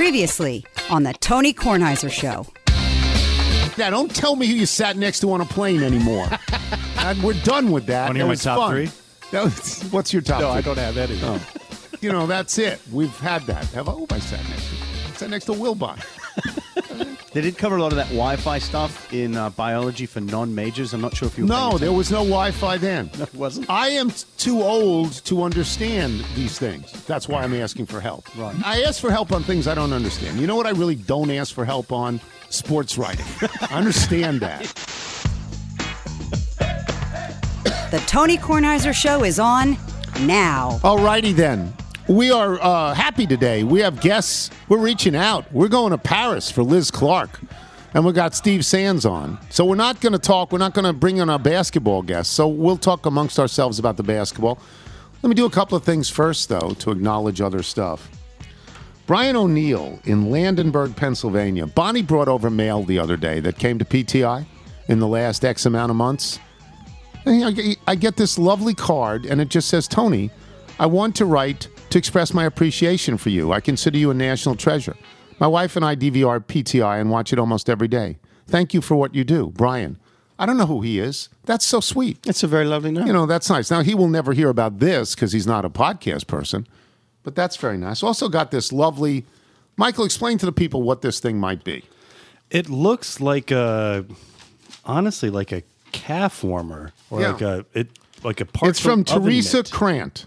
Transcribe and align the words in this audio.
Previously 0.00 0.64
on 0.88 1.02
the 1.02 1.12
Tony 1.12 1.52
Kornheiser 1.52 2.10
Show. 2.10 2.46
Now, 3.76 3.90
don't 3.90 4.12
tell 4.16 4.34
me 4.34 4.46
who 4.46 4.54
you 4.54 4.64
sat 4.64 4.96
next 4.96 5.20
to 5.20 5.30
on 5.30 5.42
a 5.42 5.44
plane 5.44 5.82
anymore. 5.82 6.26
And 7.00 7.22
we're 7.22 7.34
done 7.42 7.70
with 7.70 7.84
that. 7.86 8.06
Wanna 8.08 8.18
hear 8.20 8.28
my 8.28 8.34
top 8.34 8.56
fun. 8.58 8.70
three? 8.72 8.90
That 9.30 9.44
was- 9.44 9.82
what's 9.90 10.10
your 10.12 10.22
top 10.22 10.40
No, 10.40 10.52
three? 10.52 10.58
I 10.58 10.60
don't 10.62 10.78
have 10.78 10.96
any. 10.96 11.18
Oh. 11.22 11.38
You 12.00 12.12
know, 12.12 12.26
that's 12.26 12.56
it. 12.58 12.80
We've 12.90 13.14
had 13.18 13.42
that. 13.42 13.66
Have 13.72 13.90
I? 13.90 13.92
Who 13.92 14.00
have 14.08 14.12
I 14.12 14.18
sat 14.20 14.40
next 14.48 14.68
to? 14.70 14.74
I 14.76 15.16
sat 15.16 15.30
next 15.30 15.44
to 15.46 15.52
Wilbon. 15.52 15.98
They 17.32 17.40
did 17.40 17.56
cover 17.56 17.76
a 17.76 17.82
lot 17.82 17.92
of 17.92 17.96
that 17.96 18.08
Wi-Fi 18.08 18.58
stuff 18.58 19.12
in 19.14 19.36
uh, 19.36 19.50
biology 19.50 20.04
for 20.06 20.20
non-majors. 20.20 20.92
I'm 20.92 21.00
not 21.00 21.16
sure 21.16 21.28
if 21.28 21.38
you. 21.38 21.44
were 21.44 21.48
No, 21.50 21.78
there 21.78 21.92
was 21.92 22.10
no 22.10 22.18
Wi-Fi 22.18 22.76
then. 22.78 23.08
No, 23.20 23.24
it 23.24 23.34
wasn't? 23.34 23.68
I 23.70 23.88
am 23.90 24.10
t- 24.10 24.24
too 24.38 24.62
old 24.62 25.12
to 25.26 25.42
understand 25.42 26.24
these 26.34 26.58
things. 26.58 26.90
That's 27.06 27.28
why 27.28 27.42
I'm 27.42 27.54
asking 27.54 27.86
for 27.86 28.00
help. 28.00 28.34
Right. 28.36 28.56
I 28.64 28.82
ask 28.82 29.00
for 29.00 29.10
help 29.10 29.30
on 29.30 29.42
things 29.44 29.68
I 29.68 29.74
don't 29.74 29.92
understand. 29.92 30.40
You 30.40 30.46
know 30.46 30.56
what 30.56 30.66
I 30.66 30.70
really 30.70 30.94
don't 30.96 31.30
ask 31.30 31.54
for 31.54 31.64
help 31.64 31.92
on? 31.92 32.20
Sports 32.48 32.96
writing. 32.98 33.26
I 33.60 33.68
understand 33.76 34.40
that. 34.40 34.62
The 37.90 38.02
Tony 38.06 38.38
Kornheiser 38.38 38.94
Show 38.94 39.22
is 39.24 39.38
on 39.38 39.76
now. 40.22 40.80
Alrighty 40.82 41.34
then. 41.34 41.74
We 42.10 42.32
are 42.32 42.60
uh, 42.60 42.92
happy 42.92 43.24
today. 43.24 43.62
We 43.62 43.78
have 43.82 44.00
guests. 44.00 44.50
We're 44.68 44.80
reaching 44.80 45.14
out. 45.14 45.50
We're 45.52 45.68
going 45.68 45.92
to 45.92 45.98
Paris 45.98 46.50
for 46.50 46.64
Liz 46.64 46.90
Clarke. 46.90 47.38
And 47.94 48.04
we 48.04 48.12
got 48.12 48.34
Steve 48.34 48.64
Sands 48.64 49.06
on. 49.06 49.38
So 49.48 49.64
we're 49.64 49.76
not 49.76 50.00
going 50.00 50.14
to 50.14 50.18
talk. 50.18 50.50
We're 50.50 50.58
not 50.58 50.74
going 50.74 50.86
to 50.86 50.92
bring 50.92 51.18
in 51.18 51.30
our 51.30 51.38
basketball 51.38 52.02
guests. 52.02 52.34
So 52.34 52.48
we'll 52.48 52.78
talk 52.78 53.06
amongst 53.06 53.38
ourselves 53.38 53.78
about 53.78 53.96
the 53.96 54.02
basketball. 54.02 54.58
Let 55.22 55.28
me 55.28 55.36
do 55.36 55.44
a 55.44 55.50
couple 55.50 55.76
of 55.76 55.84
things 55.84 56.10
first, 56.10 56.48
though, 56.48 56.74
to 56.80 56.90
acknowledge 56.90 57.40
other 57.40 57.62
stuff. 57.62 58.10
Brian 59.06 59.36
O'Neill 59.36 60.00
in 60.02 60.32
Landenberg, 60.32 60.96
Pennsylvania. 60.96 61.68
Bonnie 61.68 62.02
brought 62.02 62.26
over 62.26 62.50
mail 62.50 62.82
the 62.82 62.98
other 62.98 63.16
day 63.16 63.38
that 63.38 63.56
came 63.56 63.78
to 63.78 63.84
PTI 63.84 64.46
in 64.88 64.98
the 64.98 65.06
last 65.06 65.44
X 65.44 65.64
amount 65.64 65.90
of 65.90 65.96
months. 65.96 66.40
And 67.24 67.44
I 67.44 67.52
get- 67.52 67.78
I 67.86 67.94
get 67.94 68.16
this 68.16 68.36
lovely 68.36 68.74
card, 68.74 69.26
and 69.26 69.40
it 69.40 69.48
just 69.48 69.68
says, 69.68 69.86
Tony, 69.86 70.32
I 70.80 70.86
want 70.86 71.14
to 71.16 71.24
write 71.24 71.68
to 71.90 71.98
express 71.98 72.32
my 72.32 72.44
appreciation 72.44 73.16
for 73.18 73.30
you. 73.30 73.52
I 73.52 73.60
consider 73.60 73.98
you 73.98 74.10
a 74.10 74.14
national 74.14 74.56
treasure. 74.56 74.96
My 75.38 75.46
wife 75.46 75.76
and 75.76 75.84
I 75.84 75.96
DVR 75.96 76.40
PTI 76.44 77.00
and 77.00 77.10
watch 77.10 77.32
it 77.32 77.38
almost 77.38 77.68
every 77.70 77.88
day. 77.88 78.18
Thank 78.46 78.74
you 78.74 78.80
for 78.80 78.96
what 78.96 79.14
you 79.14 79.24
do, 79.24 79.48
Brian. 79.54 79.98
I 80.38 80.46
don't 80.46 80.56
know 80.56 80.66
who 80.66 80.80
he 80.80 80.98
is. 80.98 81.28
That's 81.44 81.66
so 81.66 81.80
sweet. 81.80 82.18
It's 82.26 82.42
a 82.42 82.46
very 82.46 82.64
lovely 82.64 82.90
note. 82.90 83.06
You 83.06 83.12
know, 83.12 83.26
that's 83.26 83.50
nice. 83.50 83.70
Now, 83.70 83.82
he 83.82 83.94
will 83.94 84.08
never 84.08 84.32
hear 84.32 84.48
about 84.48 84.78
this 84.78 85.14
because 85.14 85.32
he's 85.32 85.46
not 85.46 85.64
a 85.64 85.70
podcast 85.70 86.26
person, 86.26 86.66
but 87.22 87.34
that's 87.34 87.56
very 87.56 87.76
nice. 87.76 88.02
Also, 88.02 88.28
got 88.28 88.50
this 88.50 88.72
lovely. 88.72 89.24
Michael, 89.76 90.04
explain 90.04 90.38
to 90.38 90.46
the 90.46 90.52
people 90.52 90.82
what 90.82 91.02
this 91.02 91.20
thing 91.20 91.38
might 91.38 91.62
be. 91.64 91.84
It 92.50 92.68
looks 92.68 93.20
like 93.20 93.50
a, 93.50 94.04
honestly, 94.84 95.30
like 95.30 95.52
a 95.52 95.62
calf 95.92 96.42
warmer 96.42 96.92
or 97.10 97.20
Yeah. 97.20 97.32
like 97.32 97.40
a 97.42 97.66
it 97.74 97.88
like 98.24 98.40
a 98.40 98.44
part. 98.46 98.70
It's 98.70 98.80
from 98.80 99.04
Teresa 99.04 99.62
Krant. 99.62 100.26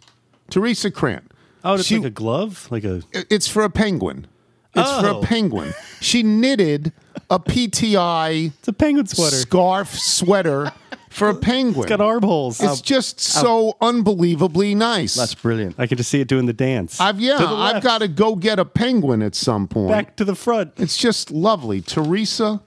Teresa 0.50 0.90
Krant. 0.92 1.24
Oh, 1.64 1.76
it's 1.76 1.86
She- 1.86 1.98
like 1.98 2.06
a 2.08 2.10
glove, 2.10 2.68
like 2.72 2.84
a. 2.84 3.02
It's 3.30 3.48
for 3.48 3.64
a 3.64 3.70
penguin. 3.70 4.28
It's 4.76 4.92
for 5.00 5.08
a 5.08 5.18
Oh. 5.18 5.22
penguin. 5.22 5.74
She 6.02 6.24
knitted 6.24 6.92
a 7.30 7.40
PTI 7.40 8.52
It's 8.58 8.68
a 8.68 8.74
penguin 8.74 9.06
sweater. 9.06 9.36
scarf 9.36 9.98
sweater 10.00 10.72
for 11.12 11.30
a 11.30 11.36
penguin. 11.36 11.84
It's 11.84 11.90
got 11.90 12.02
armholes. 12.02 12.60
It's 12.60 12.82
just 12.82 13.20
so 13.20 13.78
unbelievably 13.82 14.74
nice. 14.74 15.14
That's 15.14 15.36
brilliant. 15.36 15.76
I 15.78 15.86
can 15.86 15.98
just 15.98 16.10
see 16.10 16.20
it 16.22 16.28
doing 16.28 16.48
the 16.48 16.54
dance. 16.54 17.00
I've 17.00 17.22
yeah, 17.22 17.38
I've 17.40 17.84
got 17.84 18.00
to 18.00 18.08
go 18.08 18.36
get 18.36 18.58
a 18.58 18.66
penguin 18.66 19.22
at 19.22 19.36
some 19.36 19.68
point. 19.68 19.92
back 19.92 20.16
to 20.16 20.26
the 20.26 20.34
front. 20.36 20.72
It's 20.78 20.98
just 20.98 21.30
lovely. 21.30 21.80
Teresa 21.80 22.62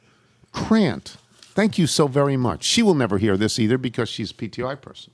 Krant. 0.55 1.17
Thank 1.55 1.77
you 1.77 1.87
so 1.89 2.07
very 2.07 2.37
much. 2.37 2.63
She 2.65 2.83
will 2.85 2.95
never 2.95 3.19
hear 3.19 3.37
this 3.37 3.59
either 3.59 3.79
because 3.79 4.09
she's 4.09 4.31
a 4.31 4.35
PTI 4.35 4.81
person. 4.81 5.13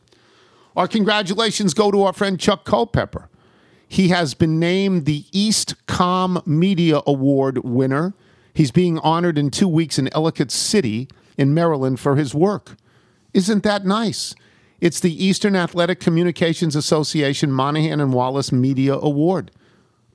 Our 0.77 0.89
congratulations 0.89 1.73
go 1.73 1.91
to 1.91 2.03
our 2.03 2.13
friend 2.13 2.39
Chuck 2.39 2.65
Culpepper. 2.65 3.29
He 3.93 4.09
has 4.09 4.33
been 4.33 4.59
named 4.59 5.05
the 5.05 5.27
East 5.33 5.75
Com 5.87 6.43
Media 6.47 7.03
Award 7.07 7.59
winner. 7.59 8.15
He's 8.55 8.71
being 8.71 8.99
honored 9.01 9.37
in 9.37 9.51
two 9.51 9.69
weeks 9.69 9.99
in 9.99 10.09
Ellicott 10.15 10.51
City 10.51 11.09
in 11.37 11.53
Maryland 11.53 12.01
for 12.01 12.17
his 12.17 12.35
work. 12.35 12.77
Isn't 13.35 13.65
that 13.65 13.85
nice? 13.85 14.35
It's 14.81 14.99
the 14.99 15.23
Eastern 15.23 15.55
Athletic 15.55 16.01
Communications 16.01 16.75
Association 16.75 17.53
Monahan 17.53 18.01
and 18.01 18.15
Wallace 18.15 18.51
Media 18.51 18.95
Award. 18.95 19.51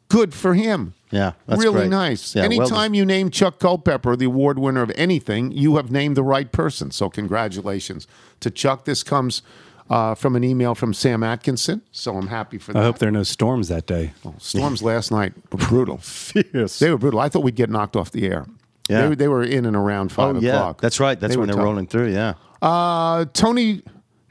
Good 0.09 0.33
for 0.33 0.55
him. 0.55 0.95
Yeah, 1.11 1.33
that's 1.45 1.61
really 1.61 1.81
great. 1.81 1.89
nice. 1.89 2.35
Yeah, 2.35 2.47
well 2.47 2.51
Anytime 2.53 2.95
you 2.95 3.05
name 3.05 3.29
Chuck 3.29 3.59
Culpepper 3.59 4.15
the 4.15 4.25
award 4.25 4.57
winner 4.57 4.81
of 4.81 4.91
anything, 4.95 5.51
you 5.51 5.75
have 5.75 5.91
named 5.91 6.17
the 6.17 6.23
right 6.23 6.51
person. 6.51 6.89
So 6.89 7.11
congratulations 7.11 8.07
to 8.39 8.49
Chuck. 8.49 8.85
This 8.85 9.03
comes 9.03 9.43
uh, 9.89 10.15
from 10.15 10.35
an 10.35 10.43
email 10.43 10.75
from 10.75 10.93
Sam 10.93 11.23
Atkinson. 11.23 11.81
So 11.91 12.15
I'm 12.17 12.27
happy 12.27 12.57
for 12.57 12.73
that. 12.73 12.79
I 12.79 12.83
hope 12.85 12.99
there 12.99 13.09
are 13.09 13.11
no 13.11 13.23
storms 13.23 13.67
that 13.69 13.85
day. 13.87 14.13
Storms 14.39 14.81
last 14.81 15.11
night 15.11 15.33
were 15.51 15.59
brutal. 15.59 15.97
Fierce. 16.01 16.79
They 16.79 16.89
were 16.91 16.97
brutal. 16.97 17.19
I 17.19 17.29
thought 17.29 17.43
we'd 17.43 17.55
get 17.55 17.69
knocked 17.69 17.95
off 17.95 18.11
the 18.11 18.25
air. 18.27 18.45
Yeah. 18.89 19.01
They, 19.01 19.07
were- 19.09 19.15
they 19.15 19.27
were 19.27 19.43
in 19.43 19.65
and 19.65 19.75
around 19.75 20.11
five 20.11 20.35
Oh 20.35 20.39
yeah, 20.39 20.55
o'clock. 20.57 20.81
that's 20.81 20.99
right. 20.99 21.19
That's 21.19 21.33
They 21.33 21.37
when 21.39 21.47
they're 21.47 21.55
tough. 21.55 21.63
rolling 21.65 21.87
through. 21.87 22.13
Yeah. 22.13 22.33
Uh, 22.61 23.25
Tony 23.33 23.83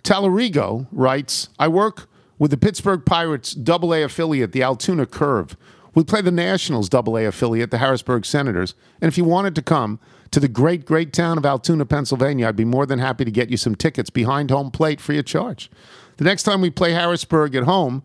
Talarigo 0.03 0.87
writes, 0.93 1.49
I 1.59 1.69
work 1.69 2.09
with 2.39 2.51
the 2.51 2.57
Pittsburgh 2.57 3.05
Pirates 3.05 3.53
double 3.53 3.95
A 3.95 4.03
affiliate, 4.03 4.53
the 4.53 4.63
Altoona 4.63 5.07
Curve. 5.07 5.57
We 5.95 6.05
play 6.05 6.21
the 6.21 6.31
Nationals 6.31 6.89
double 6.89 7.17
A 7.17 7.25
affiliate, 7.25 7.71
the 7.71 7.79
Harrisburg 7.79 8.27
Senators. 8.27 8.75
And 9.01 9.09
if 9.09 9.17
you 9.17 9.25
wanted 9.25 9.55
to 9.55 9.63
come 9.63 9.99
to 10.37 10.41
the 10.41 10.49
great, 10.49 10.85
great 10.85 11.15
town 11.15 11.39
of 11.39 11.47
Altoona, 11.47 11.87
Pennsylvania, 11.87 12.47
I'd 12.47 12.57
be 12.57 12.67
more 12.67 12.85
than 12.85 12.99
happy 12.99 13.25
to 13.25 13.31
get 13.31 13.49
you 13.49 13.57
some 13.57 13.75
tickets 13.75 14.11
behind 14.11 14.51
home 14.51 14.71
plate 14.71 15.01
free 15.01 15.19
of 15.19 15.25
charge. 15.25 15.71
The 16.19 16.25
next 16.25 16.43
time 16.43 16.61
we 16.61 16.69
play 16.69 16.93
Harrisburg 16.93 17.55
at 17.55 17.65
home, 17.65 18.03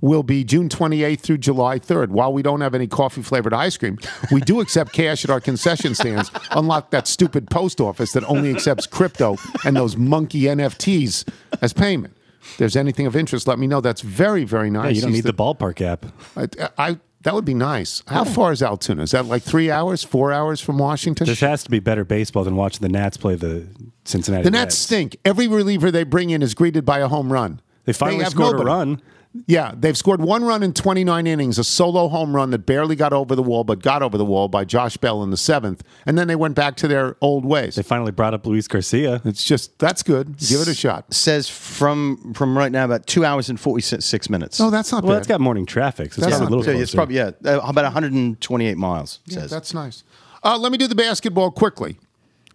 will 0.00 0.22
be 0.22 0.44
June 0.44 0.70
28th 0.70 1.20
through 1.20 1.36
July 1.36 1.78
3rd. 1.78 2.08
While 2.08 2.32
we 2.32 2.40
don't 2.40 2.62
have 2.62 2.74
any 2.74 2.86
coffee 2.86 3.20
flavored 3.20 3.52
ice 3.52 3.76
cream, 3.76 3.98
we 4.32 4.40
do 4.40 4.62
accept 4.62 4.94
cash 4.94 5.24
at 5.24 5.30
our 5.30 5.40
concession 5.40 5.94
stands, 5.94 6.30
unlike 6.52 6.88
that 6.88 7.06
stupid 7.06 7.50
post 7.50 7.82
office 7.82 8.12
that 8.12 8.24
only 8.24 8.50
accepts 8.50 8.86
crypto 8.86 9.36
and 9.66 9.76
those 9.76 9.94
monkey 9.94 10.42
NFTs 10.44 11.28
as 11.60 11.74
payment. 11.74 12.16
If 12.40 12.56
there's 12.56 12.76
anything 12.76 13.06
of 13.06 13.14
interest, 13.14 13.46
let 13.46 13.58
me 13.58 13.66
know. 13.66 13.82
That's 13.82 14.00
very, 14.00 14.44
very 14.44 14.70
nice. 14.70 14.84
Yeah, 14.84 14.90
you 14.90 15.00
don't 15.02 15.10
He's 15.12 15.24
need 15.24 15.30
the 15.30 15.36
ballpark 15.36 15.82
app. 15.82 16.06
I, 16.34 16.48
I, 16.78 16.98
that 17.24 17.34
would 17.34 17.44
be 17.44 17.54
nice. 17.54 18.02
How 18.06 18.24
far 18.24 18.52
is 18.52 18.62
Altoona? 18.62 19.02
Is 19.02 19.10
that 19.10 19.26
like 19.26 19.42
three 19.42 19.70
hours, 19.70 20.04
four 20.04 20.30
hours 20.32 20.60
from 20.60 20.78
Washington? 20.78 21.26
This 21.26 21.40
has 21.40 21.64
to 21.64 21.70
be 21.70 21.80
better 21.80 22.04
baseball 22.04 22.44
than 22.44 22.54
watching 22.54 22.82
the 22.82 22.88
Nats 22.88 23.16
play 23.16 23.34
the 23.34 23.66
Cincinnati. 24.04 24.44
the 24.44 24.50
Nats 24.50 24.66
Reds. 24.66 24.78
stink. 24.78 25.16
Every 25.24 25.48
reliever 25.48 25.90
they 25.90 26.04
bring 26.04 26.30
in 26.30 26.42
is 26.42 26.54
greeted 26.54 26.84
by 26.84 27.00
a 27.00 27.08
home 27.08 27.32
run. 27.32 27.60
They 27.86 27.92
finally 27.92 28.22
have 28.24 28.32
scored 28.32 28.52
nobody. 28.58 28.70
a 28.70 28.74
run. 28.74 29.02
Yeah, 29.46 29.72
they've 29.76 29.96
scored 29.98 30.20
one 30.20 30.44
run 30.44 30.62
in 30.62 30.72
29 30.72 31.26
innings, 31.26 31.58
a 31.58 31.64
solo 31.64 32.06
home 32.08 32.36
run 32.36 32.50
that 32.50 32.60
barely 32.66 32.94
got 32.94 33.12
over 33.12 33.34
the 33.34 33.42
wall, 33.42 33.64
but 33.64 33.82
got 33.82 34.00
over 34.00 34.16
the 34.16 34.24
wall 34.24 34.46
by 34.46 34.64
Josh 34.64 34.96
Bell 34.96 35.24
in 35.24 35.30
the 35.30 35.36
seventh. 35.36 35.82
And 36.06 36.16
then 36.16 36.28
they 36.28 36.36
went 36.36 36.54
back 36.54 36.76
to 36.76 36.88
their 36.88 37.16
old 37.20 37.44
ways. 37.44 37.74
They 37.74 37.82
finally 37.82 38.12
brought 38.12 38.32
up 38.32 38.46
Luis 38.46 38.68
Garcia. 38.68 39.20
It's 39.24 39.42
just, 39.44 39.76
that's 39.80 40.04
good. 40.04 40.38
Give 40.38 40.60
it 40.60 40.68
a 40.68 40.74
shot. 40.74 41.12
Says 41.12 41.48
from 41.48 42.32
from 42.34 42.56
right 42.56 42.70
now 42.70 42.84
about 42.84 43.06
two 43.08 43.24
hours 43.24 43.50
and 43.50 43.58
forty 43.58 43.82
six 43.82 44.30
minutes. 44.30 44.60
Oh, 44.60 44.70
that's 44.70 44.92
not 44.92 45.02
Well, 45.02 45.14
bad. 45.14 45.18
it's 45.18 45.26
got 45.28 45.40
morning 45.40 45.66
traffic, 45.66 46.12
so 46.12 46.20
it's 46.20 46.26
That's 46.26 46.36
probably 46.38 46.46
a 46.46 46.58
little 46.58 46.74
so 46.74 46.80
it's 46.80 46.94
probably 46.94 47.16
yeah 47.16 47.30
uh, 47.44 47.60
about 47.64 47.84
128 47.84 48.76
miles. 48.78 49.18
Yeah, 49.26 49.40
says 49.40 49.50
that's 49.50 49.74
nice. 49.74 50.04
Uh, 50.44 50.56
let 50.58 50.70
me 50.70 50.78
do 50.78 50.86
the 50.86 50.94
basketball 50.94 51.50
quickly. 51.50 51.98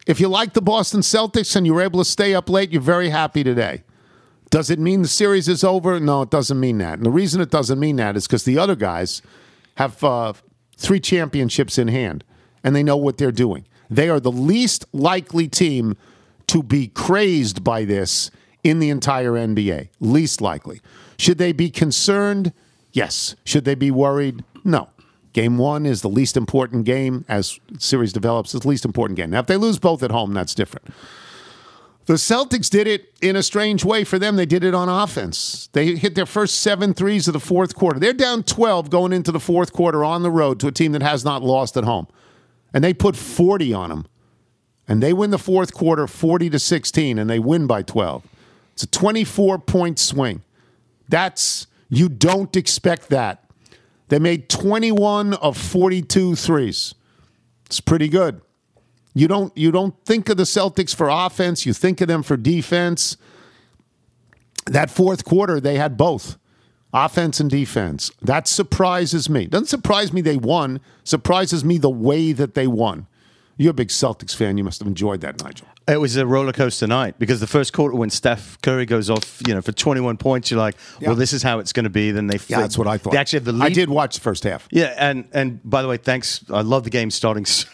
If 0.07 0.19
you 0.19 0.29
like 0.29 0.53
the 0.53 0.61
Boston 0.61 1.01
Celtics 1.01 1.56
and 1.56 1.66
you 1.66 1.73
were 1.73 1.81
able 1.81 2.00
to 2.00 2.06
stay 2.09 2.34
up 2.34 2.50
late, 2.50 2.72
you're 2.72 2.81
very 2.81 3.09
happy 3.09 3.44
today. 3.44 3.84
Does 4.49 4.69
it 4.69 4.79
mean 4.79 5.03
the 5.03 5.07
series 5.07 5.47
is 5.47 5.63
over? 5.63 5.99
No, 5.99 6.23
it 6.23 6.29
doesn't 6.31 6.59
mean 6.59 6.79
that. 6.79 6.95
And 6.95 7.05
the 7.05 7.11
reason 7.11 7.39
it 7.39 7.51
doesn't 7.51 7.79
mean 7.79 7.97
that 7.97 8.15
is 8.15 8.25
because 8.25 8.43
the 8.43 8.57
other 8.57 8.75
guys 8.75 9.21
have 9.75 10.03
uh, 10.03 10.34
three 10.78 10.99
championships 10.99 11.78
in 11.78 11.87
hand 11.87 12.23
and 12.63 12.75
they 12.75 12.84
know 12.84 12.97
what 12.97 13.17
they're 13.17 13.31
doing. 13.31 13.66
They 13.90 14.09
are 14.09 14.19
the 14.19 14.31
least 14.31 14.85
likely 14.91 15.47
team 15.47 15.97
to 16.47 16.63
be 16.63 16.87
crazed 16.87 17.63
by 17.63 17.85
this 17.85 18.31
in 18.63 18.79
the 18.79 18.90
entire 18.90 19.34
NBA. 19.34 19.90
Least 19.99 20.41
likely. 20.41 20.81
Should 21.17 21.37
they 21.37 21.52
be 21.52 21.69
concerned? 21.69 22.53
Yes. 22.91 23.35
Should 23.45 23.66
they 23.66 23.75
be 23.75 23.91
worried? 23.91 24.43
No. 24.63 24.90
Game 25.34 25.57
one 25.57 25.85
is 25.85 26.02
the 26.02 26.09
least 26.09 26.35
important 26.35 26.85
game 26.85 27.23
as 27.29 27.59
series 27.78 28.11
develops. 28.11 28.53
It's 28.55 28.63
the 28.63 28.69
least 28.69 28.84
important 28.84 29.16
game. 29.16 29.29
Now, 29.29 29.40
if 29.40 29.45
they 29.45 29.57
lose 29.57 29.78
both 29.78 30.02
at 30.02 30.11
home, 30.11 30.34
that's 30.34 30.55
different. 30.55 30.91
The 32.09 32.16
Celtics 32.16 32.72
did 32.72 32.88
it 32.88 33.14
in 33.22 33.35
a 33.35 33.44
strange 33.44 33.85
way 33.85 34.03
for 34.03 34.17
them. 34.17 34.35
They 34.35 34.47
did 34.47 34.64
it 34.64 34.73
on 34.73 34.90
offense. 34.90 35.70
They 35.73 35.96
hit 35.96 36.16
their 36.16 36.26
first 36.26 36.59
seven 36.59 36.96
threes 36.96 37.28
of 37.28 37.34
the 37.34 37.40
fourth 37.40 37.76
quarter. 37.76 38.00
They're 38.00 38.14
down 38.14 38.41
12 38.41 38.90
going 38.90 39.14
into 39.14 39.32
the 39.32 39.40
fourth 39.40 39.72
quarter 39.72 40.03
on 40.03 40.23
the 40.23 40.32
road 40.32 40.59
to 40.61 40.67
a 40.70 40.72
team 40.72 40.94
that 40.94 41.03
has 41.03 41.23
not 41.23 41.44
lost 41.44 41.78
at 41.78 41.84
home. 41.84 42.08
And 42.73 42.84
they 42.84 42.96
put 42.96 43.16
40 43.16 43.76
on 43.76 43.90
them. 43.90 44.08
And 44.88 45.03
they 45.03 45.14
win 45.14 45.29
the 45.29 45.38
fourth 45.38 45.72
quarter 45.72 46.08
40 46.08 46.50
to 46.50 46.58
16, 46.58 47.20
and 47.20 47.29
they 47.29 47.38
win 47.38 47.67
by 47.67 47.84
12. 47.84 48.26
It's 48.73 48.82
a 48.82 48.88
24 48.88 49.59
point 49.59 50.00
swing. 50.00 50.41
That's, 51.09 51.67
you 51.90 52.09
don't 52.09 52.55
expect 52.55 53.09
that. 53.09 53.44
They 54.08 54.17
made 54.17 54.50
21 54.50 55.35
of 55.35 55.55
42 55.55 56.34
threes. 56.38 56.96
It's 57.67 57.79
pretty 57.79 58.08
good. 58.08 58.41
You 59.19 59.27
don't 59.27 59.55
you 59.57 59.69
don't 59.69 59.93
think 60.05 60.29
of 60.29 60.37
the 60.37 60.43
Celtics 60.43 60.95
for 60.95 61.09
offense, 61.09 61.66
you 61.66 61.73
think 61.73 61.99
of 61.99 62.07
them 62.07 62.23
for 62.23 62.37
defense. 62.37 63.17
That 64.66 64.89
fourth 64.89 65.25
quarter 65.25 65.59
they 65.59 65.75
had 65.75 65.97
both. 65.97 66.37
Offense 66.93 67.41
and 67.41 67.49
defense. 67.49 68.11
That 68.21 68.47
surprises 68.47 69.29
me. 69.29 69.45
Doesn't 69.45 69.67
surprise 69.67 70.13
me 70.13 70.21
they 70.21 70.37
won, 70.37 70.79
surprises 71.03 71.66
me 71.66 71.77
the 71.77 71.89
way 71.89 72.31
that 72.31 72.53
they 72.53 72.66
won. 72.66 73.07
You're 73.59 73.72
a 73.72 73.73
big 73.73 73.90
Celtics 73.90 74.34
fan. 74.34 74.58
You 74.58 74.64
must 74.64 74.79
have 74.79 74.88
enjoyed 74.88 75.20
that, 75.20 75.44
Nigel. 75.44 75.67
It 75.85 76.00
was 76.00 76.16
a 76.16 76.26
roller 76.26 76.53
coaster 76.53 76.88
night 76.88 77.20
because 77.20 77.41
the 77.41 77.47
first 77.47 77.73
quarter 77.73 77.94
when 77.97 78.09
Steph 78.09 78.58
Curry 78.61 78.85
goes 78.85 79.09
off, 79.09 79.41
you 79.46 79.53
know, 79.53 79.61
for 79.61 79.73
21 79.73 80.16
points, 80.16 80.50
you're 80.50 80.59
like, 80.59 80.76
well, 81.02 81.11
Yeah. 81.11 81.16
this 81.17 81.34
is 81.34 81.44
how 81.44 81.59
it's 81.59 81.73
going 81.73 81.84
to 81.84 81.90
be. 81.90 82.11
Then 82.11 82.28
they 82.28 82.38
Yeah, 82.47 82.61
that's 82.61 82.78
what 82.78 82.88
I 82.88 82.97
thought. 82.97 83.11
They 83.11 83.17
actually 83.17 83.38
have 83.40 83.46
the 83.46 83.52
lead. 83.52 83.66
I 83.66 83.70
did 83.73 83.90
watch 83.90 84.16
the 84.16 84.22
first 84.22 84.44
half. 84.46 84.66
Yeah, 84.72 84.94
and 84.97 85.26
and 85.34 85.59
by 85.70 85.82
the 85.82 85.90
way, 85.90 85.97
thanks. 85.97 86.41
I 86.50 86.61
love 86.61 86.85
the 86.85 86.90
game 86.90 87.11
starting 87.11 87.46
so 87.46 87.67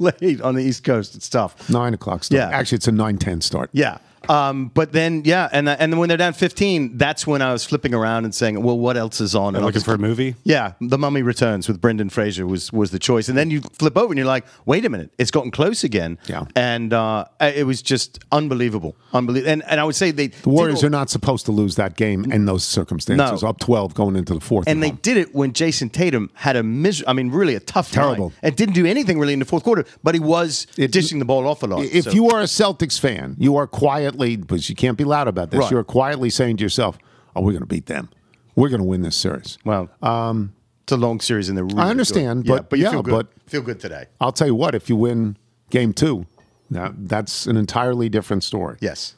late 0.00 0.40
on 0.40 0.56
the 0.56 0.62
East 0.64 0.82
Coast. 0.82 1.14
It's 1.14 1.28
tough. 1.28 1.70
Nine 1.70 1.94
o'clock 1.94 2.24
start. 2.24 2.36
Yeah. 2.50 2.56
Actually, 2.56 2.76
it's 2.76 2.88
a 2.88 2.92
9 2.92 3.16
10 3.18 3.40
start. 3.40 3.70
Yeah. 3.72 3.98
Um, 4.28 4.70
but 4.74 4.92
then, 4.92 5.22
yeah, 5.24 5.48
and 5.52 5.68
and 5.68 5.92
then 5.92 5.98
when 5.98 6.08
they're 6.08 6.18
down 6.18 6.32
15, 6.32 6.98
that's 6.98 7.26
when 7.26 7.40
I 7.42 7.52
was 7.52 7.64
flipping 7.64 7.94
around 7.94 8.24
and 8.24 8.34
saying, 8.34 8.62
well, 8.62 8.78
what 8.78 8.96
else 8.96 9.20
is 9.20 9.34
on? 9.34 9.54
And 9.56 9.64
looking 9.64 9.76
was- 9.76 9.84
for 9.84 9.94
a 9.94 9.98
movie. 9.98 10.34
Yeah, 10.44 10.72
The 10.80 10.98
Mummy 10.98 11.22
Returns 11.22 11.68
with 11.68 11.80
Brendan 11.80 12.10
Fraser 12.10 12.46
was 12.46 12.72
was 12.72 12.90
the 12.90 12.98
choice, 12.98 13.28
and 13.28 13.36
then 13.38 13.50
you 13.50 13.60
flip 13.60 13.96
over 13.96 14.08
and 14.12 14.18
you're 14.18 14.26
like, 14.26 14.44
wait 14.66 14.84
a 14.84 14.88
minute, 14.88 15.12
it's 15.18 15.30
gotten 15.30 15.50
close 15.50 15.84
again. 15.84 16.18
Yeah. 16.26 16.44
and 16.56 16.92
uh, 16.92 17.26
it 17.40 17.66
was 17.66 17.82
just 17.82 18.18
unbelievable, 18.32 18.96
unbelievable. 19.12 19.50
And 19.52 19.62
and 19.66 19.80
I 19.80 19.84
would 19.84 19.94
say 19.96 20.10
they 20.10 20.28
The 20.28 20.48
Warriors 20.50 20.82
are 20.84 20.90
not 20.90 21.10
supposed 21.10 21.46
to 21.46 21.52
lose 21.52 21.76
that 21.76 21.96
game 21.96 22.30
in 22.32 22.44
those 22.46 22.64
circumstances. 22.64 23.42
No. 23.42 23.48
Up 23.48 23.58
12 23.60 23.94
going 23.94 24.16
into 24.16 24.34
the 24.34 24.40
fourth. 24.40 24.68
And 24.68 24.82
they 24.82 24.88
home. 24.90 24.98
did 25.02 25.16
it 25.16 25.34
when 25.34 25.52
Jayson 25.52 25.90
Tatum 25.90 26.30
had 26.34 26.56
a 26.56 26.62
mis- 26.62 27.02
I 27.06 27.12
mean, 27.12 27.30
really 27.30 27.54
a 27.54 27.60
tough 27.60 27.90
Terrible. 27.92 28.30
night 28.30 28.38
and 28.42 28.56
didn't 28.56 28.74
do 28.74 28.84
anything 28.86 29.18
really 29.18 29.32
in 29.32 29.38
the 29.38 29.44
fourth 29.44 29.62
quarter, 29.64 29.84
but 30.02 30.14
he 30.14 30.20
was 30.20 30.66
It- 30.76 30.92
dishing 30.92 31.18
the 31.18 31.24
ball 31.24 31.46
off 31.46 31.62
a 31.62 31.66
lot. 31.66 31.84
If 31.84 32.04
so- 32.04 32.10
you 32.10 32.28
are 32.30 32.40
a 32.40 32.44
Celtics 32.44 32.98
fan, 32.98 33.36
you 33.38 33.56
are 33.56 33.66
quietly, 34.08 34.36
because 34.36 34.68
you 34.68 34.74
can't 34.74 34.96
be 34.96 35.04
loud 35.04 35.28
about 35.28 35.50
this, 35.50 35.60
Right. 35.60 35.70
you're 35.70 35.84
quietly 35.84 36.30
saying 36.30 36.56
to 36.58 36.62
yourself, 36.62 36.98
oh, 37.36 37.42
we're 37.42 37.52
going 37.52 37.60
to 37.62 37.66
beat 37.66 37.86
them. 37.86 38.08
We're 38.56 38.68
going 38.68 38.80
to 38.80 38.86
win 38.86 39.02
this 39.02 39.16
series. 39.16 39.58
well, 39.64 39.88
um, 40.02 40.52
it's 40.82 40.92
a 40.92 40.96
long 40.96 41.20
series 41.20 41.48
and 41.50 41.56
they're 41.58 41.64
really 41.64 41.78
I 41.80 41.90
understand, 41.90 42.44
good. 42.44 42.48
but- 42.48 42.54
yeah, 42.62 42.66
but 42.70 42.78
you 42.78 42.84
yeah, 42.86 42.90
feel 42.92 43.02
good. 43.02 43.12
but- 43.12 43.50
feel 43.50 43.60
good 43.62 43.78
today. 43.80 44.06
I'll 44.20 44.32
tell 44.32 44.46
you 44.46 44.54
what, 44.54 44.74
if 44.74 44.88
you 44.88 44.96
win 44.96 45.36
game 45.70 45.92
two, 45.92 46.26
that, 46.70 46.92
that's 47.08 47.46
an 47.46 47.56
entirely 47.56 48.08
different 48.08 48.42
story. 48.44 48.78
Yes. 48.80 49.14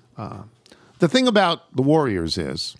The 0.98 1.08
thing 1.08 1.26
about 1.26 1.74
the 1.74 1.80
Warriors 1.82 2.36
is, 2.36 2.76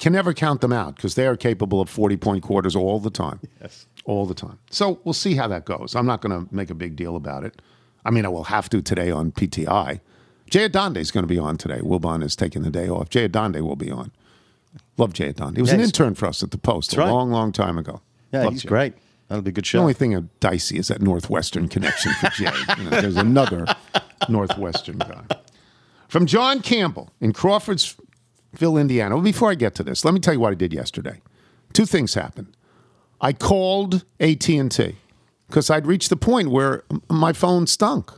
can 0.00 0.12
never 0.14 0.32
count 0.32 0.62
them 0.62 0.72
out 0.72 0.96
because 0.96 1.14
they 1.14 1.26
are 1.26 1.36
capable 1.36 1.80
of 1.80 1.88
40 1.88 2.16
point 2.16 2.42
quarters 2.42 2.74
all 2.74 2.98
the 2.98 3.10
time. 3.10 3.38
Yes. 3.60 3.86
All 4.06 4.24
the 4.26 4.34
time. 4.34 4.58
So 4.70 4.98
we'll 5.04 5.12
see 5.12 5.34
how 5.36 5.46
that 5.48 5.64
goes. 5.66 5.94
I'm 5.94 6.06
not 6.06 6.22
going 6.22 6.46
to 6.46 6.52
make 6.52 6.70
a 6.70 6.74
big 6.74 6.96
deal 6.96 7.14
about 7.16 7.44
it. 7.44 7.60
I 8.04 8.10
mean, 8.10 8.24
I 8.24 8.28
will 8.30 8.44
have 8.44 8.68
to 8.70 8.80
today 8.82 9.10
on 9.12 9.30
PTI. 9.30 10.00
Jay 10.50 10.68
Adande 10.68 10.98
is 10.98 11.10
going 11.10 11.22
to 11.22 11.28
be 11.28 11.38
on 11.38 11.56
today. 11.56 11.78
Wilbon 11.78 12.22
is 12.22 12.34
taking 12.36 12.62
the 12.62 12.70
day 12.70 12.88
off. 12.88 13.08
Jay 13.08 13.26
Adande 13.28 13.60
will 13.62 13.76
be 13.76 13.90
on. 13.90 14.10
Love 14.98 15.12
Jay 15.12 15.32
Adande. 15.32 15.56
He 15.56 15.62
was 15.62 15.70
Yeah, 15.70 15.76
an 15.76 15.80
intern 15.82 16.14
for 16.14 16.26
us 16.26 16.42
at 16.42 16.50
the 16.50 16.58
Post 16.58 16.94
a 16.94 16.98
right. 16.98 17.08
long, 17.10 17.30
long 17.30 17.52
time 17.52 17.78
ago. 17.78 18.02
Yeah, 18.32 18.44
Love 18.44 18.52
he's 18.54 18.62
Jay. 18.62 18.68
great. 18.68 18.94
That'll 19.28 19.42
be 19.42 19.50
a 19.50 19.52
good 19.52 19.64
show. 19.66 19.78
The 19.78 19.82
only 19.82 19.94
thing 19.94 20.14
of 20.14 20.40
dicey 20.40 20.76
is 20.76 20.88
that 20.88 21.00
Northwestern 21.00 21.68
connection 21.68 22.12
for 22.14 22.28
Jay. 22.30 22.50
You 22.78 22.84
know, 22.84 22.90
there's 23.00 23.16
another 23.16 23.64
Northwestern 24.28 24.98
guy. 24.98 25.22
From 26.08 26.26
John 26.26 26.60
Campbell 26.60 27.10
in 27.20 27.32
Crawfordsville, 27.32 28.76
Indiana. 28.76 29.14
Well, 29.14 29.22
before 29.24 29.50
I 29.50 29.54
get 29.54 29.76
to 29.76 29.84
this, 29.84 30.04
let 30.04 30.14
me 30.14 30.20
tell 30.20 30.34
you 30.34 30.40
what 30.40 30.50
I 30.50 30.54
did 30.56 30.72
yesterday. 30.72 31.20
Two 31.72 31.86
things 31.86 32.14
happened. 32.14 32.48
I 33.20 33.32
called 33.32 34.04
AT&T 34.18 34.96
because 35.46 35.70
I'd 35.70 35.86
reached 35.86 36.10
the 36.10 36.16
point 36.16 36.50
where 36.50 36.82
my 37.08 37.32
phone 37.32 37.68
stunk. 37.68 38.10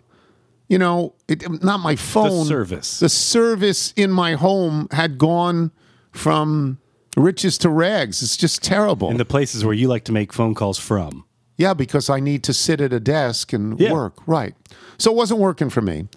You 0.72 0.78
know, 0.78 1.14
it, 1.28 1.62
not 1.62 1.80
my 1.80 1.96
phone. 1.96 2.38
The 2.38 2.44
service. 2.46 2.98
The 2.98 3.10
service 3.10 3.92
in 3.94 4.10
my 4.10 4.36
home 4.36 4.88
had 4.90 5.18
gone 5.18 5.70
from 6.12 6.78
riches 7.14 7.58
to 7.58 7.68
rags. 7.68 8.22
It's 8.22 8.38
just 8.38 8.62
terrible. 8.62 9.10
in 9.10 9.18
the 9.18 9.26
places 9.26 9.66
where 9.66 9.74
you 9.74 9.86
like 9.86 10.04
to 10.04 10.12
make 10.12 10.32
phone 10.32 10.54
calls 10.54 10.78
from. 10.78 11.26
Yeah, 11.58 11.74
because 11.74 12.08
I 12.08 12.20
need 12.20 12.42
to 12.44 12.54
sit 12.54 12.80
at 12.80 12.90
a 12.90 13.00
desk 13.00 13.52
and 13.52 13.78
Yeah. 13.78 13.92
work. 13.92 14.14
Right. 14.26 14.54
So 14.96 15.10
it 15.12 15.14
wasn't 15.14 15.40
working 15.40 15.68
for 15.68 15.82
me. 15.82 16.08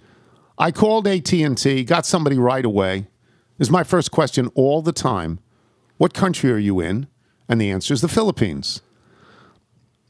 I 0.57 0.71
called 0.71 1.05
AT&T, 1.05 1.83
got 1.83 2.05
somebody 2.05 2.37
right 2.37 2.63
away. 2.63 3.07
This 3.57 3.67
is 3.67 3.71
my 3.73 3.83
first 3.83 4.11
question 4.11 4.49
all 4.55 4.81
the 4.81 4.93
time. 4.93 5.39
What 5.97 6.13
country 6.13 6.49
are 6.53 6.57
you 6.57 6.79
in? 6.79 7.07
And 7.49 7.59
the 7.59 7.69
answer 7.71 7.93
is 7.93 7.99
the 7.99 8.07
Philippines. 8.07 8.81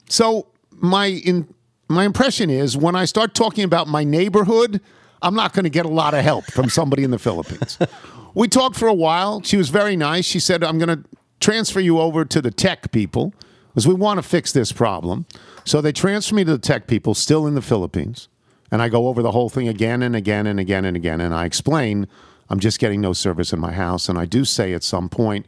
So 0.07 0.50
my 0.69 1.07
in, 1.07 1.48
my 1.88 2.06
impression 2.06 2.50
is 2.50 2.76
when 2.76 2.96
I 2.96 3.06
start 3.06 3.34
talking 3.34 3.64
about 3.64 3.88
my 3.88 4.04
neighborhood, 4.04 4.82
I'm 5.22 5.36
not 5.36 5.54
going 5.54 5.64
to 5.64 5.70
get 5.70 5.86
a 5.86 5.90
lot 5.90 6.14
of 6.14 6.24
help 6.24 6.46
from 6.46 6.70
somebody 6.70 7.04
in 7.04 7.12
the 7.12 7.20
Philippines. 7.20 7.78
we 8.34 8.48
talked 8.48 8.76
for 8.76 8.88
a 8.88 8.94
while. 8.94 9.42
She 9.42 9.58
was 9.58 9.70
very 9.70 9.96
nice. 9.96 10.26
She 10.26 10.40
said, 10.40 10.64
"I'm 10.64 10.78
going 10.78 11.04
to 11.04 11.08
transfer 11.40 11.80
you 11.80 12.00
over 12.00 12.26
to 12.26 12.42
the 12.42 12.52
tech 12.52 12.92
people 12.92 13.34
because 13.70 13.88
we 13.88 13.94
want 13.94 14.18
to 14.18 14.24
fix 14.24 14.52
this 14.52 14.72
problem." 14.72 15.26
So 15.64 15.82
they 15.82 15.92
transfer 15.92 16.36
me 16.36 16.44
to 16.44 16.52
the 16.52 16.58
tech 16.60 16.88
people, 16.88 17.14
still 17.14 17.48
in 17.48 17.56
the 17.56 17.62
Philippines, 17.62 18.28
and 18.72 18.82
I 18.82 18.90
go 18.90 19.08
over 19.08 19.22
the 19.22 19.32
whole 19.32 19.50
thing 19.50 19.68
again 19.68 20.04
and 20.04 20.16
again 20.16 20.48
and 20.48 20.60
again 20.60 20.86
and 20.86 20.96
again, 20.96 21.22
and 21.22 21.34
I 21.34 21.46
explain 21.46 22.08
I'm 22.50 22.60
just 22.60 22.80
getting 22.80 23.02
no 23.02 23.14
service 23.14 23.54
in 23.54 23.60
my 23.60 23.72
house, 23.72 24.10
and 24.10 24.20
I 24.20 24.26
do 24.26 24.46
say 24.46 24.74
at 24.74 24.84
some 24.84 25.10
point, 25.10 25.46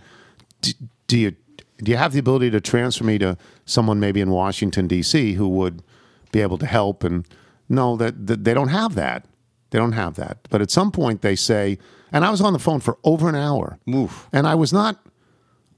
"D- 0.61 0.73
do 1.07 1.17
you 1.17 1.35
do 1.83 1.91
you 1.91 1.97
have 1.97 2.13
the 2.13 2.19
ability 2.19 2.49
to 2.51 2.61
transfer 2.61 3.03
me 3.03 3.17
to 3.19 3.37
someone 3.65 3.99
maybe 3.99 4.21
in 4.21 4.31
Washington 4.31 4.87
D.C. 4.87 5.33
who 5.33 5.47
would 5.49 5.83
be 6.31 6.41
able 6.41 6.57
to 6.57 6.65
help? 6.65 7.03
And 7.03 7.27
no, 7.69 7.95
that, 7.97 8.27
that 8.27 8.43
they 8.43 8.53
don't 8.53 8.69
have 8.69 8.95
that. 8.95 9.25
They 9.69 9.79
don't 9.79 9.93
have 9.93 10.15
that. 10.15 10.39
But 10.49 10.61
at 10.61 10.71
some 10.71 10.91
point 10.91 11.21
they 11.21 11.35
say, 11.35 11.77
and 12.11 12.23
I 12.23 12.29
was 12.29 12.41
on 12.41 12.53
the 12.53 12.59
phone 12.59 12.79
for 12.79 12.97
over 13.03 13.27
an 13.27 13.35
hour, 13.35 13.79
Oof. 13.89 14.29
and 14.31 14.47
I 14.47 14.55
was 14.55 14.71
not. 14.71 15.05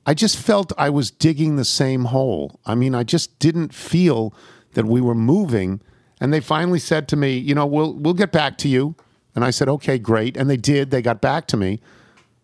I 0.05 0.13
just 0.13 0.37
felt 0.37 0.71
I 0.77 0.89
was 0.89 1.11
digging 1.11 1.55
the 1.55 1.65
same 1.65 2.05
hole. 2.05 2.59
I 2.65 2.75
mean, 2.75 2.95
I 2.95 3.03
just 3.03 3.37
didn't 3.39 3.73
feel 3.73 4.33
that 4.73 4.85
we 4.85 5.01
were 5.01 5.15
moving. 5.15 5.81
And 6.21 6.33
they 6.33 6.39
finally 6.39 6.79
said 6.79 7.07
to 7.09 7.15
me, 7.15 7.37
you 7.37 7.55
know, 7.55 7.65
we'll 7.65 7.93
we'll 7.93 8.13
get 8.13 8.31
back 8.31 8.57
to 8.59 8.67
you. 8.67 8.95
And 9.35 9.43
I 9.43 9.51
said, 9.51 9.69
okay, 9.69 9.97
great. 9.97 10.37
And 10.37 10.49
they 10.49 10.57
did. 10.57 10.91
They 10.91 11.01
got 11.01 11.21
back 11.21 11.47
to 11.47 11.57
me 11.57 11.79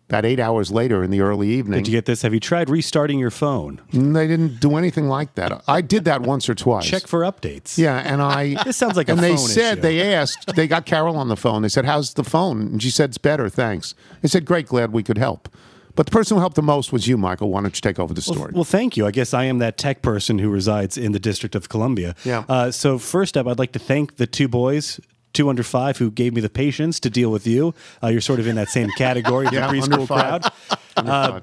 about 0.08 0.24
eight 0.24 0.38
hours 0.38 0.70
later 0.70 1.02
in 1.02 1.10
the 1.10 1.20
early 1.20 1.48
evening. 1.48 1.82
Did 1.82 1.88
you 1.88 1.96
get 1.96 2.06
this? 2.06 2.22
Have 2.22 2.32
you 2.32 2.38
tried 2.40 2.70
restarting 2.70 3.18
your 3.18 3.30
phone? 3.32 3.80
They 3.92 4.26
didn't 4.28 4.60
do 4.60 4.76
anything 4.76 5.08
like 5.08 5.34
that. 5.34 5.62
I 5.66 5.80
did 5.80 6.04
that 6.04 6.22
once 6.22 6.48
or 6.48 6.54
twice. 6.54 6.86
Check 6.86 7.06
for 7.08 7.20
updates. 7.22 7.76
Yeah, 7.76 7.96
and 7.98 8.22
I. 8.22 8.54
This 8.64 8.76
sounds 8.76 8.96
like 8.96 9.08
a 9.08 9.12
And 9.12 9.20
they 9.20 9.36
said 9.36 9.78
issue. 9.78 9.82
they 9.82 10.14
asked. 10.14 10.54
They 10.54 10.66
got 10.68 10.86
Carol 10.86 11.16
on 11.16 11.28
the 11.28 11.36
phone. 11.36 11.62
They 11.62 11.68
said, 11.68 11.84
"How's 11.84 12.14
the 12.14 12.24
phone?" 12.24 12.62
And 12.62 12.82
she 12.82 12.90
said, 12.90 13.10
"It's 13.10 13.18
better, 13.18 13.48
thanks." 13.48 13.94
They 14.22 14.28
said, 14.28 14.44
"Great, 14.44 14.66
glad 14.66 14.92
we 14.92 15.02
could 15.02 15.18
help." 15.18 15.48
But 15.94 16.04
the 16.06 16.12
person 16.12 16.36
who 16.36 16.40
helped 16.40 16.56
the 16.56 16.62
most 16.62 16.92
was 16.92 17.08
you, 17.08 17.16
Michael. 17.16 17.48
Why 17.50 17.62
don't 17.62 17.74
you 17.74 17.80
take 17.80 17.98
over 17.98 18.12
the 18.12 18.20
story? 18.20 18.52
Well, 18.54 18.64
thank 18.64 18.96
you. 18.98 19.06
I 19.06 19.10
guess 19.10 19.32
I 19.32 19.44
am 19.44 19.58
that 19.60 19.78
tech 19.78 20.02
person 20.02 20.38
who 20.38 20.50
resides 20.50 20.98
in 20.98 21.12
the 21.12 21.18
District 21.18 21.54
of 21.54 21.68
Columbia. 21.70 22.14
Yeah. 22.22 22.44
Uh, 22.48 22.70
so 22.70 22.98
first 22.98 23.36
up, 23.36 23.46
I'd 23.46 23.58
like 23.58 23.72
to 23.72 23.78
thank 23.78 24.16
the 24.18 24.26
two 24.26 24.46
boys. 24.46 25.00
Two 25.36 25.50
under 25.50 25.62
five 25.62 25.98
who 25.98 26.10
gave 26.10 26.32
me 26.32 26.40
the 26.40 26.48
patience 26.48 26.98
to 27.00 27.10
deal 27.10 27.30
with 27.30 27.46
you. 27.46 27.74
Uh, 28.02 28.06
you're 28.06 28.22
sort 28.22 28.40
of 28.40 28.46
in 28.46 28.56
that 28.56 28.70
same 28.70 28.88
category, 28.96 29.46
Yeah, 29.52 29.70
the 29.70 29.78
preschool 29.78 30.06
crowd. 30.06 30.44
Uh, 30.96 31.40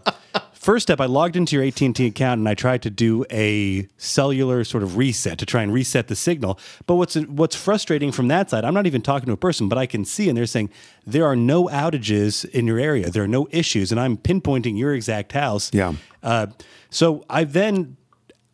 First 0.63 0.83
step, 0.83 1.01
I 1.01 1.05
logged 1.05 1.35
into 1.35 1.57
your 1.57 1.65
AT&T 1.65 2.05
account 2.07 2.39
and 2.39 2.47
I 2.47 2.55
tried 2.55 2.81
to 2.83 2.89
do 2.89 3.25
a 3.29 3.85
cellular 3.97 4.63
sort 4.63 4.81
of 4.81 4.95
reset 4.95 5.37
to 5.39 5.45
try 5.45 5.61
and 5.61 5.73
reset 5.73 6.07
the 6.07 6.15
signal. 6.15 6.57
But 6.87 6.95
what's 6.95 7.15
what's 7.15 7.55
frustrating 7.55 8.13
from 8.13 8.29
that 8.29 8.49
side, 8.49 8.63
I'm 8.63 8.73
not 8.73 8.87
even 8.87 9.01
talking 9.01 9.27
to 9.27 9.33
a 9.33 9.37
person, 9.37 9.67
but 9.67 9.77
I 9.77 9.85
can 9.85 10.05
see 10.05 10.29
and 10.29 10.37
they're 10.37 10.45
saying 10.45 10.69
there 11.05 11.25
are 11.25 11.35
no 11.35 11.65
outages 11.67 12.45
in 12.45 12.65
your 12.65 12.79
area. 12.79 13.11
There 13.11 13.23
are 13.23 13.27
no 13.27 13.47
issues, 13.51 13.91
and 13.91 13.99
I'm 13.99 14.15
pinpointing 14.15 14.77
your 14.77 14.95
exact 14.95 15.33
house. 15.33 15.69
Yeah. 15.73 15.95
Uh, 16.23 16.47
so 16.89 17.25
I 17.29 17.43
then 17.43 17.97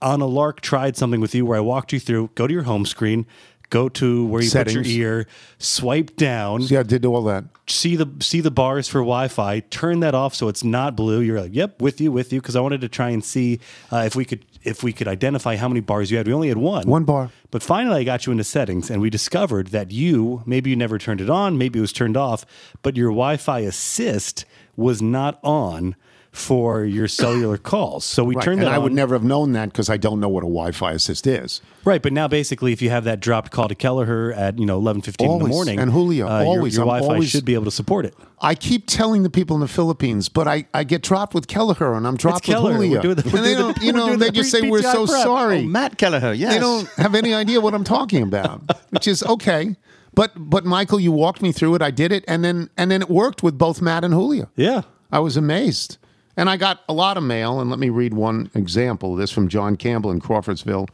on 0.01 0.19
a 0.19 0.25
lark 0.25 0.62
tried 0.62 0.98
something 0.98 1.22
with 1.22 1.36
you 1.36 1.46
where 1.46 1.60
I 1.60 1.62
walked 1.62 1.93
you 1.93 2.00
through. 2.00 2.31
Go 2.34 2.48
to 2.48 2.53
your 2.53 2.63
home 2.63 2.88
screen. 2.88 3.27
Go 3.70 3.88
to 3.90 4.26
where 4.26 4.42
you 4.42 4.50
Settings. 4.50 4.78
put 4.78 4.88
your 4.88 5.08
ear, 5.20 5.28
swipe 5.60 6.16
down, 6.16 6.62
yeah, 6.62 6.80
I 6.80 6.84
did 6.84 7.04
do 7.04 7.14
all 7.14 7.24
that. 7.26 7.44
see 7.68 7.96
the 7.96 8.08
see 8.20 8.42
the 8.42 8.50
bars 8.50 8.88
for 8.88 9.00
Wi-Fi, 9.00 9.60
turn 9.70 10.00
that 10.00 10.16
off 10.16 10.34
so 10.34 10.48
it's 10.48 10.64
not 10.64 10.96
blue. 10.96 11.20
You're 11.22 11.40
like, 11.42 11.54
"Yep, 11.54 11.82
with 11.82 12.02
you, 12.02 12.12
with 12.12 12.34
you," 12.34 12.42
because 12.42 12.56
I 12.56 12.62
wanted 12.62 12.82
to 12.82 12.90
try 12.90 13.10
and 13.10 13.24
see 13.24 13.60
uh, 13.92 14.04
if 14.08 14.16
we 14.16 14.26
could 14.26 14.44
if 14.64 14.82
we 14.84 14.92
could 14.92 15.08
identify 15.08 15.56
how 15.56 15.68
many 15.68 15.80
bars 15.82 16.10
you 16.10 16.18
had. 16.18 16.28
We 16.28 16.34
only 16.34 16.48
had 16.50 16.58
one, 16.58 16.88
One 16.88 17.04
bar. 17.04 17.30
But 17.52 17.62
finally, 17.64 18.02
I 18.02 18.04
got 18.04 18.26
you 18.26 18.32
into 18.32 18.44
settings, 18.44 18.90
and 18.90 19.02
we 19.02 19.10
discovered 19.10 19.68
that 19.68 19.92
you 19.92 20.42
maybe 20.48 20.72
you 20.72 20.76
never 20.76 20.98
turned 20.98 21.22
it 21.22 21.30
on, 21.30 21.58
maybe 21.58 21.78
it 21.80 21.82
was 21.82 21.94
turned 21.94 22.18
off, 22.18 22.46
but 22.82 22.98
your 22.98 23.10
Wi-Fi 23.10 23.60
assist 23.60 24.46
was 24.76 25.02
not 25.02 25.40
on 25.44 25.96
for 26.32 26.84
your 26.86 27.08
cellular 27.08 27.58
calls. 27.58 28.06
So 28.06 28.24
we 28.24 28.36
Right. 28.36 28.44
turned 28.46 28.60
and 28.62 28.70
I 28.70 28.78
would 28.78 28.94
never 28.94 29.16
have 29.16 29.24
known 29.24 29.54
that 29.54 29.70
because 29.72 29.90
I 29.90 29.98
don't 29.98 30.20
know 30.20 30.30
what 30.30 30.42
a 30.44 30.48
Wi-Fi 30.48 30.92
assist 30.92 31.26
is. 31.26 31.60
Right, 31.84 32.02
but 32.04 32.14
now 32.14 32.28
basically, 32.28 32.72
if 32.72 32.82
you 32.84 32.92
have 32.92 33.04
that 33.06 33.20
dropped 33.20 33.52
call 33.52 33.68
to 33.68 33.74
Kelleher 33.76 34.32
at 34.34 34.60
you 34.60 34.66
know 34.66 34.78
eleven 34.78 35.02
fifteen 35.02 35.30
in 35.32 35.40
the 35.40 35.48
morning, 35.48 35.80
And 35.80 35.92
Julio, 35.92 36.28
uh, 36.28 36.40
your- 36.42 36.48
always. 36.48 36.76
your, 36.76 36.84
I'm 36.84 36.88
Wi-Fi 36.88 37.14
always- 37.14 37.30
should 37.30 37.46
be 37.46 37.56
able 37.56 37.66
to 37.66 37.72
support 37.72 38.06
it. 38.06 38.14
I 38.42 38.54
keep 38.56 38.86
telling 38.88 39.24
the 39.24 39.30
people 39.30 39.56
in 39.56 39.60
the 39.62 39.68
Philippines, 39.68 40.30
but 40.30 40.48
I, 40.48 40.66
I 40.74 40.84
get 40.84 41.02
dropped 41.02 41.34
with 41.34 41.48
Kelleher 41.48 41.94
and 41.96 42.06
I'm 42.08 42.16
dropped 42.16 42.48
with 42.48 42.56
Kelleher. 42.56 42.76
Julio. 42.76 43.02
The- 43.16 43.38
and 43.38 43.46
they 43.46 43.56
don't, 43.56 43.78
you 43.82 43.92
know, 43.94 44.16
they 44.16 44.28
the 44.28 44.32
just 44.32 44.52
say 44.52 44.70
we're 44.70 44.82
so 44.84 45.08
prep." 45.08 45.24
sorry. 45.24 45.60
Oh, 45.60 45.64
Matt 45.64 45.98
Kelleher, 45.98 46.32
yes. 46.34 46.54
They 46.54 46.60
don't 46.60 46.88
have 46.98 47.16
any 47.16 47.34
idea 47.34 47.60
what 47.60 47.74
I'm 47.74 47.84
talking 47.84 48.22
about, 48.24 48.62
which 48.92 49.08
is 49.08 49.24
okay. 49.24 49.76
But 50.14 50.32
but 50.38 50.64
Michael, 50.66 51.00
you 51.00 51.12
walked 51.12 51.42
me 51.42 51.52
through 51.52 51.76
it. 51.76 51.82
I 51.82 51.92
did 51.92 52.12
it, 52.12 52.24
and 52.28 52.44
then 52.44 52.70
and 52.78 52.92
then 52.92 53.02
it 53.02 53.10
worked 53.10 53.42
with 53.42 53.58
both 53.58 53.82
Matt 53.82 54.04
and 54.04 54.14
Julio. 54.14 54.50
Yeah. 54.56 54.82
I 55.12 55.20
was 55.20 55.36
amazed. 55.38 55.98
And 56.39 56.50
I 56.50 56.55
got 56.55 56.86
a 56.88 56.93
lot 56.93 57.17
of 57.17 57.24
mail, 57.24 57.60
and 57.60 57.69
let 57.69 57.79
me 57.79 57.89
read 57.89 58.13
one 58.13 58.50
example 58.55 59.12
of 59.12 59.19
this 59.19 59.29
from 59.29 59.50
John 59.50 59.75
Campbell 59.75 60.10
in 60.10 60.22
Crawfordsville, 60.22 60.88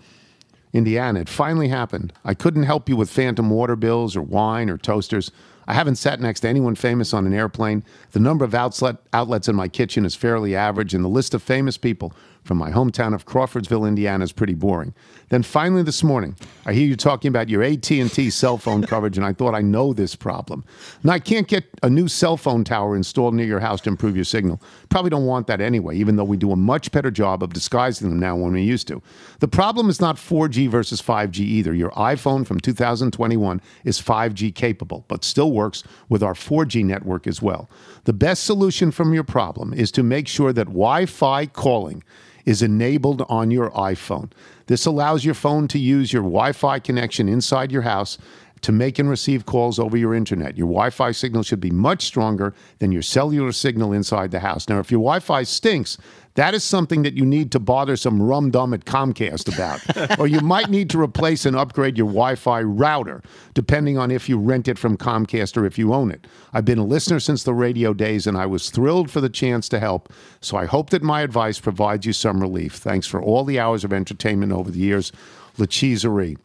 Indiana. 0.73 1.19
It 1.19 1.29
finally 1.29 1.67
happened. 1.67 2.11
I 2.25 2.33
couldn't 2.33 2.63
help 2.63 2.89
you 2.89 2.95
with 2.95 3.11
phantom 3.11 3.51
water 3.51 3.75
bills 3.75 4.15
or 4.15 4.23
wine 4.23 4.71
or 4.71 4.79
toasters. 4.79 5.29
I 5.67 5.75
haven't 5.75 5.97
sat 5.97 6.19
next 6.19 6.39
to 6.39 6.49
anyone 6.49 6.73
famous 6.73 7.13
on 7.13 7.27
an 7.27 7.33
airplane. 7.35 7.83
The 8.11 8.19
number 8.19 8.43
of 8.43 8.55
outlet, 8.55 8.97
outlets 9.13 9.47
in 9.47 9.55
my 9.55 9.67
kitchen 9.67 10.03
is 10.03 10.15
fairly 10.15 10.55
average, 10.55 10.95
and 10.95 11.03
the 11.03 11.09
list 11.09 11.35
of 11.35 11.43
famous 11.43 11.77
people 11.77 12.11
from 12.43 12.57
my 12.57 12.71
hometown 12.71 13.15
of 13.15 13.25
Crawfordsville, 13.25 13.85
Indiana 13.85 14.23
is 14.23 14.31
pretty 14.31 14.53
boring. 14.53 14.93
Then 15.29 15.41
finally 15.41 15.81
this 15.81 16.03
morning, 16.03 16.35
I 16.67 16.73
hear 16.73 16.85
you 16.85 16.95
talking 16.95 17.29
about 17.29 17.49
your 17.49 17.63
AT&T 17.63 18.29
cell 18.29 18.59
phone 18.59 18.83
coverage, 18.87 19.17
and 19.17 19.25
I 19.25 19.33
thought 19.33 19.55
I 19.55 19.61
know 19.61 19.93
this 19.93 20.15
problem. 20.15 20.63
Now, 21.03 21.13
I 21.13 21.19
can't 21.19 21.47
get 21.47 21.65
a 21.81 21.89
new 21.89 22.07
cell 22.07 22.37
phone 22.37 22.63
tower 22.63 22.95
installed 22.95 23.33
near 23.33 23.47
your 23.47 23.59
house 23.59 23.81
to 23.81 23.89
improve 23.89 24.15
your 24.15 24.25
signal. 24.25 24.61
Probably 24.95 25.09
don't 25.09 25.25
want 25.25 25.47
that 25.47 25.59
anyway, 25.59 25.97
even 25.97 26.15
though 26.15 26.23
we 26.23 26.37
do 26.37 26.53
a 26.53 26.55
much 26.55 26.89
better 26.89 27.11
job 27.11 27.43
of 27.43 27.51
disguising 27.51 28.09
them 28.09 28.17
now 28.17 28.37
when 28.37 28.53
we 28.53 28.61
used 28.61 28.87
to. 28.87 29.01
The 29.41 29.47
problem 29.49 29.89
is 29.89 29.99
not 29.99 30.15
4G 30.15 30.69
versus 30.69 31.01
5G 31.01 31.39
either. 31.39 31.73
Your 31.73 31.89
iPhone 31.91 32.47
from 32.47 32.61
2021 32.61 33.61
is 33.83 33.99
5G 33.99 34.55
capable, 34.55 35.03
but 35.09 35.25
still 35.25 35.51
works 35.51 35.83
with 36.07 36.23
our 36.23 36.33
4G 36.33 36.85
network 36.85 37.27
as 37.27 37.41
well. 37.41 37.69
The 38.05 38.13
best 38.13 38.45
solution 38.45 38.89
from 38.89 39.13
your 39.13 39.25
problem 39.25 39.73
is 39.73 39.91
to 39.91 40.01
make 40.01 40.29
sure 40.29 40.53
that 40.53 40.67
Wi 40.67 41.07
Fi 41.07 41.47
calling 41.47 42.01
is 42.45 42.61
enabled 42.61 43.23
on 43.27 43.51
your 43.51 43.71
iPhone. 43.71 44.31
This 44.67 44.85
allows 44.85 45.25
your 45.25 45.33
phone 45.33 45.67
to 45.69 45.77
use 45.77 46.13
your 46.13 46.23
Wi 46.23 46.53
Fi 46.53 46.79
connection 46.79 47.27
inside 47.27 47.69
your 47.69 47.81
house 47.81 48.17
to 48.65 48.71
make 48.71 48.97
and 48.97 49.07
receive 49.07 49.45
calls 49.45 49.77
over 49.77 49.95
your 49.95 50.15
internet. 50.15 50.57
Your 50.57 50.65
Wi 50.65 50.89
Fi 50.89 51.11
signal 51.11 51.43
should 51.43 51.59
be 51.59 51.69
much 51.69 52.03
stronger 52.03 52.55
than 52.79 52.91
your 52.91 53.03
cellular 53.03 53.51
signal 53.51 53.93
inside 53.93 54.31
the 54.31 54.39
house. 54.39 54.67
Now, 54.67 54.79
if 54.79 54.89
your 54.89 55.01
Wi 55.01 55.19
Fi 55.19 55.43
stinks, 55.43 55.99
that 56.33 56.55
is 56.55 56.63
something 56.63 57.03
that 57.03 57.13
you 57.13 57.27
need 57.27 57.51
to 57.51 57.59
bother 57.59 57.95
some 57.95 58.19
rum 58.19 58.49
dum 58.49 58.73
at 58.73 58.85
Comcast 58.85 59.53
about. 59.53 60.19
or 60.19 60.25
you 60.25 60.39
might 60.39 60.71
need 60.71 60.89
to 60.89 60.99
replace 60.99 61.45
and 61.45 61.55
upgrade 61.55 61.95
your 61.95 62.07
Wi 62.07 62.33
Fi 62.33 62.63
router, 62.63 63.21
depending 63.53 63.99
on 63.99 64.09
if 64.09 64.27
you 64.27 64.39
rent 64.39 64.67
it 64.67 64.79
from 64.79 64.97
Comcast 64.97 65.55
or 65.57 65.67
if 65.67 65.77
you 65.77 65.93
own 65.93 66.09
it. 66.09 66.25
I've 66.51 66.65
been 66.65 66.79
a 66.79 66.83
listener 66.83 67.19
since 67.19 67.43
the 67.43 67.53
radio 67.53 67.93
days 67.93 68.25
and 68.25 68.35
I 68.35 68.47
was 68.47 68.71
thrilled 68.71 69.11
for 69.11 69.21
the 69.21 69.29
chance 69.29 69.69
to 69.69 69.79
help. 69.79 70.11
So 70.41 70.57
I 70.57 70.65
hope 70.65 70.89
that 70.89 71.03
my 71.03 71.21
advice 71.21 71.59
provides 71.59 72.07
you 72.07 72.13
some 72.13 72.41
relief. 72.41 72.73
Thanks 72.73 73.05
for 73.05 73.21
all 73.21 73.43
the 73.43 73.59
hours 73.59 73.83
of 73.83 73.93
entertainment 73.93 74.51
over 74.51 74.71
the 74.71 74.79
years. 74.79 75.11
Lacheserie. 75.59 76.39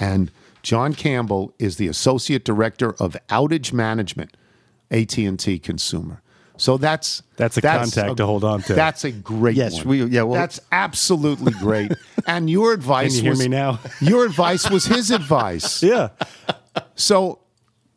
And 0.00 0.32
John 0.62 0.94
Campbell 0.94 1.52
is 1.58 1.76
the 1.76 1.88
associate 1.88 2.44
director 2.44 2.92
of 3.00 3.16
outage 3.28 3.72
management, 3.72 4.36
AT&T 4.90 5.58
Consumer. 5.60 6.22
So 6.56 6.76
that's 6.76 7.22
That's 7.36 7.56
a 7.56 7.62
contact 7.62 8.18
to 8.18 8.26
hold 8.26 8.44
on 8.44 8.60
to. 8.64 8.74
That's 8.74 9.04
a 9.04 9.10
great 9.10 9.56
Yes, 9.56 9.76
one. 9.78 9.88
we- 9.88 10.04
yeah, 10.04 10.22
well- 10.22 10.38
that's 10.38 10.60
absolutely 10.70 11.52
great. 11.52 11.92
and 12.26 12.50
your 12.50 12.74
advice 12.74 13.12
Can 13.16 13.16
you 13.16 13.22
hear 13.22 13.30
was 13.30 13.38
me 13.40 13.48
now? 13.48 13.78
your 14.02 14.26
advice 14.26 14.68
was 14.68 14.84
his 14.84 15.10
advice. 15.10 15.82
Yeah. 15.90 16.08
So 16.94 17.38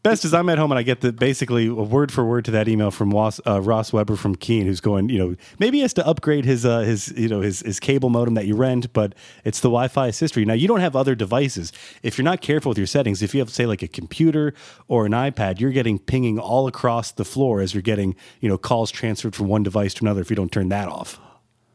Best 0.04 0.26
is 0.26 0.34
I'm 0.34 0.50
at 0.50 0.58
home 0.58 0.70
and 0.70 0.78
I 0.78 0.84
get 0.84 1.00
the 1.00 1.14
basically 1.14 1.68
a 1.68 1.74
word 1.74 2.12
for 2.12 2.26
word 2.26 2.44
to 2.46 2.52
that 2.52 2.68
email 2.68 2.92
from 2.92 3.12
Ross, 3.12 3.40
uh, 3.48 3.62
Ross 3.62 3.94
Weber 3.94 4.18
from 4.18 4.36
Keen, 4.36 4.66
who's 4.66 4.82
going, 4.82 5.08
you 5.08 5.18
know, 5.18 5.36
maybe 5.60 5.78
he 5.78 5.82
has 5.82 5.94
to 5.94 6.06
upgrade 6.06 6.44
his 6.44 6.66
uh, 6.66 6.82
his 6.82 7.14
you 7.16 7.30
know 7.30 7.40
his 7.40 7.62
his 7.62 7.80
cable 7.80 8.10
modem 8.10 8.34
that 8.34 8.46
you 8.46 8.54
rent, 8.58 8.92
but 8.92 9.16
it's 9.46 9.62
the 9.62 9.70
Wi-Fi 9.70 10.08
assist. 10.08 10.36
Now 10.36 10.54
you 10.54 10.68
don't 10.68 10.82
have 10.82 10.98
other 10.98 11.16
devices. 11.16 11.72
If 12.04 12.18
you're 12.18 12.26
not 12.26 12.42
careful 12.42 12.68
with 12.68 12.78
your 12.78 12.88
settings, 12.88 13.22
if 13.22 13.34
you 13.34 13.40
have 13.40 13.50
say 13.50 13.66
like 13.66 13.82
a 13.82 13.88
computer 13.88 14.54
or 14.90 15.06
an 15.06 15.14
iPad, 15.14 15.62
you're 15.62 15.72
getting 15.72 15.98
pinging 16.00 16.38
all 16.38 16.68
across 16.68 17.14
the 17.14 17.24
floor 17.24 17.62
as 17.62 17.74
you're 17.74 17.82
getting 17.82 18.14
you 18.42 18.50
know 18.50 18.58
calls 18.58 18.92
transferred 18.92 19.38
from 19.38 19.48
one 19.48 19.64
device 19.64 19.94
to 19.94 20.04
another. 20.04 20.20
If 20.20 20.30
you 20.30 20.36
don't 20.36 20.52
turn 20.52 20.68
that 20.68 20.90
off, 20.90 21.18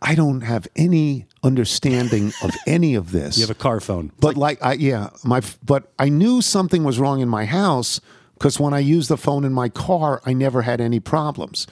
I 0.02 0.14
don't 0.14 0.42
have 0.42 0.68
any 0.76 1.24
understanding 1.42 2.34
of 2.42 2.50
any 2.66 2.94
of 2.94 3.10
this. 3.10 3.38
you 3.38 3.42
have 3.44 3.50
a 3.50 3.54
car 3.54 3.80
phone. 3.80 4.12
But 4.20 4.36
like, 4.36 4.62
I 4.62 4.74
yeah, 4.74 5.08
my 5.24 5.40
but 5.64 5.90
I 5.98 6.10
knew 6.10 6.42
something 6.42 6.84
was 6.84 6.98
wrong 6.98 7.20
in 7.20 7.28
my 7.30 7.46
house 7.46 8.02
because 8.38 8.58
when 8.60 8.72
I 8.74 8.78
used 8.78 9.08
the 9.10 9.16
phone 9.16 9.44
in 9.44 9.52
my 9.52 9.68
car, 9.68 10.20
I 10.24 10.32
never 10.32 10.62
had 10.62 10.80
any 10.80 11.00
problems. 11.00 11.66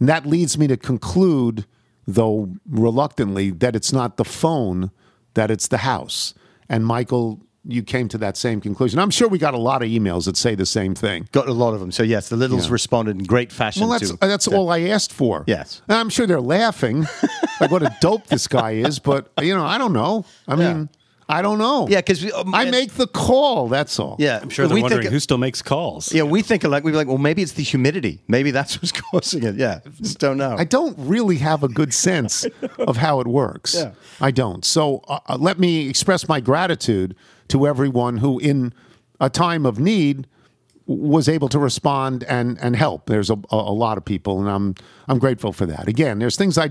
And 0.00 0.08
that 0.08 0.24
leads 0.26 0.56
me 0.58 0.66
to 0.68 0.76
conclude, 0.76 1.66
though 2.06 2.50
reluctantly, 2.68 3.50
that 3.50 3.76
it's 3.76 3.92
not 3.92 4.16
the 4.16 4.24
phone, 4.24 4.90
that 5.34 5.50
it's 5.50 5.68
the 5.68 5.78
house. 5.78 6.34
And 6.68 6.86
Michael, 6.86 7.40
you 7.64 7.82
came 7.82 8.08
to 8.08 8.18
that 8.18 8.36
same 8.36 8.60
conclusion. 8.60 8.98
I'm 8.98 9.10
sure 9.10 9.28
we 9.28 9.36
got 9.38 9.52
a 9.52 9.58
lot 9.58 9.82
of 9.82 9.88
emails 9.88 10.24
that 10.24 10.36
say 10.36 10.54
the 10.54 10.64
same 10.64 10.94
thing. 10.94 11.28
Got 11.32 11.48
a 11.48 11.52
lot 11.52 11.74
of 11.74 11.80
them. 11.80 11.92
So, 11.92 12.02
yes, 12.02 12.28
the 12.30 12.36
Littles 12.36 12.66
Yeah. 12.66 12.72
responded 12.72 13.18
in 13.18 13.24
great 13.24 13.52
fashion 13.52 13.82
Well, 13.82 13.90
that's 13.98 14.10
to 14.10 14.16
that's 14.20 14.48
all 14.48 14.70
I 14.70 14.80
asked 14.82 15.12
for. 15.12 15.44
Yes. 15.46 15.82
and 15.88 15.98
I'm 15.98 16.08
sure 16.08 16.26
they're 16.26 16.40
laughing, 16.40 17.06
like 17.60 17.70
what 17.70 17.82
a 17.82 17.94
dope 18.00 18.26
this 18.28 18.46
guy 18.46 18.72
is. 18.72 18.98
But 19.00 19.30
you 19.42 19.54
know, 19.54 19.64
I 19.66 19.76
don't 19.76 19.92
know. 19.92 20.24
I 20.46 20.54
mean, 20.56 20.88
I 21.30 21.42
don't 21.42 21.58
know. 21.58 21.86
Yeah, 21.90 21.98
because 21.98 22.24
um, 22.32 22.54
I 22.54 22.70
make 22.70 22.92
the 22.92 23.06
call. 23.06 23.68
That's 23.68 23.98
all. 23.98 24.16
Yeah, 24.18 24.40
I'm 24.40 24.48
sure 24.48 24.66
they're 24.66 24.74
we 24.74 24.80
wondering 24.80 25.02
think, 25.02 25.12
who 25.12 25.20
still 25.20 25.36
makes 25.36 25.60
calls. 25.60 26.10
Yeah, 26.10 26.22
we 26.22 26.40
think 26.40 26.64
like 26.64 26.84
we'd 26.84 26.92
be 26.92 26.96
like, 26.96 27.06
well, 27.06 27.18
maybe 27.18 27.42
it's 27.42 27.52
the 27.52 27.62
humidity. 27.62 28.22
Maybe 28.28 28.50
that's 28.50 28.80
what's 28.80 28.92
causing 29.10 29.42
it. 29.42 29.56
Yeah, 29.56 29.80
just 30.00 30.18
don't 30.18 30.38
know. 30.38 30.56
I 30.58 30.64
don't 30.64 30.96
really 30.98 31.36
have 31.36 31.62
a 31.62 31.68
good 31.68 31.92
sense 31.92 32.46
of 32.78 32.96
how 32.96 33.20
it 33.20 33.26
works. 33.26 33.74
Yeah. 33.74 33.92
I 34.22 34.30
don't. 34.30 34.64
So 34.64 35.02
uh, 35.06 35.20
uh, 35.26 35.36
let 35.38 35.58
me 35.58 35.88
express 35.88 36.28
my 36.28 36.40
gratitude 36.40 37.14
to 37.48 37.66
everyone 37.66 38.18
who, 38.18 38.38
in 38.38 38.72
a 39.20 39.28
time 39.28 39.66
of 39.66 39.78
need, 39.78 40.26
was 40.86 41.28
able 41.28 41.50
to 41.50 41.58
respond 41.58 42.24
and 42.24 42.58
and 42.62 42.74
help. 42.74 43.04
There's 43.04 43.28
a, 43.28 43.34
a, 43.50 43.56
a 43.56 43.74
lot 43.74 43.98
of 43.98 44.04
people, 44.04 44.40
and 44.40 44.48
I'm 44.48 44.74
I'm 45.08 45.18
grateful 45.18 45.52
for 45.52 45.66
that. 45.66 45.88
Again, 45.88 46.20
there's 46.20 46.36
things 46.36 46.56
I. 46.56 46.70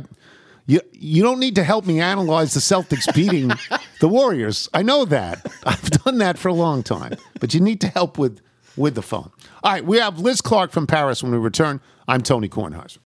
You, 0.68 0.82
you 0.92 1.24
don't 1.24 1.40
need 1.40 1.56
to 1.56 1.64
help 1.64 1.86
me 1.86 2.02
analyze 2.02 2.54
the 2.54 2.60
Celtics 2.60 3.12
beating 3.16 3.52
the 4.02 4.08
Warriors. 4.10 4.70
I 4.74 4.84
know 4.84 5.06
that. 5.06 5.50
I've 5.64 5.90
done 5.90 6.18
that 6.18 6.38
for 6.38 6.50
a 6.50 6.54
long 6.54 6.84
time. 6.84 7.14
But 7.40 7.54
you 7.54 7.62
need 7.62 7.82
to 7.82 7.88
help 7.88 8.18
with 8.18 8.42
with 8.76 8.94
the 8.94 9.02
phone. 9.02 9.32
All 9.64 9.72
right, 9.72 9.84
we 9.84 9.98
have 9.98 10.20
Liz 10.20 10.40
Clarke 10.40 10.72
from 10.72 10.86
Paris 10.86 11.24
when 11.24 11.32
we 11.32 11.40
return. 11.40 11.82
I'm 12.08 12.22
Tony 12.22 12.48
Kornheiser. 12.48 13.00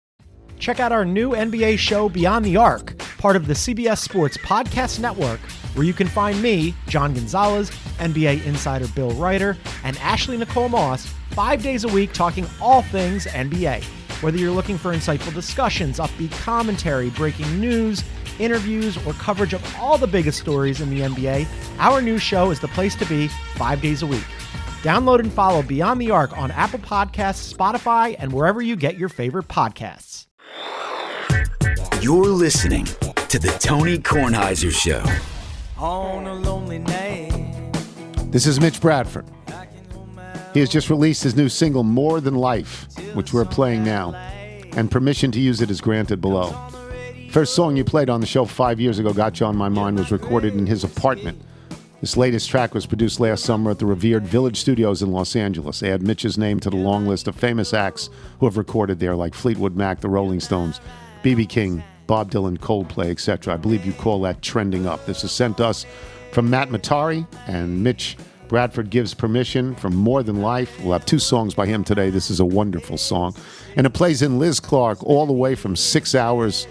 Check 0.57 0.79
out 0.79 0.91
our 0.91 1.05
new 1.05 1.31
NBA 1.31 1.77
show, 1.77 2.09
Beyond 2.09 2.43
the 2.43 2.57
Arc, 2.57 2.97
part 3.19 3.35
of 3.35 3.45
the 3.45 3.53
CBS 3.53 3.99
Sports 3.99 4.35
Podcast 4.37 4.99
Network, 4.99 5.39
where 5.75 5.85
you 5.85 5.93
can 5.93 6.07
find 6.07 6.41
me, 6.41 6.73
John 6.87 7.13
Gonzalez, 7.13 7.69
NBA 7.99 8.45
insider 8.45 8.87
Bill 8.89 9.11
Reiter, 9.11 9.57
and 9.83 9.97
Ashley 9.99 10.37
Nicole 10.37 10.69
Moss 10.69 11.05
five 11.31 11.61
days 11.61 11.83
a 11.83 11.87
week 11.87 12.13
talking 12.13 12.47
all 12.59 12.81
things 12.81 13.25
NBA. 13.27 13.85
Whether 14.21 14.37
you're 14.37 14.51
looking 14.51 14.77
for 14.77 14.93
insightful 14.93 15.33
discussions, 15.33 15.97
upbeat 15.97 16.31
commentary, 16.31 17.09
breaking 17.11 17.61
news, 17.61 18.03
interviews, 18.37 18.97
or 19.05 19.13
coverage 19.13 19.53
of 19.53 19.75
all 19.77 19.97
the 19.97 20.07
biggest 20.07 20.39
stories 20.41 20.81
in 20.81 20.89
the 20.89 21.01
NBA, 21.01 21.47
our 21.79 22.01
new 22.01 22.17
show 22.17 22.51
is 22.51 22.59
the 22.59 22.67
place 22.69 22.95
to 22.95 23.05
be 23.05 23.29
five 23.55 23.81
days 23.81 24.01
a 24.01 24.07
week. 24.07 24.25
Download 24.81 25.19
and 25.19 25.31
follow 25.31 25.61
Beyond 25.61 26.01
the 26.01 26.11
Arc 26.11 26.37
on 26.37 26.51
Apple 26.51 26.79
Podcasts, 26.79 27.53
Spotify, 27.53 28.15
and 28.19 28.33
wherever 28.33 28.61
you 28.61 28.75
get 28.75 28.97
your 28.97 29.09
favorite 29.09 29.47
podcasts. 29.47 30.25
You're 32.01 32.27
listening 32.27 32.85
to 32.85 33.39
the 33.39 33.55
Tony 33.59 33.99
Kornheiser 33.99 34.71
Show. 34.71 35.03
on 35.77 36.27
a 36.27 36.33
lonely 36.33 36.79
night. 36.79 37.71
This 38.31 38.45
is 38.45 38.59
Mitch 38.59 38.81
Bradford. 38.81 39.25
He 40.53 40.59
has 40.61 40.69
just 40.69 40.89
released 40.89 41.23
his 41.23 41.35
new 41.35 41.49
single, 41.49 41.83
More 41.83 42.19
Than 42.19 42.35
Life, 42.35 42.87
which 43.13 43.33
we're 43.33 43.45
playing 43.45 43.83
now, 43.83 44.13
and 44.13 44.89
permission 44.89 45.31
to 45.31 45.39
use 45.39 45.61
it 45.61 45.69
is 45.69 45.81
granted 45.81 46.21
below. 46.21 46.55
First 47.29 47.53
song 47.53 47.77
you 47.77 47.83
played 47.83 48.09
on 48.09 48.21
the 48.21 48.27
show 48.27 48.45
five 48.45 48.79
years 48.79 48.97
ago, 48.97 49.13
Got 49.13 49.39
You 49.39 49.45
On 49.45 49.55
My 49.55 49.69
Mind, 49.69 49.99
was 49.99 50.11
recorded 50.11 50.55
in 50.55 50.65
his 50.65 50.83
apartment. 50.83 51.39
This 52.01 52.17
latest 52.17 52.49
track 52.49 52.73
was 52.73 52.85
produced 52.85 53.19
last 53.19 53.43
summer 53.43 53.71
at 53.71 53.77
the 53.77 53.85
revered 53.85 54.25
Village 54.25 54.57
Studios 54.57 55.03
in 55.03 55.11
Los 55.11 55.35
Angeles. 55.35 55.83
Add 55.83 56.01
Mitch's 56.01 56.37
name 56.37 56.59
to 56.61 56.69
the 56.69 56.77
long 56.77 57.05
list 57.05 57.27
of 57.27 57.35
famous 57.35 57.73
acts 57.73 58.09
who 58.39 58.45
have 58.45 58.57
recorded 58.57 58.99
there, 58.99 59.15
like 59.15 59.35
Fleetwood 59.35 59.75
Mac, 59.75 59.99
the 59.99 60.09
Rolling 60.09 60.39
Stones, 60.39 60.79
B.B. 61.21 61.45
King, 61.45 61.83
Bob 62.07 62.31
Dylan, 62.31 62.57
Coldplay, 62.57 63.11
etc. 63.11 63.53
I 63.53 63.57
believe 63.57 63.85
you 63.85 63.93
call 63.93 64.21
that 64.21 64.41
trending 64.41 64.87
up. 64.87 65.05
This 65.05 65.23
is 65.23 65.31
sent 65.31 65.57
to 65.57 65.65
us 65.67 65.85
from 66.31 66.49
Matt 66.49 66.69
Matari, 66.69 67.27
and 67.47 67.83
Mitch 67.83 68.17
Bradford 68.49 68.89
gives 68.89 69.13
permission 69.13 69.75
from 69.75 69.95
More 69.95 70.23
Than 70.23 70.41
Life. 70.41 70.81
We'll 70.81 70.93
have 70.93 71.05
two 71.05 71.19
songs 71.19 71.53
by 71.53 71.67
him 71.67 71.83
today. 71.83 72.09
This 72.09 72.31
is 72.31 72.39
a 72.39 72.45
wonderful 72.45 72.97
song. 72.97 73.35
And 73.77 73.85
it 73.85 73.91
plays 73.91 74.23
in 74.23 74.39
Liz 74.39 74.59
Clarke 74.59 75.03
all 75.05 75.27
the 75.27 75.33
way 75.33 75.53
from 75.53 75.75
six 75.75 76.15
hours 76.15 76.67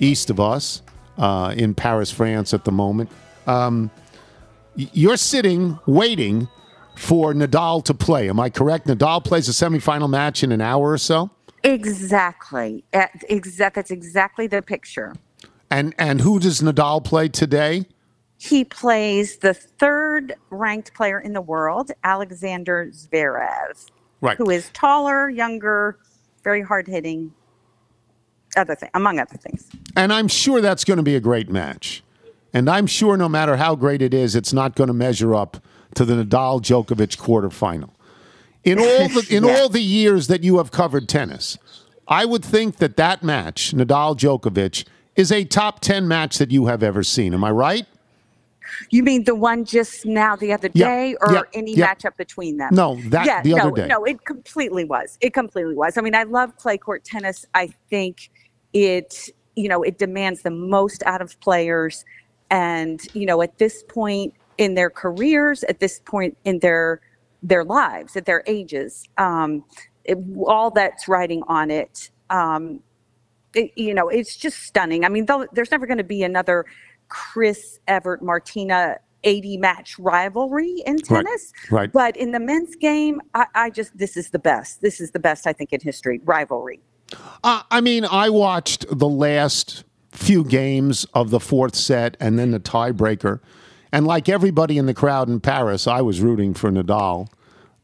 east 0.00 0.30
of 0.30 0.40
us 0.40 0.82
uh, 1.18 1.54
in 1.56 1.74
Paris, 1.74 2.10
France 2.10 2.54
at 2.54 2.64
the 2.64 2.72
moment. 2.72 3.10
Um, 3.46 3.90
you're 4.74 5.18
sitting 5.18 5.78
waiting 5.86 6.48
for 6.96 7.34
Nadal 7.34 7.84
to 7.84 7.94
play. 7.94 8.30
Am 8.30 8.40
I 8.40 8.48
correct? 8.48 8.86
Nadal 8.86 9.22
plays 9.22 9.48
a 9.48 9.52
semifinal 9.52 10.08
match 10.08 10.42
in 10.42 10.50
an 10.50 10.62
hour 10.62 10.90
or 10.90 10.98
so? 10.98 11.30
Exactly. 11.62 12.84
That's 12.92 13.24
exactly 13.28 14.46
the 14.46 14.62
picture. 14.62 15.14
And 15.70 15.94
and 15.98 16.22
who 16.22 16.38
does 16.38 16.62
Nadal 16.62 17.04
play 17.04 17.28
today? 17.28 17.86
He 18.38 18.64
plays 18.64 19.38
the 19.38 19.52
third 19.52 20.34
ranked 20.50 20.94
player 20.94 21.18
in 21.18 21.32
the 21.32 21.40
world, 21.40 21.90
Alexander 22.04 22.88
Zverev, 22.92 23.90
Right. 24.20 24.36
who 24.38 24.48
is 24.50 24.70
taller, 24.72 25.28
younger, 25.28 25.98
very 26.44 26.62
hard 26.62 26.86
hitting, 26.86 27.32
other 28.56 28.74
thing, 28.76 28.90
among 28.94 29.18
other 29.18 29.36
things. 29.36 29.68
And 29.96 30.12
I'm 30.12 30.28
sure 30.28 30.60
that's 30.60 30.84
going 30.84 30.96
to 30.98 31.02
be 31.02 31.16
a 31.16 31.20
great 31.20 31.48
match. 31.50 32.02
And 32.54 32.70
I'm 32.70 32.86
sure 32.86 33.16
no 33.16 33.28
matter 33.28 33.56
how 33.56 33.74
great 33.74 34.02
it 34.02 34.14
is, 34.14 34.34
it's 34.34 34.52
not 34.52 34.74
going 34.76 34.88
to 34.88 34.94
measure 34.94 35.34
up 35.34 35.58
to 35.94 36.04
the 36.04 36.14
Nadal 36.14 36.60
Djokovic 36.62 37.18
quarterfinal. 37.18 37.90
In 38.64 38.78
all 38.78 39.08
the 39.08 39.26
in 39.30 39.44
all 39.44 39.68
the 39.68 39.82
years 39.82 40.28
that 40.28 40.42
you 40.42 40.58
have 40.58 40.70
covered 40.70 41.08
tennis, 41.08 41.58
I 42.06 42.24
would 42.24 42.44
think 42.44 42.76
that 42.76 42.96
that 42.96 43.22
match, 43.22 43.72
Nadal 43.72 44.16
Djokovic, 44.16 44.86
is 45.16 45.30
a 45.32 45.44
top 45.44 45.80
10 45.80 46.06
match 46.08 46.38
that 46.38 46.50
you 46.50 46.66
have 46.66 46.82
ever 46.82 47.02
seen. 47.02 47.34
Am 47.34 47.44
I 47.44 47.50
right? 47.50 47.86
You 48.90 49.02
mean 49.02 49.24
the 49.24 49.34
one 49.34 49.64
just 49.64 50.06
now 50.06 50.36
the 50.36 50.52
other 50.52 50.68
Yep, 50.74 50.86
day, 50.86 51.16
or 51.20 51.32
yep, 51.34 51.44
any 51.54 51.76
yep. 51.76 51.98
matchup 51.98 52.16
between 52.16 52.56
them? 52.58 52.70
No, 52.74 52.96
that- 53.06 53.26
yeah, 53.26 53.42
the 53.42 53.54
no, 53.54 53.68
other 53.68 53.82
day. 53.82 53.88
No, 53.88 54.04
it 54.04 54.24
completely 54.24 54.84
was. 54.84 55.18
It 55.20 55.34
completely 55.34 55.74
was. 55.74 55.96
I 55.96 56.00
mean, 56.00 56.14
I 56.14 56.24
love 56.24 56.56
clay 56.56 56.78
court 56.78 57.04
tennis. 57.04 57.44
I 57.54 57.68
think 57.90 58.30
it, 58.72 59.30
you 59.56 59.68
know, 59.68 59.82
it 59.82 59.98
demands 59.98 60.42
the 60.42 60.50
most 60.50 61.02
out 61.06 61.22
of 61.22 61.38
players, 61.40 62.04
and 62.50 63.00
you 63.14 63.26
know, 63.26 63.42
at 63.42 63.58
this 63.58 63.82
point 63.88 64.34
in 64.58 64.74
their 64.74 64.90
careers, 64.90 65.64
at 65.64 65.80
this 65.80 66.00
point 66.00 66.36
in 66.44 66.60
their 66.60 67.00
their 67.42 67.64
lives, 67.64 68.16
at 68.16 68.26
their 68.26 68.42
ages, 68.46 69.08
um, 69.18 69.64
it, 70.04 70.18
all 70.46 70.70
that's 70.70 71.08
riding 71.08 71.42
on 71.48 71.70
it. 71.70 72.10
Um, 72.30 72.80
it, 73.54 73.72
you 73.76 73.94
know, 73.94 74.08
it's 74.08 74.36
just 74.36 74.58
stunning. 74.64 75.04
I 75.04 75.08
mean, 75.08 75.26
though, 75.26 75.46
there's 75.52 75.70
never 75.70 75.86
going 75.86 75.98
to 75.98 76.04
be 76.04 76.22
another 76.22 76.66
Chris 77.08 77.78
Evert 77.86 78.22
Martina 78.22 78.98
80 79.24 79.56
match 79.58 79.98
rivalry 79.98 80.82
in 80.86 80.98
tennis. 80.98 81.52
right. 81.70 81.92
But 81.92 82.16
in 82.16 82.32
the 82.32 82.40
men's 82.40 82.76
game, 82.76 83.20
I, 83.34 83.46
I 83.54 83.70
just, 83.70 83.96
this 83.96 84.16
is 84.16 84.30
the 84.30 84.38
best. 84.38 84.80
This 84.80 85.00
is 85.00 85.10
the 85.10 85.18
best, 85.18 85.46
I 85.46 85.52
think, 85.52 85.72
in 85.72 85.80
history 85.80 86.20
rivalry. 86.24 86.80
Uh, 87.42 87.62
I 87.70 87.80
mean, 87.80 88.04
I 88.04 88.30
watched 88.30 88.86
the 88.90 89.08
last 89.08 89.84
few 90.12 90.44
games 90.44 91.04
of 91.14 91.30
the 91.30 91.40
fourth 91.40 91.74
set 91.74 92.16
and 92.20 92.38
then 92.38 92.50
the 92.50 92.60
tiebreaker. 92.60 93.40
And 93.92 94.06
like 94.06 94.28
everybody 94.28 94.78
in 94.78 94.86
the 94.86 94.94
crowd 94.94 95.28
in 95.28 95.40
Paris, 95.40 95.86
I 95.86 96.02
was 96.02 96.20
rooting 96.20 96.54
for 96.54 96.70
Nadal. 96.70 97.28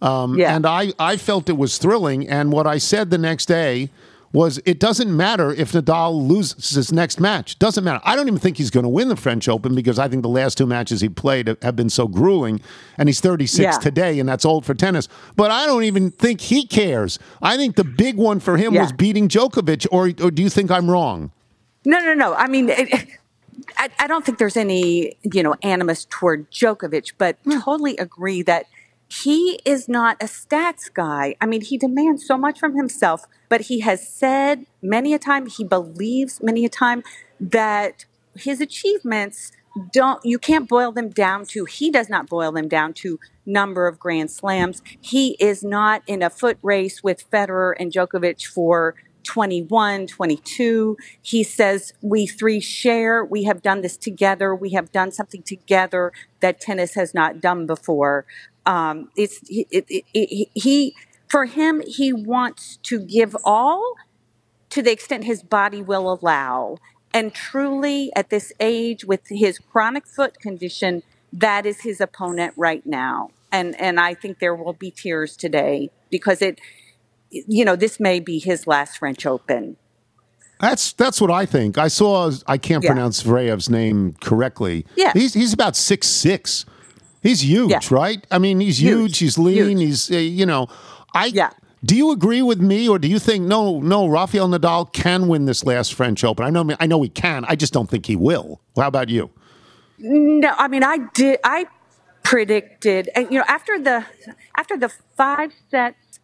Um, 0.02 0.38
Yeah. 0.38 0.54
And 0.54 0.66
I, 0.66 0.92
I 0.98 1.16
felt 1.16 1.48
it 1.48 1.56
was 1.56 1.78
thrilling. 1.78 2.28
And 2.28 2.52
what 2.52 2.66
I 2.66 2.78
said 2.78 3.10
the 3.10 3.18
next 3.18 3.46
day 3.46 3.90
was 4.34 4.60
it 4.66 4.80
doesn't 4.80 5.16
matter 5.16 5.52
if 5.52 5.70
Nadal 5.72 6.28
loses 6.28 6.70
his 6.70 6.92
next 6.92 7.20
match. 7.20 7.56
Doesn't 7.60 7.84
matter. 7.84 8.00
I 8.04 8.16
don't 8.16 8.26
even 8.26 8.40
think 8.40 8.56
he's 8.56 8.68
going 8.68 8.82
to 8.82 8.88
win 8.88 9.08
the 9.08 9.16
French 9.16 9.48
Open 9.48 9.76
because 9.76 9.96
I 9.96 10.08
think 10.08 10.22
the 10.22 10.28
last 10.28 10.58
two 10.58 10.66
matches 10.66 11.00
he 11.00 11.08
played 11.08 11.56
have 11.62 11.76
been 11.76 11.88
so 11.88 12.08
grueling. 12.08 12.60
And 12.98 13.08
he's 13.08 13.20
36 13.20 13.58
Yeah. 13.58 13.70
today, 13.78 14.18
and 14.18 14.28
that's 14.28 14.44
old 14.44 14.66
for 14.66 14.74
tennis. 14.74 15.08
But 15.36 15.52
I 15.52 15.66
don't 15.66 15.84
even 15.84 16.10
think 16.10 16.40
he 16.40 16.66
cares. 16.66 17.20
I 17.40 17.56
think 17.56 17.76
the 17.76 17.84
big 17.84 18.16
one 18.16 18.40
for 18.40 18.56
him 18.56 18.74
Yeah. 18.74 18.82
was 18.82 18.92
beating 18.92 19.28
Djokovic. 19.28 19.86
Or, 19.92 20.06
or 20.06 20.30
do 20.32 20.42
you 20.42 20.50
think 20.50 20.68
I'm 20.70 20.90
wrong? 20.90 21.30
No, 21.84 22.00
no, 22.00 22.12
no. 22.12 22.34
I 22.34 22.48
mean, 22.48 22.70
it, 22.70 23.08
I, 23.78 23.88
I 24.00 24.06
don't 24.08 24.26
think 24.26 24.38
there's 24.38 24.56
any, 24.56 25.16
you 25.22 25.44
know, 25.44 25.54
animus 25.62 26.08
toward 26.10 26.50
Djokovic, 26.50 27.12
but 27.18 27.36
hmm. 27.44 27.60
totally 27.60 27.96
agree 27.98 28.42
that 28.42 28.66
he 29.08 29.60
is 29.64 29.88
not 29.88 30.16
a 30.20 30.26
stats 30.26 30.92
guy. 30.92 31.36
I 31.40 31.46
mean, 31.46 31.60
he 31.60 31.78
demands 31.78 32.26
so 32.26 32.36
much 32.36 32.58
from 32.58 32.74
himself, 32.76 33.26
but 33.54 33.60
he 33.60 33.78
has 33.78 34.04
said 34.08 34.66
many 34.82 35.14
a 35.14 35.18
time, 35.20 35.46
he 35.46 35.62
believes 35.62 36.42
many 36.42 36.64
a 36.64 36.68
time 36.68 37.04
that 37.38 38.04
his 38.34 38.60
achievements 38.60 39.52
don't 39.92 40.18
you 40.24 40.40
can't 40.40 40.68
boil 40.68 40.90
them 40.90 41.08
down 41.08 41.46
to 41.46 41.64
he 41.64 41.88
does 41.88 42.08
not 42.08 42.28
boil 42.28 42.50
them 42.50 42.66
down 42.66 42.92
to 42.92 43.20
number 43.46 43.86
of 43.86 43.96
grand 43.96 44.32
slams. 44.32 44.82
He 45.00 45.36
is 45.38 45.62
not 45.62 46.02
in 46.08 46.20
a 46.20 46.30
foot 46.30 46.58
race 46.62 47.04
with 47.04 47.30
Federer 47.30 47.74
and 47.78 47.92
Djokovic 47.92 48.44
for 48.44 48.96
21 49.22 50.08
22 50.08 50.96
he 51.22 51.44
says 51.44 51.92
we 52.02 52.26
three 52.26 52.58
share. 52.58 53.24
We 53.24 53.44
have 53.44 53.62
done 53.62 53.82
this 53.82 53.96
together. 53.96 54.52
We 54.52 54.70
have 54.70 54.90
done 54.90 55.12
something 55.12 55.44
together 55.44 56.12
that 56.40 56.60
tennis 56.60 56.94
has 56.96 57.14
not 57.14 57.40
done 57.40 57.66
before. 57.66 58.26
Um, 58.66 59.10
it's 59.16 59.38
it, 59.48 59.68
it, 59.70 60.04
it, 60.12 60.48
he 60.54 60.96
for 61.34 61.46
him 61.46 61.82
he 61.84 62.12
wants 62.12 62.76
to 62.84 63.00
give 63.00 63.34
all 63.44 63.96
to 64.70 64.80
the 64.80 64.92
extent 64.92 65.24
his 65.24 65.42
body 65.42 65.82
will 65.82 66.12
allow. 66.12 66.78
And 67.12 67.34
truly, 67.34 68.12
at 68.14 68.30
this 68.30 68.52
age, 68.60 69.04
with 69.04 69.22
his 69.26 69.58
chronic 69.58 70.06
foot 70.06 70.38
condition, 70.38 71.02
that 71.32 71.66
is 71.66 71.80
his 71.80 72.00
opponent 72.00 72.54
right 72.56 72.86
now. 72.86 73.30
And 73.50 73.74
and 73.80 73.98
I 73.98 74.14
think 74.14 74.38
there 74.38 74.54
will 74.54 74.74
be 74.74 74.92
tears 74.92 75.36
today 75.36 75.90
because 76.08 76.40
it, 76.40 76.60
you 77.30 77.64
know, 77.64 77.74
this 77.74 77.98
may 77.98 78.20
be 78.20 78.38
his 78.38 78.68
last 78.68 78.98
French 78.98 79.26
Open. 79.26 79.76
That's 80.60 80.92
that's 80.92 81.20
what 81.20 81.32
I 81.32 81.46
think. 81.46 81.78
I 81.78 81.88
saw. 81.88 82.30
I 82.46 82.58
can't 82.58 82.84
Yeah. 82.84 82.90
pronounce 82.90 83.24
Zverev's 83.24 83.68
name 83.68 84.14
correctly. 84.20 84.86
Yeah. 84.94 85.10
he's 85.14 85.34
he's 85.34 85.52
about 85.52 85.74
six 85.74 86.06
six. 86.06 86.64
He's 87.24 87.42
huge, 87.42 87.70
Yeah. 87.70 87.80
right? 87.90 88.24
I 88.30 88.38
mean, 88.38 88.60
he's 88.60 88.80
huge. 88.80 89.18
Huge. 89.18 89.18
He's 89.18 89.36
lean. 89.38 89.78
Huge. 89.78 89.80
He's 89.80 90.10
uh, 90.12 90.16
you 90.18 90.46
know. 90.46 90.68
I 91.14 91.26
Yeah. 91.26 91.50
Do 91.84 91.94
you 91.94 92.12
agree 92.12 92.40
with 92.40 92.60
me, 92.60 92.88
or 92.88 92.98
do 92.98 93.06
you 93.08 93.18
think 93.18 93.44
no, 93.44 93.78
no? 93.80 94.06
Rafael 94.06 94.48
Nadal 94.48 94.90
can 94.90 95.28
win 95.28 95.44
this 95.44 95.64
last 95.64 95.92
French 95.92 96.24
Open. 96.24 96.46
I 96.46 96.48
know, 96.48 96.74
I 96.80 96.86
know 96.86 97.02
he 97.02 97.10
can. 97.10 97.44
I 97.46 97.56
just 97.56 97.74
don't 97.74 97.90
think 97.90 98.06
he 98.06 98.16
will. 98.16 98.60
How 98.74 98.88
about 98.88 99.10
you? 99.10 99.28
No, 99.98 100.54
I 100.56 100.68
mean 100.68 100.82
I 100.82 100.98
did. 101.12 101.40
I 101.44 101.66
predicted, 102.22 103.10
and 103.14 103.30
you 103.30 103.38
know, 103.38 103.44
after 103.46 103.78
the 103.78 104.06
after 104.56 104.78
the 104.78 104.88
five 104.88 105.52
sets, 105.70 106.20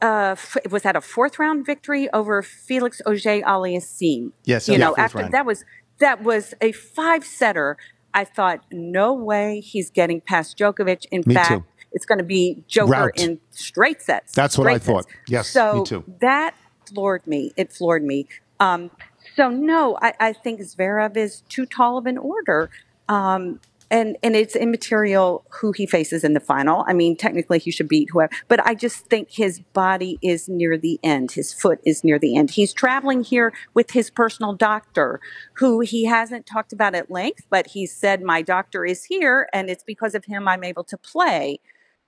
uh, 0.00 0.36
was 0.70 0.82
that 0.82 0.94
a 0.94 1.00
fourth 1.00 1.38
round 1.38 1.66
victory 1.66 2.08
over 2.12 2.40
Felix 2.42 3.02
Auger 3.04 3.42
Aliassime? 3.42 4.30
Yes, 4.44 4.68
you 4.68 4.74
yeah, 4.74 4.78
know, 4.78 4.94
after 4.96 5.18
round. 5.18 5.34
that 5.34 5.44
was 5.44 5.64
that 5.98 6.22
was 6.22 6.54
a 6.60 6.72
five 6.72 7.24
setter. 7.24 7.76
I 8.14 8.24
thought, 8.24 8.60
no 8.70 9.14
way, 9.14 9.60
he's 9.60 9.90
getting 9.90 10.20
past 10.20 10.58
Djokovic. 10.58 11.06
In 11.10 11.22
Me 11.26 11.34
fact, 11.34 11.48
too. 11.48 11.64
It's 11.92 12.06
going 12.06 12.18
to 12.18 12.24
be 12.24 12.62
Joker 12.68 12.90
Rout. 12.90 13.18
in 13.18 13.40
straight 13.50 14.02
sets. 14.02 14.32
That's 14.32 14.58
what 14.58 14.66
I 14.66 14.74
sets. 14.74 14.86
thought. 14.86 15.06
Yes, 15.28 15.48
so 15.48 15.78
me 15.78 15.84
too. 15.84 16.04
that 16.20 16.54
floored 16.86 17.26
me. 17.26 17.52
It 17.56 17.72
floored 17.72 18.04
me. 18.04 18.26
Um, 18.60 18.90
so 19.34 19.48
no, 19.48 19.98
I, 20.00 20.14
I 20.20 20.32
think 20.32 20.60
Zverev 20.60 21.16
is 21.16 21.42
too 21.48 21.66
tall 21.66 21.98
of 21.98 22.06
an 22.06 22.18
order. 22.18 22.70
Um, 23.08 23.60
and, 23.92 24.16
and 24.22 24.34
it's 24.34 24.56
immaterial 24.56 25.44
who 25.50 25.72
he 25.72 25.84
faces 25.84 26.24
in 26.24 26.32
the 26.32 26.40
final. 26.40 26.82
I 26.88 26.94
mean, 26.94 27.14
technically 27.14 27.58
he 27.58 27.70
should 27.70 27.88
beat 27.88 28.08
whoever, 28.10 28.32
but 28.48 28.66
I 28.66 28.74
just 28.74 29.04
think 29.06 29.30
his 29.30 29.60
body 29.74 30.18
is 30.22 30.48
near 30.48 30.78
the 30.78 30.98
end. 31.02 31.32
His 31.32 31.52
foot 31.52 31.78
is 31.84 32.02
near 32.02 32.18
the 32.18 32.34
end. 32.34 32.52
He's 32.52 32.72
traveling 32.72 33.22
here 33.22 33.52
with 33.74 33.90
his 33.90 34.08
personal 34.08 34.54
doctor, 34.54 35.20
who 35.54 35.80
he 35.80 36.06
hasn't 36.06 36.46
talked 36.46 36.72
about 36.72 36.94
at 36.94 37.10
length, 37.10 37.44
but 37.50 37.66
he 37.68 37.84
said, 37.84 38.22
My 38.22 38.40
doctor 38.40 38.86
is 38.86 39.04
here, 39.04 39.46
and 39.52 39.68
it's 39.68 39.84
because 39.84 40.14
of 40.14 40.24
him 40.24 40.48
I'm 40.48 40.64
able 40.64 40.84
to 40.84 40.96
play. 40.96 41.60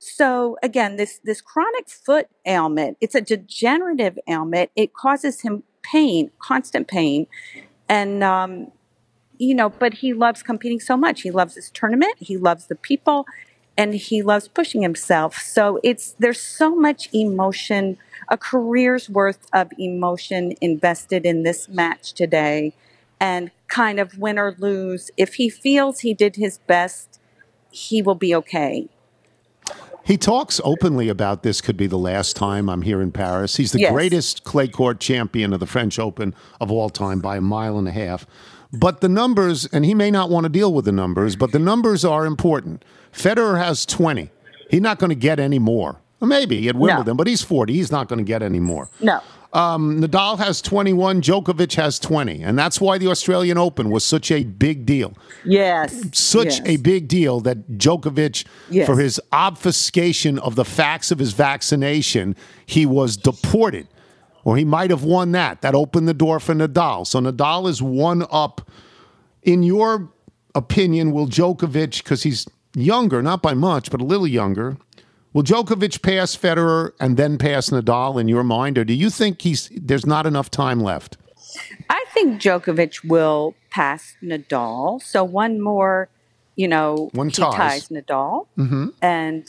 So 0.06 0.58
again, 0.62 0.96
this 0.96 1.18
this 1.24 1.40
chronic 1.40 1.88
foot 1.88 2.28
ailment, 2.44 2.98
it's 3.00 3.14
a 3.14 3.22
degenerative 3.22 4.18
ailment. 4.28 4.70
It 4.76 4.92
causes 4.92 5.40
him 5.40 5.62
pain, 5.82 6.30
constant 6.38 6.88
pain, 6.88 7.26
and 7.88 8.22
um, 8.22 8.70
you 9.38 9.54
know, 9.54 9.70
but 9.70 9.94
he 9.94 10.12
loves 10.12 10.42
competing 10.42 10.78
so 10.78 10.98
much. 10.98 11.22
He 11.22 11.30
loves 11.30 11.54
this 11.54 11.70
tournament. 11.70 12.16
He 12.18 12.36
loves 12.36 12.66
the 12.66 12.74
people, 12.74 13.26
and 13.78 13.94
he 13.94 14.22
loves 14.22 14.46
pushing 14.46 14.82
himself. 14.82 15.38
So 15.38 15.80
it's 15.82 16.14
there's 16.18 16.40
so 16.40 16.76
much 16.76 17.08
emotion, 17.14 17.96
a 18.28 18.36
career's 18.36 19.08
worth 19.08 19.46
of 19.54 19.72
emotion 19.78 20.52
invested 20.60 21.24
in 21.24 21.44
this 21.44 21.66
match 21.66 22.12
today, 22.12 22.74
and 23.18 23.50
kind 23.68 23.98
of 23.98 24.18
win 24.18 24.38
or 24.38 24.54
lose. 24.58 25.10
If 25.16 25.36
he 25.36 25.48
feels 25.48 26.00
he 26.00 26.12
did 26.12 26.36
his 26.36 26.58
best, 26.58 27.18
he 27.70 28.02
will 28.02 28.14
be 28.14 28.34
okay. 28.34 28.90
He 30.04 30.18
talks 30.18 30.60
openly 30.64 31.08
about 31.08 31.42
this 31.42 31.60
could 31.62 31.76
be 31.78 31.86
the 31.86 31.96
last 31.98 32.36
time 32.36 32.68
I'm 32.68 32.82
here 32.82 33.00
in 33.00 33.10
Paris. 33.10 33.56
He's 33.56 33.72
the 33.72 33.80
Yes. 33.80 33.92
greatest 33.92 34.44
clay 34.44 34.68
court 34.68 35.00
champion 35.00 35.52
of 35.54 35.60
the 35.60 35.66
French 35.66 35.98
Open 35.98 36.34
of 36.60 36.70
all 36.70 36.90
time 36.90 37.20
by 37.20 37.38
a 37.38 37.40
mile 37.40 37.78
and 37.78 37.88
a 37.88 37.92
half. 37.92 38.26
But 38.72 39.00
the 39.00 39.08
numbers, 39.08 39.66
and 39.66 39.84
he 39.84 39.94
may 39.94 40.10
not 40.10 40.28
want 40.28 40.44
to 40.44 40.50
deal 40.50 40.72
with 40.74 40.84
the 40.84 40.92
numbers, 40.92 41.36
but 41.36 41.52
the 41.52 41.58
numbers 41.58 42.04
are 42.04 42.26
important. 42.26 42.84
Federer 43.14 43.56
has 43.58 43.86
20. 43.86 44.30
He's 44.68 44.80
not 44.80 44.98
going 44.98 45.10
to 45.10 45.14
get 45.16 45.38
any 45.38 45.58
more. 45.58 45.96
Maybe 46.20 46.68
at 46.68 46.74
Wimbledon, 46.76 47.16
but 47.16 47.26
he's 47.26 47.42
40. 47.42 47.74
He's 47.74 47.92
not 47.92 48.08
going 48.08 48.18
to 48.18 48.24
get 48.24 48.42
any 48.42 48.58
more. 48.60 48.88
No. 49.00 49.20
Um, 49.54 50.00
Nadal 50.00 50.38
has 50.38 50.60
21, 50.60 51.22
Djokovic 51.22 51.74
has 51.76 52.00
20. 52.00 52.42
And 52.42 52.58
that's 52.58 52.80
why 52.80 52.98
the 52.98 53.06
Australian 53.06 53.56
Open 53.56 53.88
was 53.88 54.04
such 54.04 54.32
a 54.32 54.42
big 54.42 54.84
deal. 54.84 55.14
Yes. 55.44 55.94
Such 56.12 56.58
yes. 56.58 56.62
a 56.66 56.76
big 56.78 57.06
deal 57.06 57.40
that 57.40 57.78
Djokovic, 57.78 58.44
Yes. 58.68 58.86
for 58.86 58.98
his 58.98 59.20
obfuscation 59.32 60.40
of 60.40 60.56
the 60.56 60.64
facts 60.64 61.12
of 61.12 61.20
his 61.20 61.32
vaccination, 61.32 62.34
he 62.66 62.84
was 62.84 63.16
deported. 63.16 63.86
Or 64.42 64.56
he 64.56 64.64
might 64.64 64.90
have 64.90 65.04
won 65.04 65.32
that. 65.32 65.62
That 65.62 65.74
opened 65.74 66.08
the 66.08 66.14
door 66.14 66.40
for 66.40 66.52
Nadal. 66.54 67.06
So 67.06 67.20
Nadal 67.20 67.68
is 67.68 67.80
one 67.80 68.26
up. 68.30 68.68
In 69.44 69.62
your 69.62 70.10
opinion, 70.54 71.12
will 71.12 71.28
Djokovic, 71.28 72.02
because 72.02 72.24
he's 72.24 72.46
younger, 72.74 73.22
not 73.22 73.40
by 73.40 73.54
much, 73.54 73.90
but 73.90 74.00
a 74.00 74.04
little 74.04 74.26
younger, 74.26 74.76
will 75.34 75.42
Djokovic 75.42 76.00
pass 76.00 76.34
Federer 76.34 76.92
and 76.98 77.18
then 77.18 77.36
pass 77.36 77.68
Nadal 77.68 78.18
in 78.18 78.28
your 78.28 78.42
mind? 78.44 78.78
Or 78.78 78.84
do 78.84 78.94
you 78.94 79.10
think 79.10 79.42
he's 79.42 79.68
there's 79.74 80.06
not 80.06 80.24
enough 80.24 80.50
time 80.50 80.80
left? 80.80 81.18
I 81.90 82.04
think 82.14 82.40
Djokovic 82.40 83.04
will 83.06 83.54
pass 83.70 84.16
Nadal. 84.22 85.02
So 85.02 85.22
one 85.22 85.60
more, 85.60 86.08
you 86.56 86.66
know, 86.68 87.10
One 87.12 87.28
he 87.28 87.34
ties. 87.34 87.54
ties 87.54 87.88
Nadal. 87.88 88.46
And 89.02 89.46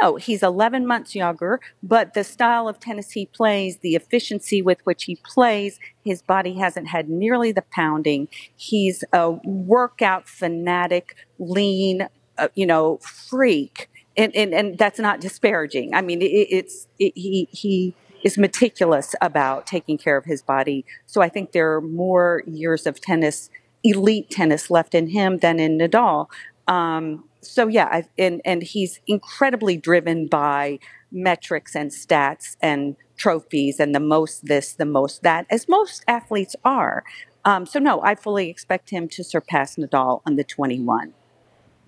no, 0.00 0.16
he's 0.16 0.42
11 0.42 0.86
months 0.86 1.14
younger, 1.14 1.60
but 1.82 2.14
the 2.14 2.24
style 2.24 2.68
of 2.68 2.80
tennis 2.80 3.12
he 3.12 3.26
plays, 3.26 3.78
the 3.78 3.94
efficiency 3.94 4.60
with 4.60 4.78
which 4.84 5.04
he 5.04 5.16
plays, 5.16 5.78
his 6.04 6.20
body 6.22 6.54
hasn't 6.54 6.88
had 6.88 7.08
nearly 7.08 7.52
the 7.52 7.64
pounding. 7.72 8.28
He's 8.56 9.04
a 9.12 9.30
workout 9.44 10.28
fanatic, 10.28 11.16
lean, 11.38 12.08
uh, 12.38 12.48
you 12.54 12.66
know, 12.66 12.98
freak. 12.98 13.89
And, 14.16 14.34
and, 14.34 14.52
and 14.52 14.78
that's 14.78 14.98
not 14.98 15.20
disparaging. 15.20 15.94
I 15.94 16.02
mean, 16.02 16.20
it, 16.20 16.26
it's 16.26 16.88
it, 16.98 17.12
he 17.14 17.48
he 17.52 17.94
is 18.22 18.36
meticulous 18.36 19.14
about 19.20 19.66
taking 19.66 19.96
care 19.96 20.16
of 20.16 20.24
his 20.24 20.42
body. 20.42 20.84
So 21.06 21.22
I 21.22 21.28
think 21.28 21.52
there 21.52 21.74
are 21.74 21.80
more 21.80 22.42
years 22.46 22.86
of 22.86 23.00
tennis, 23.00 23.50
elite 23.82 24.30
tennis, 24.30 24.70
left 24.70 24.94
in 24.94 25.08
him 25.08 25.38
than 25.38 25.58
in 25.58 25.78
Nadal. 25.78 26.26
Um, 26.66 27.24
so 27.40 27.68
yeah, 27.68 27.88
I, 27.90 28.04
and 28.18 28.40
and 28.44 28.62
he's 28.62 29.00
incredibly 29.06 29.76
driven 29.76 30.26
by 30.26 30.78
metrics 31.12 31.74
and 31.74 31.90
stats 31.90 32.56
and 32.62 32.96
trophies 33.16 33.80
and 33.80 33.94
the 33.94 34.00
most 34.00 34.46
this, 34.46 34.72
the 34.72 34.84
most 34.84 35.22
that, 35.22 35.46
as 35.50 35.68
most 35.68 36.04
athletes 36.08 36.56
are. 36.64 37.04
Um, 37.44 37.66
so 37.66 37.78
no, 37.78 38.02
I 38.02 38.14
fully 38.14 38.48
expect 38.50 38.90
him 38.90 39.08
to 39.08 39.24
surpass 39.24 39.76
Nadal 39.76 40.22
on 40.26 40.36
the 40.36 40.44
21. 40.44 41.14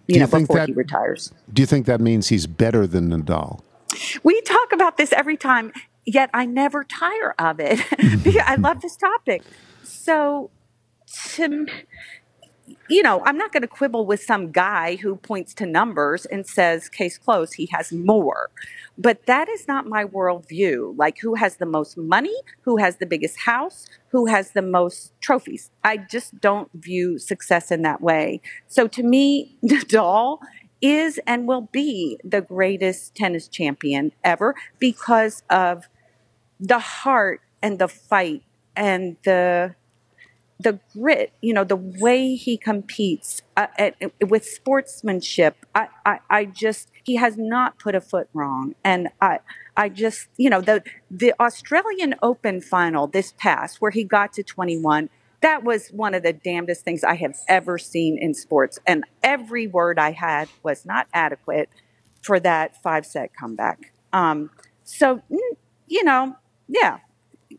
Do 0.08 0.14
You 0.14 0.14
you 0.14 0.20
know, 0.20 0.26
think 0.26 0.48
before 0.48 0.56
that- 0.60 0.68
he 0.68 0.74
retires. 0.74 1.32
Do 1.52 1.62
you 1.62 1.66
think 1.66 1.86
that 1.86 2.00
means 2.00 2.28
he's 2.28 2.46
better 2.46 2.86
than 2.86 3.10
Nadal? 3.10 3.60
We 4.22 4.40
talk 4.42 4.72
about 4.72 4.96
this 4.96 5.12
every 5.12 5.36
time, 5.36 5.72
yet 6.04 6.30
I 6.34 6.46
never 6.46 6.82
tire 6.84 7.34
of 7.38 7.60
it. 7.60 7.80
I 8.46 8.56
love 8.56 8.80
this 8.80 8.96
topic. 8.96 9.42
So, 9.82 10.50
to, 11.34 11.66
you 12.88 13.02
know, 13.02 13.22
I'm 13.24 13.38
not 13.38 13.52
going 13.52 13.62
to 13.62 13.68
quibble 13.68 14.06
with 14.06 14.22
some 14.22 14.50
guy 14.50 14.96
who 14.96 15.16
points 15.16 15.54
to 15.54 15.66
numbers 15.66 16.26
and 16.26 16.46
says, 16.46 16.88
case 16.88 17.18
closed, 17.18 17.54
he 17.54 17.66
has 17.72 17.92
more. 17.92 18.50
But 18.98 19.26
that 19.26 19.48
is 19.48 19.66
not 19.66 19.86
my 19.86 20.04
worldview. 20.04 20.94
Like, 20.98 21.18
who 21.20 21.34
has 21.34 21.56
the 21.56 21.66
most 21.66 21.96
money? 21.96 22.34
Who 22.62 22.76
has 22.78 22.96
the 22.96 23.06
biggest 23.06 23.40
house? 23.40 23.86
Who 24.08 24.26
has 24.26 24.50
the 24.50 24.62
most 24.62 25.12
trophies? 25.20 25.70
I 25.82 25.96
just 25.96 26.40
don't 26.40 26.70
view 26.74 27.18
success 27.18 27.70
in 27.70 27.82
that 27.82 28.00
way. 28.00 28.40
So, 28.68 28.86
to 28.88 29.02
me, 29.02 29.56
Nadal 29.64 30.38
is 30.82 31.20
and 31.26 31.46
will 31.46 31.68
be 31.72 32.18
the 32.24 32.40
greatest 32.40 33.14
tennis 33.14 33.46
champion 33.46 34.12
ever 34.24 34.54
because 34.80 35.44
of 35.48 35.88
the 36.58 36.80
heart 36.80 37.40
and 37.62 37.78
the 37.78 37.88
fight 37.88 38.42
and 38.74 39.16
the 39.24 39.74
the 40.62 40.78
grit, 40.92 41.32
you 41.40 41.52
know, 41.52 41.64
the 41.64 41.76
way 41.76 42.34
he 42.36 42.56
competes 42.56 43.42
uh, 43.56 43.66
at, 43.78 43.94
with 44.28 44.44
sportsmanship. 44.44 45.54
I, 45.74 45.88
I, 46.04 46.18
I 46.30 46.44
just 46.44 46.90
he 47.04 47.16
has 47.16 47.36
not 47.36 47.78
put 47.78 47.94
a 47.94 48.00
foot 48.00 48.28
wrong, 48.32 48.74
and 48.84 49.08
I, 49.20 49.40
I 49.76 49.88
just, 49.88 50.28
you 50.36 50.50
know, 50.50 50.60
the 50.60 50.82
the 51.10 51.34
Australian 51.40 52.14
Open 52.22 52.60
final 52.60 53.06
this 53.06 53.34
past 53.38 53.80
where 53.80 53.90
he 53.90 54.04
got 54.04 54.32
to 54.34 54.42
twenty 54.42 54.78
one. 54.78 55.08
That 55.40 55.64
was 55.64 55.88
one 55.88 56.14
of 56.14 56.22
the 56.22 56.32
damnedest 56.32 56.84
things 56.84 57.02
I 57.02 57.16
have 57.16 57.34
ever 57.48 57.76
seen 57.76 58.16
in 58.16 58.32
sports, 58.34 58.78
and 58.86 59.04
every 59.22 59.66
word 59.66 59.98
I 59.98 60.12
had 60.12 60.48
was 60.62 60.86
not 60.86 61.08
adequate 61.12 61.68
for 62.22 62.38
that 62.40 62.80
five 62.80 63.04
set 63.04 63.30
comeback. 63.34 63.92
Um, 64.12 64.50
so, 64.84 65.22
mm, 65.30 65.56
you 65.88 66.04
know, 66.04 66.36
yeah, 66.68 66.98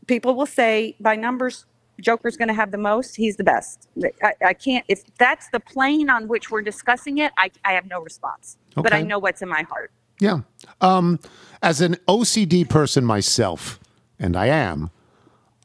people 0.08 0.36
will 0.36 0.46
say 0.46 0.96
by 1.00 1.16
numbers, 1.18 1.66
Joker's 2.04 2.38
going 2.38 2.50
to 2.50 2.54
have 2.54 2.72
the 2.72 2.78
most. 2.78 3.16
He's 3.16 3.38
the 3.38 3.44
best. 3.44 3.88
I, 4.22 4.34
I 4.46 4.54
can't. 4.54 4.86
If 4.88 5.04
that's 5.18 5.50
the 5.50 5.60
plane 5.60 6.10
on 6.10 6.28
which 6.28 6.52
we're 6.52 6.62
discussing 6.62 7.18
it, 7.18 7.32
I, 7.38 7.50
I 7.66 7.74
have 7.74 7.88
no 7.88 8.02
response. 8.02 8.58
But 8.76 8.94
I 8.94 9.02
know 9.02 9.20
what's 9.20 9.42
in 9.42 9.50
my 9.50 9.64
heart. 9.64 9.92
Yeah. 10.20 10.42
Um, 10.82 11.20
as 11.62 11.82
an 11.82 11.96
OCD 12.08 12.68
person 12.70 13.06
myself, 13.06 13.80
and 14.20 14.36
I 14.36 14.48
am, 14.48 14.92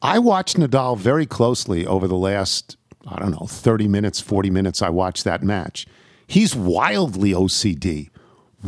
I 0.01 0.19
watched 0.19 0.57
Nadal 0.57 0.97
very 0.97 1.27
closely 1.27 1.87
over 1.87 2.07
the 2.07 2.17
last, 2.17 2.77
I 3.07 3.19
don't 3.19 3.33
know, 3.33 3.47
30 3.47 3.89
minutes, 3.89 4.21
40 4.21 4.51
minutes. 4.51 4.81
I 4.81 4.91
watched 4.91 5.25
that 5.25 5.43
match. 5.43 5.87
He's 6.27 6.55
wildly 6.55 7.33
OCD. 7.33 8.11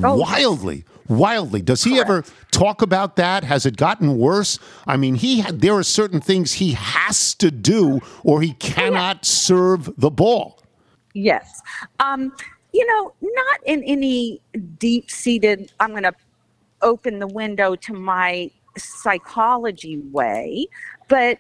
Oh, 0.03 0.17
wildly. 0.17 0.85
Wildly. 1.11 1.61
Does 1.61 1.83
he 1.83 1.99
ever 1.99 2.25
talk 2.53 2.83
about 2.83 3.17
that? 3.17 3.43
Has 3.43 3.67
it 3.67 3.77
gotten 3.77 4.17
worse? 4.17 4.61
I 4.87 4.97
mean, 4.97 5.17
he 5.17 5.41
had, 5.41 5.61
there 5.61 5.75
are 5.75 5.83
certain 5.83 6.21
things 6.21 6.55
he 6.55 6.73
has 6.73 7.35
to 7.35 7.51
do 7.51 8.01
or 8.23 8.41
he 8.43 8.53
cannot 8.55 9.25
serve 9.25 9.91
the 9.99 10.11
ball. 10.11 10.63
Yes. 11.13 11.63
Um, 11.99 12.33
you 12.73 12.87
know, 12.87 13.13
not 13.21 13.59
in 13.67 13.83
any 13.83 14.41
deep 14.79 15.11
seated, 15.11 15.73
I'm 15.81 15.91
going 15.91 16.05
to 16.05 16.15
open 16.81 17.19
the 17.19 17.27
window 17.27 17.75
to 17.75 17.93
my 17.93 18.49
psychology 18.79 19.99
way, 20.13 20.69
but, 21.09 21.39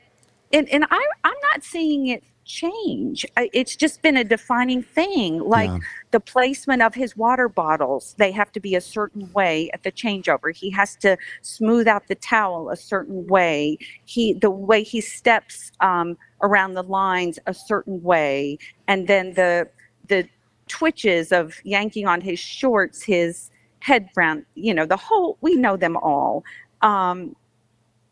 and, 0.52 0.68
and 0.68 0.84
I, 0.90 1.06
I'm 1.22 1.36
not 1.52 1.62
seeing 1.62 2.08
it 2.08 2.24
change. 2.50 3.24
It's 3.36 3.76
just 3.76 4.02
been 4.02 4.16
a 4.16 4.24
defining 4.24 4.82
thing. 4.82 5.38
Like 5.40 5.70
Yeah. 5.70 5.78
the 6.10 6.20
placement 6.20 6.82
of 6.82 6.94
his 6.94 7.16
water 7.16 7.48
bottles, 7.48 8.14
they 8.18 8.32
have 8.32 8.50
to 8.52 8.60
be 8.60 8.74
a 8.74 8.80
certain 8.80 9.32
way 9.32 9.70
at 9.72 9.82
the 9.82 9.92
changeover. 9.92 10.54
He 10.54 10.70
has 10.70 10.96
to 10.96 11.16
smooth 11.42 11.86
out 11.86 12.08
the 12.08 12.14
towel 12.16 12.70
a 12.70 12.76
certain 12.76 13.26
way. 13.26 13.78
He, 14.04 14.34
the 14.34 14.50
way 14.50 14.82
he 14.82 15.00
steps 15.00 15.72
um, 15.80 16.16
around 16.42 16.74
the 16.74 16.82
lines 16.82 17.38
a 17.46 17.54
certain 17.54 18.02
way, 18.02 18.58
and 18.88 19.06
then 19.06 19.34
the 19.34 19.68
the 20.08 20.28
twitches 20.68 21.32
of 21.32 21.54
yanking 21.64 22.06
on 22.06 22.20
his 22.20 22.38
shorts, 22.38 23.02
his 23.02 23.50
head 23.80 24.08
brown, 24.14 24.44
you 24.54 24.74
know, 24.74 24.86
the 24.86 24.96
whole. 24.96 25.38
We 25.40 25.54
know 25.56 25.76
them 25.76 25.96
all. 25.96 26.44
Um, 26.82 27.36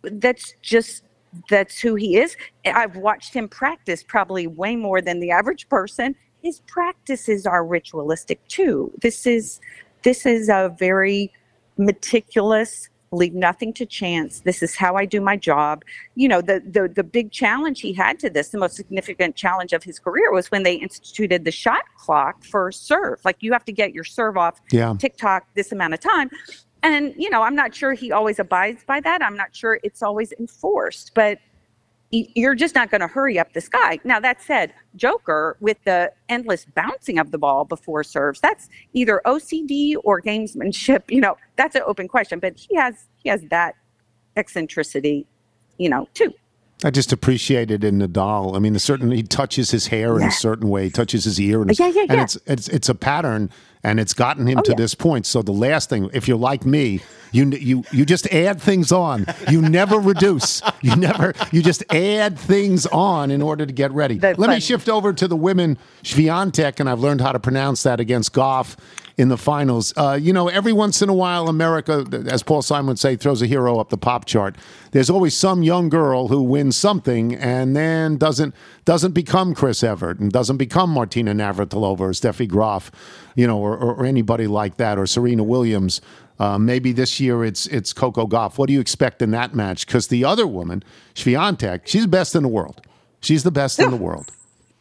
that's 0.02 0.54
just 0.62 1.02
that's 1.48 1.78
who 1.80 1.94
he 1.94 2.16
is. 2.16 2.36
I've 2.66 2.96
watched 2.96 3.34
him 3.34 3.48
practice 3.48 4.02
probably 4.02 4.46
way 4.46 4.76
more 4.76 5.00
than 5.00 5.20
the 5.20 5.30
average 5.30 5.68
person. 5.68 6.14
His 6.42 6.60
practices 6.66 7.46
are 7.46 7.64
ritualistic 7.64 8.46
too. 8.48 8.92
This 9.02 9.26
is 9.26 9.60
this 10.04 10.24
is 10.26 10.48
a 10.48 10.74
very 10.78 11.32
meticulous, 11.76 12.88
leave 13.10 13.34
nothing 13.34 13.72
to 13.72 13.86
chance. 13.86 14.40
This 14.40 14.62
is 14.62 14.76
how 14.76 14.94
I 14.96 15.04
do 15.04 15.20
my 15.20 15.36
job. 15.36 15.82
You 16.14 16.28
know, 16.28 16.40
the 16.40 16.62
the 16.64 16.88
the 16.88 17.04
big 17.04 17.32
challenge 17.32 17.80
he 17.80 17.92
had 17.92 18.18
to 18.20 18.30
this, 18.30 18.50
the 18.50 18.58
most 18.58 18.76
significant 18.76 19.34
challenge 19.36 19.72
of 19.72 19.82
his 19.82 19.98
career 19.98 20.32
was 20.32 20.50
when 20.50 20.62
they 20.62 20.74
instituted 20.74 21.44
the 21.44 21.50
shot 21.50 21.82
clock 21.96 22.44
for 22.44 22.70
serve. 22.70 23.20
Like 23.24 23.36
you 23.40 23.52
have 23.52 23.64
to 23.64 23.72
get 23.72 23.92
your 23.92 24.04
serve 24.04 24.36
off 24.36 24.60
Yeah. 24.70 24.94
TikTok 24.98 25.46
this 25.54 25.72
amount 25.72 25.94
of 25.94 26.00
time. 26.00 26.30
And, 26.82 27.14
you 27.16 27.28
know, 27.30 27.42
I'm 27.42 27.56
not 27.56 27.74
sure 27.74 27.92
he 27.92 28.12
always 28.12 28.38
abides 28.38 28.84
by 28.84 29.00
that. 29.00 29.22
I'm 29.22 29.36
not 29.36 29.54
sure 29.54 29.80
it's 29.82 30.02
always 30.02 30.32
enforced, 30.38 31.12
but 31.14 31.38
you're 32.10 32.54
just 32.54 32.74
not 32.74 32.90
going 32.90 33.00
to 33.02 33.06
hurry 33.06 33.38
up 33.38 33.52
this 33.52 33.68
guy. 33.68 33.98
Now, 34.04 34.18
that 34.20 34.40
said, 34.42 34.72
Joker, 34.96 35.56
with 35.60 35.76
the 35.84 36.12
endless 36.28 36.64
bouncing 36.64 37.18
of 37.18 37.32
the 37.32 37.38
ball 37.38 37.64
before 37.64 38.02
serves, 38.02 38.40
that's 38.40 38.68
either 38.94 39.20
OCD 39.26 39.94
or 40.04 40.20
gamesmanship. 40.22 41.02
You 41.10 41.20
know, 41.20 41.36
that's 41.56 41.74
an 41.74 41.82
open 41.84 42.06
question, 42.06 42.38
but 42.38 42.56
he 42.56 42.76
has 42.76 42.94
he 43.16 43.28
has 43.28 43.42
that 43.50 43.74
eccentricity, 44.36 45.26
you 45.78 45.88
know, 45.88 46.06
too. 46.14 46.32
I 46.84 46.90
just 46.90 47.12
appreciate 47.12 47.70
it 47.72 47.82
in 47.82 47.98
Nadal. 47.98 48.54
I 48.54 48.60
mean, 48.60 48.76
a 48.76 48.78
certain 48.78 49.10
he 49.10 49.24
touches 49.24 49.72
his 49.72 49.88
hair 49.88 50.16
in 50.16 50.22
a 50.24 50.30
certain 50.30 50.68
way, 50.68 50.88
touches 50.90 51.24
his 51.24 51.40
ear, 51.40 51.62
in 51.62 51.70
a, 51.70 51.72
Yeah, 51.72 51.88
yeah, 51.88 52.06
and 52.08 52.20
it's 52.20 52.38
it's 52.46 52.68
it's 52.68 52.88
a 52.88 52.94
pattern. 52.94 53.50
and 53.84 53.98
it's 54.00 54.12
gotten 54.12 54.46
him 54.46 54.58
Oh, 54.58 54.62
to 54.62 54.70
yeah. 54.72 54.76
this 54.76 54.94
point. 54.94 55.24
So 55.26 55.40
the 55.42 55.52
last 55.52 55.88
thing, 55.88 56.08
if 56.12 56.26
you're 56.28 56.36
like 56.38 56.64
me, 56.64 57.00
you 57.32 57.46
you 57.50 57.84
you 57.92 58.04
just 58.04 58.26
add 58.32 58.60
things 58.62 58.92
on. 58.92 59.26
You 59.50 59.60
never 59.60 59.98
reduce. 60.12 60.62
You 60.82 60.94
never. 60.94 61.34
You 61.50 61.62
just 61.62 61.82
add 61.92 62.38
things 62.38 62.86
on 62.86 63.30
in 63.32 63.42
order 63.42 63.66
to 63.66 63.72
get 63.72 63.90
ready. 63.92 64.18
That's 64.18 64.38
Let 64.38 64.50
me 64.50 64.60
shift 64.60 64.88
over 64.88 65.12
to 65.12 65.26
the 65.26 65.36
women 65.36 65.78
Swiatek, 66.04 66.78
and 66.80 66.88
I've 66.88 67.00
learned 67.00 67.20
how 67.22 67.32
to 67.32 67.40
pronounce 67.40 67.82
that 67.84 67.98
against 68.00 68.32
Gauff 68.32 68.76
in 69.18 69.28
the 69.28 69.36
finals. 69.36 69.92
Uh, 69.96 70.16
you 70.18 70.32
know, 70.32 70.46
every 70.48 70.72
once 70.72 71.02
in 71.02 71.08
a 71.08 71.14
while, 71.14 71.48
America, 71.48 72.06
as 72.30 72.44
Paul 72.44 72.62
Simon 72.62 72.86
would 72.86 73.00
say, 73.00 73.16
throws 73.16 73.42
a 73.42 73.46
hero 73.46 73.80
up 73.80 73.90
the 73.90 73.98
pop 73.98 74.24
chart. 74.24 74.56
There's 74.92 75.10
always 75.10 75.36
some 75.36 75.64
young 75.64 75.88
girl 75.88 76.28
who 76.28 76.40
wins 76.40 76.76
something 76.76 77.34
and 77.34 77.74
then 77.74 78.16
doesn't 78.16 78.54
doesn't 78.84 79.12
become 79.12 79.54
Chris 79.54 79.82
Everett 79.82 80.20
and 80.20 80.30
doesn't 80.30 80.56
become 80.56 80.90
Martina 80.90 81.34
Navratilova 81.34 82.00
or 82.00 82.10
Steffi 82.10 82.48
Graf, 82.48 82.92
you 83.34 83.46
know, 83.46 83.58
or, 83.58 83.76
or, 83.76 84.06
anybody 84.06 84.46
like 84.46 84.76
that, 84.76 84.98
or 84.98 85.06
Serena 85.06 85.42
Williams. 85.42 86.00
Uh, 86.38 86.56
maybe 86.56 86.92
this 86.92 87.18
year 87.18 87.44
it's 87.44 87.66
it's 87.66 87.92
Coco 87.92 88.26
Gauff. 88.26 88.56
What 88.56 88.68
do 88.68 88.72
you 88.72 88.80
expect 88.80 89.20
in 89.20 89.32
that 89.32 89.52
match? 89.52 89.84
Because 89.84 90.06
the 90.06 90.24
other 90.24 90.46
woman, 90.46 90.84
Swiatek, 91.16 91.80
she's 91.86 92.06
best 92.06 92.36
in 92.36 92.44
the 92.44 92.48
world. 92.48 92.80
She's 93.20 93.42
the 93.42 93.50
best 93.50 93.80
in 93.80 93.90
the 93.90 93.96
world. 93.96 94.30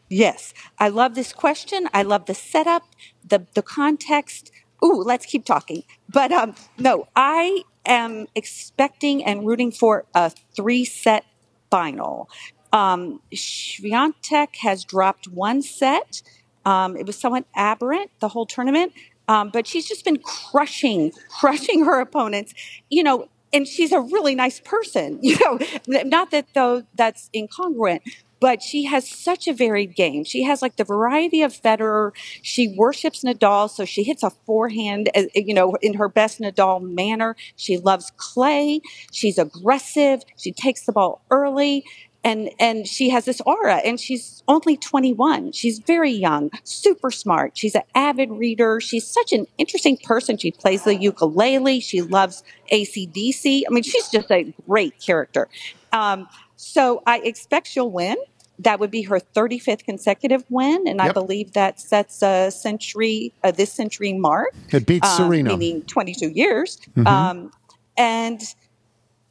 Yes, 0.10 0.54
I 0.80 0.88
love 0.90 1.16
this 1.16 1.34
question. 1.34 1.90
I 1.94 2.04
love 2.04 2.26
the 2.26 2.34
setup, 2.34 2.84
the 3.28 3.46
the 3.56 3.62
context. 3.62 4.52
Ooh, 4.84 5.02
let's 5.04 5.26
keep 5.26 5.44
talking. 5.44 5.84
But 6.10 6.32
um, 6.32 6.56
no, 6.78 7.08
I 7.16 7.64
am 7.86 8.28
expecting 8.36 9.24
and 9.26 9.46
rooting 9.46 9.72
for 9.72 10.06
a 10.14 10.32
three 10.56 10.86
set 10.86 11.26
final. 11.70 12.30
Um, 12.72 13.22
Swiatek 13.34 14.58
has 14.62 14.86
dropped 14.86 15.28
one 15.28 15.62
set. 15.62 16.22
Um, 16.66 16.96
it 16.96 17.06
was 17.06 17.18
somewhat 17.18 17.46
aberrant 17.56 18.12
the 18.20 18.30
whole 18.30 18.46
tournament, 18.46 18.94
um, 19.28 19.50
but 19.52 19.66
she's 19.68 19.88
just 19.88 20.06
been 20.06 20.18
crushing, 20.20 21.12
crushing 21.30 21.84
her 21.86 22.00
opponents. 22.00 22.54
You 22.90 23.04
know, 23.04 23.28
and 23.52 23.68
she's 23.68 23.92
a 23.92 24.00
really 24.00 24.36
nice 24.36 24.60
person. 24.62 25.20
You 25.24 25.38
know, 25.44 25.60
not 26.04 26.32
that 26.32 26.48
though 26.54 26.84
that's 26.96 27.30
incongruent, 27.36 28.02
but 28.40 28.62
she 28.62 28.86
has 28.86 29.10
such 29.10 29.48
a 29.48 29.54
varied 29.54 29.96
game. 29.96 30.24
She 30.24 30.44
has 30.44 30.62
like 30.62 30.76
the 30.76 30.84
variety 30.84 31.42
of 31.42 31.52
Federer. 31.54 32.12
She 32.42 32.74
worships 32.78 33.24
Nadal, 33.24 33.70
so 33.70 33.86
she 33.86 34.04
hits 34.04 34.24
a 34.24 34.30
forehand, 34.46 35.10
you 35.36 35.54
know, 35.54 35.76
in 35.82 35.96
her 35.96 36.10
best 36.10 36.40
Nadal 36.40 36.82
manner. 36.82 37.36
She 37.56 37.78
loves 37.78 38.12
clay. 38.18 38.82
She's 39.12 39.38
aggressive. 39.38 40.24
She 40.38 40.52
takes 40.52 40.86
the 40.86 40.92
ball 40.92 41.22
early. 41.32 41.86
And, 42.24 42.50
and 42.60 42.86
she 42.86 43.10
has 43.10 43.24
this 43.24 43.40
aura 43.42 43.76
and 43.76 43.98
she's 43.98 44.44
only 44.50 44.76
21 44.76 45.54
she's 45.54 45.80
very 45.80 46.12
young 46.12 46.50
super 46.64 47.10
smart 47.10 47.56
she's 47.56 47.74
an 47.74 47.84
avid 47.96 48.32
reader 48.32 48.82
she's 48.82 49.08
such 49.08 49.32
an 49.32 49.46
interesting 49.58 49.98
person 49.98 50.36
she 50.36 50.52
plays 50.52 50.84
the 50.84 50.96
ukulele 50.96 51.80
she 51.80 52.02
loves 52.02 52.44
acdc 52.74 53.62
i 53.66 53.72
mean 53.72 53.84
she's 53.84 54.10
just 54.10 54.30
a 54.32 54.52
great 54.68 55.00
character 55.00 55.48
um, 55.94 56.28
so 56.58 57.02
I 57.08 57.20
expect 57.20 57.68
she'll 57.68 57.90
win. 57.92 58.18
That 58.60 58.80
would 58.80 58.92
be 58.92 59.04
her 59.04 59.20
35th 59.20 59.84
consecutive 59.86 60.44
win, 60.50 60.88
and 60.88 61.00
I 61.00 61.08
believe 61.14 61.54
that 61.54 61.80
sets 61.80 62.22
a 62.24 62.52
century, 62.52 63.32
uh, 63.44 63.52
this 63.52 63.72
century 63.72 64.14
mark. 64.14 64.50
It 64.74 64.86
beats 64.88 65.08
um, 65.08 65.28
Serena. 65.28 65.52
meaning 65.56 65.84
22 65.84 66.30
years. 66.30 66.80
Um, 67.06 67.52
and 67.98 68.42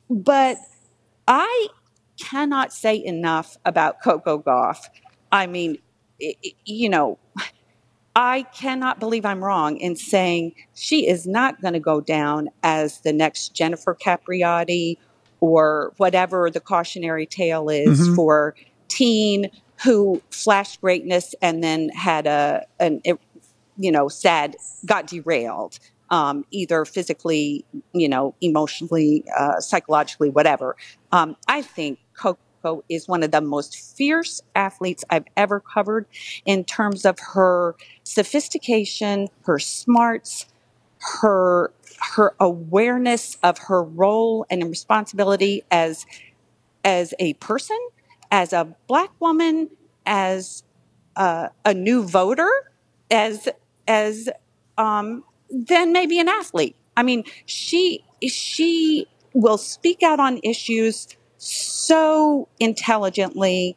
but 0.08 0.58
I 1.26 1.68
cannot 2.20 2.72
say 2.72 3.04
enough 3.04 3.56
about 3.64 3.96
Coco 4.02 4.38
Gauff. 4.38 4.78
I 5.32 5.46
mean, 5.48 5.78
i- 6.22 6.36
i- 6.44 6.52
you 6.64 6.88
know, 6.88 7.18
I 8.14 8.44
cannot 8.44 8.98
believe 9.00 9.26
I'm 9.26 9.44
wrong 9.44 9.76
in 9.76 9.96
saying 9.96 10.54
she 10.74 11.06
is 11.06 11.26
not 11.26 11.60
going 11.60 11.74
to 11.74 11.80
go 11.80 12.00
down 12.00 12.48
as 12.62 13.00
the 13.00 13.12
next 13.12 13.54
Jennifer 13.54 13.94
Capriati 13.94 14.96
or 15.40 15.92
whatever 15.96 16.50
the 16.50 16.60
cautionary 16.60 17.26
tale 17.26 17.68
is 17.68 18.14
for 18.14 18.54
teen 18.88 19.50
who 19.84 20.22
flashed 20.30 20.80
greatness 20.80 21.34
and 21.42 21.62
then 21.62 21.88
had 21.90 22.26
a 22.26 22.64
an 22.80 23.00
you 23.76 23.92
know 23.92 24.08
sad 24.08 24.56
got 24.84 25.06
derailed 25.06 25.78
um, 26.10 26.44
either 26.50 26.84
physically 26.84 27.64
you 27.92 28.08
know 28.08 28.34
emotionally 28.40 29.24
uh, 29.36 29.60
psychologically 29.60 30.30
whatever. 30.30 30.76
Um, 31.12 31.36
i 31.48 31.62
think 31.62 31.98
coco 32.14 32.84
is 32.88 33.06
one 33.06 33.22
of 33.22 33.30
the 33.30 33.40
most 33.40 33.96
fierce 33.96 34.40
athletes 34.54 35.04
i've 35.10 35.26
ever 35.36 35.60
covered 35.60 36.06
in 36.44 36.64
terms 36.64 37.04
of 37.04 37.18
her 37.34 37.74
sophistication 38.04 39.28
her 39.44 39.58
smarts 39.58 40.46
her 41.00 41.72
her 42.16 42.34
awareness 42.40 43.38
of 43.42 43.58
her 43.58 43.82
role 43.82 44.46
and 44.50 44.64
responsibility 44.64 45.62
as 45.70 46.06
as 46.84 47.14
a 47.18 47.34
person 47.34 47.78
as 48.30 48.52
a 48.52 48.66
black 48.88 49.10
woman 49.20 49.70
as 50.06 50.62
uh, 51.16 51.48
a 51.64 51.74
new 51.74 52.02
voter 52.04 52.50
as 53.10 53.48
as 53.88 54.28
um, 54.78 55.24
then 55.50 55.92
maybe 55.92 56.18
an 56.18 56.28
athlete. 56.28 56.76
I 56.96 57.02
mean, 57.02 57.24
she 57.46 58.04
she 58.26 59.06
will 59.34 59.58
speak 59.58 60.02
out 60.02 60.20
on 60.20 60.40
issues 60.42 61.08
so 61.38 62.48
intelligently. 62.60 63.76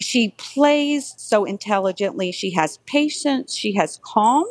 She 0.00 0.30
plays 0.38 1.14
so 1.16 1.44
intelligently. 1.44 2.32
She 2.32 2.50
has 2.52 2.78
patience. 2.86 3.54
She 3.54 3.74
has 3.74 4.00
calm, 4.02 4.44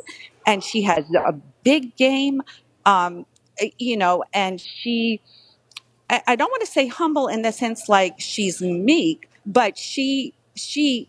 and 0.47 0.63
she 0.63 0.82
has 0.84 1.06
a 1.15 1.36
big 1.63 1.95
game. 1.95 2.41
Um, 2.86 3.26
you 3.78 3.95
know, 3.97 4.24
and 4.34 4.60
she 4.60 5.21
I, 6.12 6.21
I 6.28 6.36
don't 6.36 6.52
want 6.52 6.62
to 6.62 6.71
say 6.71 6.88
humble 6.88 7.28
in 7.28 7.41
the 7.41 7.52
sense 7.52 7.89
like 7.89 8.19
she's 8.19 8.62
meek, 8.62 9.30
but 9.45 9.78
she 9.78 10.34
she 10.56 11.08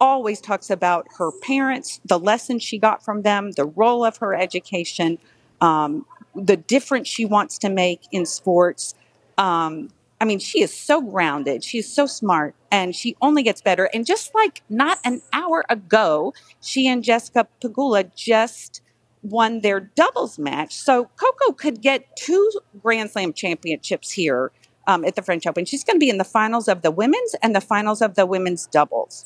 always 0.00 0.40
talks 0.40 0.70
about 0.70 1.06
her 1.18 1.30
parents, 1.42 2.00
the 2.04 2.18
lessons 2.18 2.62
she 2.62 2.78
got 2.78 3.04
from 3.04 3.22
them, 3.22 3.52
the 3.52 3.64
role 3.64 4.04
of 4.04 4.18
her 4.18 4.34
education, 4.34 5.18
um, 5.60 6.06
the 6.34 6.56
difference 6.56 7.08
she 7.08 7.24
wants 7.24 7.58
to 7.58 7.68
make 7.68 8.02
in 8.12 8.24
sports. 8.24 8.94
Um, 9.38 9.90
I 10.20 10.24
mean, 10.24 10.38
she 10.38 10.62
is 10.62 10.76
so 10.76 11.00
grounded. 11.00 11.64
She's 11.64 11.90
so 11.90 12.06
smart, 12.06 12.54
and 12.70 12.94
she 12.94 13.16
only 13.20 13.42
gets 13.42 13.60
better. 13.60 13.90
And 13.92 14.06
just 14.06 14.34
like 14.34 14.62
not 14.68 14.98
an 15.04 15.22
hour 15.32 15.64
ago, 15.68 16.34
she 16.60 16.86
and 16.86 17.02
Jessica 17.02 17.48
Pegula 17.60 18.14
just 18.14 18.80
won 19.24 19.60
their 19.62 19.80
doubles 19.80 20.38
match. 20.38 20.74
So 20.74 21.10
Coco 21.16 21.52
could 21.54 21.80
get 21.80 22.14
two 22.16 22.50
Grand 22.80 23.10
Slam 23.10 23.32
championships 23.32 24.12
here 24.12 24.52
um, 24.86 25.04
at 25.04 25.16
the 25.16 25.22
French 25.22 25.46
Open. 25.46 25.64
She's 25.64 25.82
going 25.82 25.96
to 25.96 26.00
be 26.00 26.10
in 26.10 26.18
the 26.18 26.24
finals 26.24 26.68
of 26.68 26.82
the 26.82 26.90
women's 26.90 27.34
and 27.42 27.56
the 27.56 27.60
finals 27.60 28.02
of 28.02 28.14
the 28.14 28.26
women's 28.26 28.66
doubles. 28.66 29.24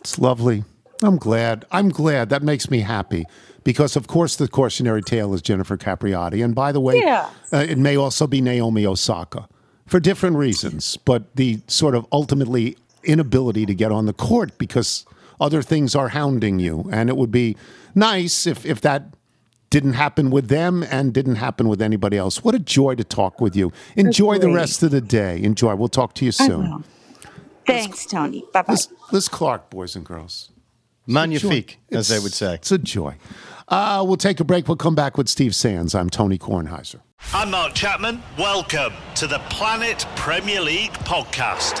It's 0.00 0.18
lovely. 0.18 0.64
I'm 1.02 1.16
glad. 1.16 1.64
I'm 1.70 1.88
glad. 1.88 2.28
That 2.28 2.42
makes 2.42 2.70
me 2.70 2.80
happy 2.80 3.24
because, 3.64 3.96
of 3.96 4.06
course, 4.08 4.36
the 4.36 4.48
cautionary 4.48 5.02
tale 5.02 5.32
is 5.34 5.42
Jennifer 5.42 5.76
Capriati. 5.76 6.44
And 6.44 6.54
by 6.54 6.72
the 6.72 6.80
way, 6.80 6.98
Yeah. 6.98 7.28
uh, 7.52 7.58
it 7.68 7.78
may 7.78 7.96
also 7.96 8.26
be 8.26 8.40
Naomi 8.40 8.84
Osaka 8.84 9.48
for 9.86 10.00
different 10.00 10.36
reasons, 10.36 10.96
but 10.96 11.34
the 11.36 11.60
sort 11.68 11.94
of 11.94 12.06
ultimately 12.12 12.76
inability 13.04 13.66
to 13.66 13.74
get 13.74 13.90
on 13.92 14.06
the 14.06 14.12
court 14.12 14.56
because 14.58 15.04
other 15.40 15.62
things 15.62 15.94
are 15.94 16.08
hounding 16.08 16.58
you. 16.58 16.88
And 16.92 17.08
it 17.08 17.16
would 17.16 17.30
be 17.30 17.56
nice 17.94 18.46
if, 18.46 18.64
if 18.64 18.80
that 18.82 19.14
didn't 19.70 19.94
happen 19.94 20.30
with 20.30 20.48
them 20.48 20.82
and 20.82 21.14
didn't 21.14 21.36
happen 21.36 21.66
with 21.68 21.80
anybody 21.80 22.18
else. 22.18 22.44
What 22.44 22.54
a 22.54 22.58
joy 22.58 22.94
to 22.96 23.04
talk 23.04 23.40
with 23.40 23.56
you. 23.56 23.72
Enjoy 23.96 24.38
the 24.38 24.52
rest 24.52 24.82
of 24.82 24.90
the 24.90 25.00
day. 25.00 25.42
Enjoy. 25.42 25.74
We'll 25.74 25.88
talk 25.88 26.14
to 26.16 26.24
you 26.24 26.32
soon. 26.32 26.84
Thanks, 27.66 28.04
Tony. 28.06 28.44
Bye 28.52 28.62
bye. 28.62 28.72
Liz, 28.72 28.88
Liz 29.12 29.28
Clarke, 29.28 29.70
boys 29.70 29.96
and 29.96 30.04
girls. 30.04 30.50
Magnifique, 31.06 31.78
as 31.90 32.08
they 32.08 32.18
would 32.18 32.32
say. 32.32 32.54
It's 32.54 32.70
a 32.70 32.78
joy. 32.78 33.16
Uh, 33.68 34.04
we'll 34.06 34.16
take 34.16 34.40
a 34.40 34.44
break. 34.44 34.68
We'll 34.68 34.76
come 34.76 34.94
back 34.94 35.16
with 35.16 35.28
Steve 35.28 35.54
Sands. 35.54 35.94
I'm 35.94 36.10
Tony 36.10 36.38
Kornheiser. 36.38 37.00
I'm 37.32 37.50
Mark 37.50 37.74
Chapman. 37.74 38.22
Welcome 38.38 38.92
to 39.14 39.26
the 39.26 39.38
Planet 39.48 40.04
Premier 40.16 40.60
League 40.60 40.92
podcast. 40.92 41.80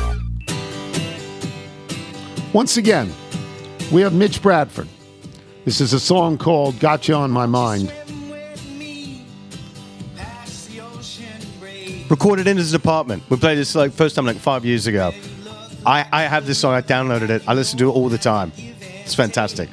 Once 2.53 2.75
again, 2.75 3.09
we 3.93 4.01
have 4.01 4.13
Mitch 4.13 4.41
Bradford, 4.41 4.89
This 5.63 5.79
is 5.79 5.93
a 5.93 5.99
song 5.99 6.37
called 6.37 6.77
Got 6.79 7.07
You 7.07 7.15
on 7.15 7.31
My 7.31 7.45
Mind. 7.45 7.93
Recorded 12.09 12.47
in 12.47 12.57
his 12.57 12.73
apartment. 12.73 13.23
We 13.29 13.37
played 13.37 13.57
this 13.57 13.73
like 13.73 13.93
first 13.93 14.15
time 14.15 14.25
like 14.25 14.35
five 14.35 14.65
years 14.65 14.85
ago. 14.85 15.13
I, 15.85 16.05
I 16.11 16.23
have 16.23 16.45
this 16.45 16.59
song. 16.59 16.73
I 16.73 16.81
downloaded 16.81 17.29
it. 17.29 17.41
I 17.47 17.53
listen 17.53 17.79
to 17.79 17.89
it 17.89 17.93
all 17.93 18.09
the 18.09 18.17
time. 18.17 18.51
It's 18.57 19.15
fantastic. 19.15 19.69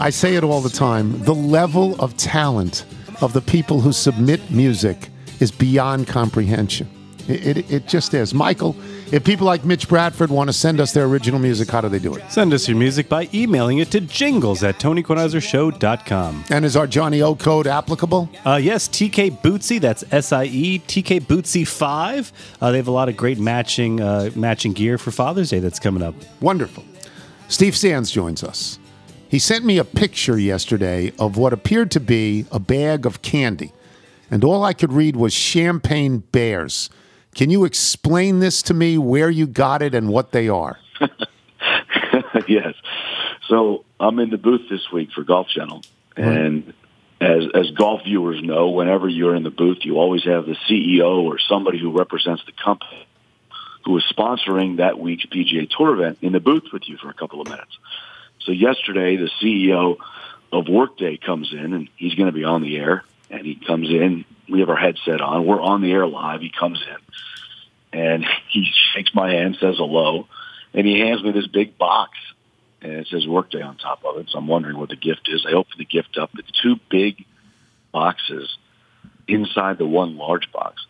I 0.00 0.08
say 0.08 0.36
it 0.36 0.44
all 0.44 0.62
the 0.62 0.70
time. 0.70 1.22
The 1.24 1.34
level 1.34 1.94
of 2.00 2.16
talent 2.16 2.86
of 3.20 3.34
the 3.34 3.42
people 3.42 3.82
who 3.82 3.92
submit 3.92 4.50
music 4.50 5.10
is 5.40 5.50
beyond 5.50 6.06
comprehension. 6.06 6.88
It, 7.28 7.58
it, 7.58 7.70
it 7.70 7.86
just 7.86 8.14
is. 8.14 8.32
Michael, 8.32 8.74
if 9.12 9.22
people 9.24 9.46
like 9.46 9.64
Mitch 9.64 9.88
Bradford 9.88 10.30
want 10.30 10.48
to 10.48 10.52
send 10.52 10.80
us 10.80 10.92
their 10.92 11.04
original 11.04 11.38
music, 11.38 11.70
how 11.70 11.80
do 11.80 11.88
they 11.88 11.98
do 11.98 12.14
it? 12.14 12.30
Send 12.30 12.52
us 12.52 12.66
your 12.66 12.76
music 12.76 13.08
by 13.08 13.28
emailing 13.32 13.78
it 13.78 13.90
to 13.92 14.00
jingles 14.00 14.64
at 14.64 14.78
TonyKornheisershow.com. 14.78 16.44
And 16.50 16.64
is 16.64 16.76
our 16.76 16.86
Johnny 16.86 17.22
O 17.22 17.36
code 17.36 17.66
applicable? 17.66 18.28
Uh, 18.44 18.56
yes, 18.56 18.88
TK 18.88 19.40
Bootsie, 19.42 19.80
that's 19.80 20.04
S 20.10 20.32
I 20.32 20.44
E, 20.44 20.80
TK 20.80 21.22
Bootsie 21.22 21.66
5. 21.66 22.32
Uh, 22.60 22.70
they 22.70 22.78
have 22.78 22.88
a 22.88 22.92
lot 22.92 23.08
of 23.08 23.16
great 23.16 23.38
matching, 23.38 24.00
uh, 24.00 24.30
matching 24.34 24.72
gear 24.72 24.98
for 24.98 25.10
Father's 25.10 25.50
Day 25.50 25.60
that's 25.60 25.78
coming 25.78 26.02
up. 26.02 26.14
Wonderful. 26.40 26.84
Steve 27.48 27.76
Sands 27.76 28.10
joins 28.10 28.42
us. 28.42 28.78
He 29.28 29.38
sent 29.38 29.64
me 29.64 29.78
a 29.78 29.84
picture 29.84 30.38
yesterday 30.38 31.12
of 31.18 31.36
what 31.36 31.52
appeared 31.52 31.90
to 31.92 32.00
be 32.00 32.46
a 32.50 32.58
bag 32.58 33.06
of 33.06 33.22
candy, 33.22 33.72
and 34.30 34.42
all 34.44 34.64
I 34.64 34.72
could 34.72 34.92
read 34.92 35.16
was 35.16 35.32
champagne 35.32 36.18
bears. 36.18 36.90
Can 37.36 37.50
you 37.50 37.66
explain 37.66 38.40
this 38.40 38.62
to 38.62 38.74
me, 38.74 38.96
where 38.96 39.28
you 39.28 39.46
got 39.46 39.82
it, 39.82 39.94
and 39.94 40.08
what 40.08 40.32
they 40.32 40.48
are? 40.48 40.78
yes. 42.48 42.74
So 43.46 43.84
I'm 44.00 44.18
in 44.20 44.30
the 44.30 44.38
booth 44.38 44.70
this 44.70 44.90
week 44.90 45.10
for 45.12 45.22
Golf 45.22 45.46
Channel, 45.48 45.82
and 46.16 46.72
as 47.20 47.44
as 47.54 47.70
golf 47.72 48.04
viewers 48.04 48.42
know, 48.42 48.70
whenever 48.70 49.06
you're 49.06 49.34
in 49.34 49.42
the 49.42 49.50
booth, 49.50 49.78
you 49.82 49.98
always 49.98 50.24
have 50.24 50.46
the 50.46 50.56
CEO 50.68 51.24
or 51.24 51.38
somebody 51.38 51.78
who 51.78 51.96
represents 51.96 52.42
the 52.46 52.52
company 52.52 53.06
who 53.86 53.96
is 53.96 54.04
sponsoring 54.12 54.78
that 54.78 54.98
week's 54.98 55.24
PGA 55.26 55.70
Tour 55.70 55.94
event 55.94 56.18
in 56.20 56.32
the 56.32 56.40
booth 56.40 56.64
with 56.72 56.88
you 56.88 56.96
for 56.96 57.08
a 57.08 57.14
couple 57.14 57.40
of 57.40 57.48
minutes. 57.48 57.78
So 58.40 58.50
yesterday, 58.50 59.16
the 59.16 59.30
CEO 59.40 59.98
of 60.52 60.68
Workday 60.68 61.18
comes 61.18 61.52
in, 61.52 61.72
and 61.72 61.88
he's 61.96 62.14
going 62.14 62.26
to 62.26 62.32
be 62.32 62.44
on 62.44 62.62
the 62.62 62.76
air. 62.78 63.04
And 63.30 63.44
he 63.46 63.54
comes 63.54 63.88
in. 63.88 64.24
We 64.48 64.60
have 64.60 64.68
our 64.68 64.76
headset 64.76 65.20
on. 65.20 65.46
We're 65.46 65.60
on 65.60 65.82
the 65.82 65.92
air 65.92 66.06
live. 66.06 66.40
He 66.40 66.50
comes 66.50 66.80
in, 66.80 66.96
and 67.96 68.26
he 68.50 68.70
shakes 68.92 69.14
my 69.14 69.30
hand, 69.32 69.56
says 69.58 69.76
hello, 69.78 70.28
and 70.74 70.86
he 70.86 71.00
hands 71.00 71.22
me 71.22 71.32
this 71.32 71.46
big 71.46 71.78
box, 71.78 72.18
and 72.82 72.92
it 72.92 73.06
says 73.10 73.26
Workday 73.26 73.62
on 73.62 73.78
top 73.78 74.04
of 74.04 74.18
it. 74.18 74.28
So 74.28 74.38
I'm 74.38 74.46
wondering 74.46 74.76
what 74.76 74.90
the 74.90 74.96
gift 74.96 75.28
is. 75.28 75.46
I 75.48 75.52
open 75.52 75.72
the 75.78 75.86
gift 75.86 76.18
up. 76.18 76.30
It's 76.38 76.50
two 76.62 76.76
big 76.90 77.24
boxes 77.92 78.54
inside 79.26 79.78
the 79.78 79.86
one 79.86 80.18
large 80.18 80.52
box 80.52 80.86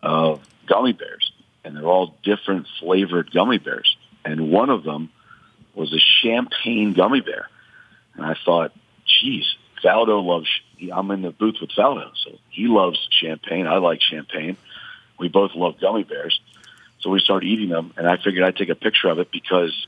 of 0.00 0.40
gummy 0.66 0.92
bears, 0.92 1.32
and 1.64 1.76
they're 1.76 1.84
all 1.84 2.14
different 2.22 2.68
flavored 2.78 3.32
gummy 3.32 3.58
bears. 3.58 3.96
And 4.24 4.52
one 4.52 4.70
of 4.70 4.84
them 4.84 5.10
was 5.74 5.92
a 5.92 5.98
champagne 6.22 6.92
gummy 6.92 7.22
bear. 7.22 7.48
And 8.14 8.24
I 8.24 8.36
thought, 8.44 8.72
geez, 9.20 9.52
Faldo 9.82 10.24
loves, 10.24 10.48
I'm 10.92 11.10
in 11.10 11.22
the 11.22 11.30
booth 11.30 11.56
with 11.60 11.70
Faldo, 11.70 12.12
so 12.22 12.38
he 12.50 12.68
loves 12.68 13.00
champagne. 13.20 13.66
I 13.66 13.78
like 13.78 14.00
champagne. 14.00 14.56
We 15.18 15.28
both 15.28 15.54
love 15.54 15.78
gummy 15.80 16.04
bears. 16.04 16.40
So 17.00 17.10
we 17.10 17.20
started 17.20 17.46
eating 17.46 17.68
them, 17.68 17.92
and 17.96 18.08
I 18.08 18.16
figured 18.16 18.44
I'd 18.44 18.56
take 18.56 18.70
a 18.70 18.74
picture 18.74 19.08
of 19.08 19.18
it 19.18 19.30
because 19.30 19.86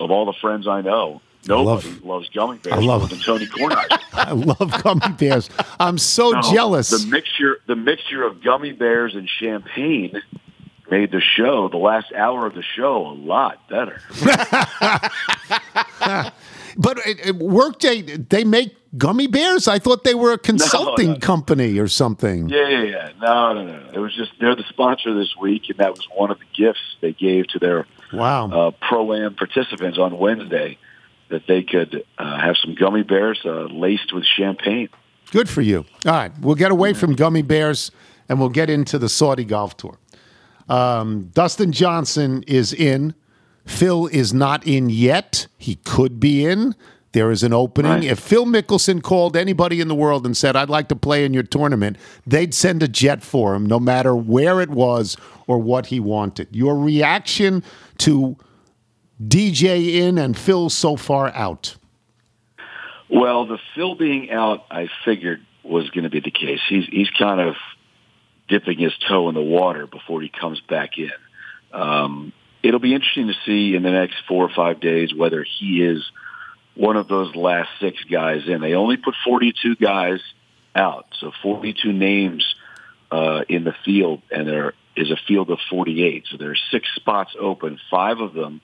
of 0.00 0.10
all 0.10 0.24
the 0.26 0.32
friends 0.32 0.66
I 0.66 0.80
know, 0.80 1.20
nobody 1.46 1.88
love- 1.88 2.04
loves 2.04 2.28
gummy 2.30 2.58
bears 2.58 2.76
I 2.76 2.80
love- 2.80 3.02
more 3.02 3.08
than 3.08 3.20
Tony 3.20 3.46
Kornheiser. 3.46 3.98
I 4.14 4.32
love 4.32 4.82
gummy 4.82 5.14
bears. 5.16 5.48
I'm 5.78 5.98
so 5.98 6.30
No, 6.30 6.40
jealous. 6.42 6.90
The 6.90 7.06
mixture, 7.10 7.60
the 7.66 7.76
mixture 7.76 8.24
of 8.24 8.42
gummy 8.42 8.72
bears 8.72 9.14
and 9.14 9.28
champagne 9.28 10.20
made 10.90 11.12
the 11.12 11.20
show, 11.20 11.68
the 11.68 11.76
last 11.76 12.12
hour 12.12 12.46
of 12.46 12.54
the 12.54 12.62
show, 12.64 13.06
a 13.06 13.14
lot 13.14 13.68
better. 13.68 14.00
But 16.76 16.98
it, 17.06 17.26
it, 17.26 17.36
Workday, 17.36 18.02
they 18.02 18.44
make 18.44 18.74
gummy 18.96 19.26
bears? 19.26 19.68
I 19.68 19.78
thought 19.78 20.04
they 20.04 20.14
were 20.14 20.32
a 20.32 20.38
consulting 20.50 21.12
no. 21.12 21.18
company 21.18 21.78
or 21.78 21.88
something. 21.88 22.48
Yeah, 22.48 22.68
yeah, 22.68 22.82
yeah. 22.82 23.10
No, 23.20 23.52
no, 23.54 23.64
no. 23.64 23.90
It 23.92 23.98
was 23.98 24.14
just 24.14 24.32
they're 24.40 24.56
the 24.56 24.64
sponsor 24.68 25.14
this 25.14 25.34
week, 25.40 25.62
and 25.68 25.78
that 25.78 25.90
was 25.90 26.06
one 26.14 26.30
of 26.30 26.38
the 26.38 26.44
gifts 26.56 26.80
they 27.00 27.12
gave 27.12 27.48
to 27.48 27.58
their 27.58 27.86
Wow. 28.12 28.50
uh, 28.50 28.70
pro 28.88 29.12
am 29.14 29.34
participants 29.36 29.96
on 29.98 30.18
Wednesday 30.18 30.78
that 31.28 31.46
they 31.46 31.62
could 31.62 32.04
uh, 32.18 32.40
have 32.40 32.56
some 32.56 32.74
gummy 32.74 33.04
bears 33.04 33.40
uh, 33.44 33.66
laced 33.66 34.12
with 34.12 34.24
champagne. 34.24 34.88
Good 35.30 35.48
for 35.48 35.60
you. 35.62 35.84
All 36.04 36.12
right, 36.12 36.32
we'll 36.40 36.56
get 36.56 36.72
away 36.72 36.92
from 36.92 37.14
gummy 37.14 37.42
bears 37.42 37.92
and 38.28 38.40
we'll 38.40 38.48
get 38.48 38.68
into 38.68 38.98
the 38.98 39.08
Saudi 39.08 39.44
golf 39.44 39.76
tour. 39.76 39.96
Um, 40.68 41.30
Dustin 41.34 41.70
Johnson 41.72 42.42
is 42.48 42.72
in. 42.72 43.14
Phil 43.64 44.06
is 44.06 44.32
not 44.32 44.66
in 44.66 44.90
yet. 44.90 45.46
He 45.58 45.76
could 45.76 46.18
be 46.20 46.44
in. 46.44 46.74
There 47.12 47.30
is 47.30 47.42
an 47.42 47.52
opening. 47.52 47.90
Right. 47.90 48.04
If 48.04 48.20
Phil 48.20 48.46
Mickelson 48.46 49.02
called 49.02 49.36
anybody 49.36 49.80
in 49.80 49.88
the 49.88 49.94
world 49.94 50.24
and 50.24 50.36
said, 50.36 50.54
I'd 50.54 50.70
like 50.70 50.88
to 50.88 50.96
play 50.96 51.24
in 51.24 51.34
your 51.34 51.42
tournament, 51.42 51.96
they'd 52.24 52.54
send 52.54 52.82
a 52.82 52.88
jet 52.88 53.22
for 53.22 53.54
him, 53.54 53.66
no 53.66 53.80
matter 53.80 54.14
where 54.14 54.60
it 54.60 54.70
was 54.70 55.16
or 55.48 55.58
what 55.58 55.86
he 55.86 55.98
wanted. 55.98 56.48
Your 56.52 56.78
reaction 56.78 57.64
to 57.98 58.36
DJ 59.20 59.96
in 59.96 60.18
and 60.18 60.36
Phil 60.36 60.70
so 60.70 60.96
far 60.96 61.28
out? 61.34 61.76
Well, 63.08 63.46
the 63.46 63.58
Phil 63.74 63.94
being 63.96 64.30
out, 64.30 64.64
I 64.70 64.88
figured 65.04 65.44
was 65.62 65.90
going 65.90 66.04
to 66.04 66.10
be 66.10 66.20
the 66.20 66.30
case. 66.30 66.60
He's 66.68 66.86
he's 66.86 67.10
kind 67.10 67.40
of 67.40 67.56
dipping 68.48 68.78
his 68.78 68.92
toe 69.08 69.28
in 69.28 69.34
the 69.34 69.42
water 69.42 69.86
before 69.86 70.22
he 70.22 70.28
comes 70.28 70.60
back 70.60 70.96
in. 70.96 71.10
Um, 71.72 72.32
it'll 72.62 72.80
be 72.80 72.94
interesting 72.94 73.28
to 73.28 73.34
see 73.46 73.74
in 73.74 73.82
the 73.82 73.90
next 73.90 74.16
four 74.28 74.44
or 74.44 74.50
five 74.54 74.80
days 74.80 75.14
whether 75.14 75.44
he 75.44 75.82
is 75.82 76.04
one 76.74 76.96
of 76.96 77.08
those 77.08 77.34
last 77.34 77.68
six 77.80 78.02
guys 78.10 78.42
in. 78.46 78.60
They 78.60 78.74
only 78.74 78.96
put 78.96 79.14
42 79.24 79.76
guys 79.76 80.20
out, 80.74 81.06
so 81.18 81.32
42 81.42 81.92
names 81.92 82.54
uh, 83.10 83.42
in 83.48 83.64
the 83.64 83.74
field, 83.84 84.22
and 84.30 84.46
there 84.46 84.74
is 84.96 85.10
a 85.10 85.16
field 85.26 85.50
of 85.50 85.58
48. 85.68 86.24
So 86.30 86.36
there 86.36 86.50
are 86.50 86.58
six 86.70 86.88
spots 86.94 87.34
open. 87.38 87.78
Five 87.90 88.20
of 88.20 88.34
them 88.34 88.60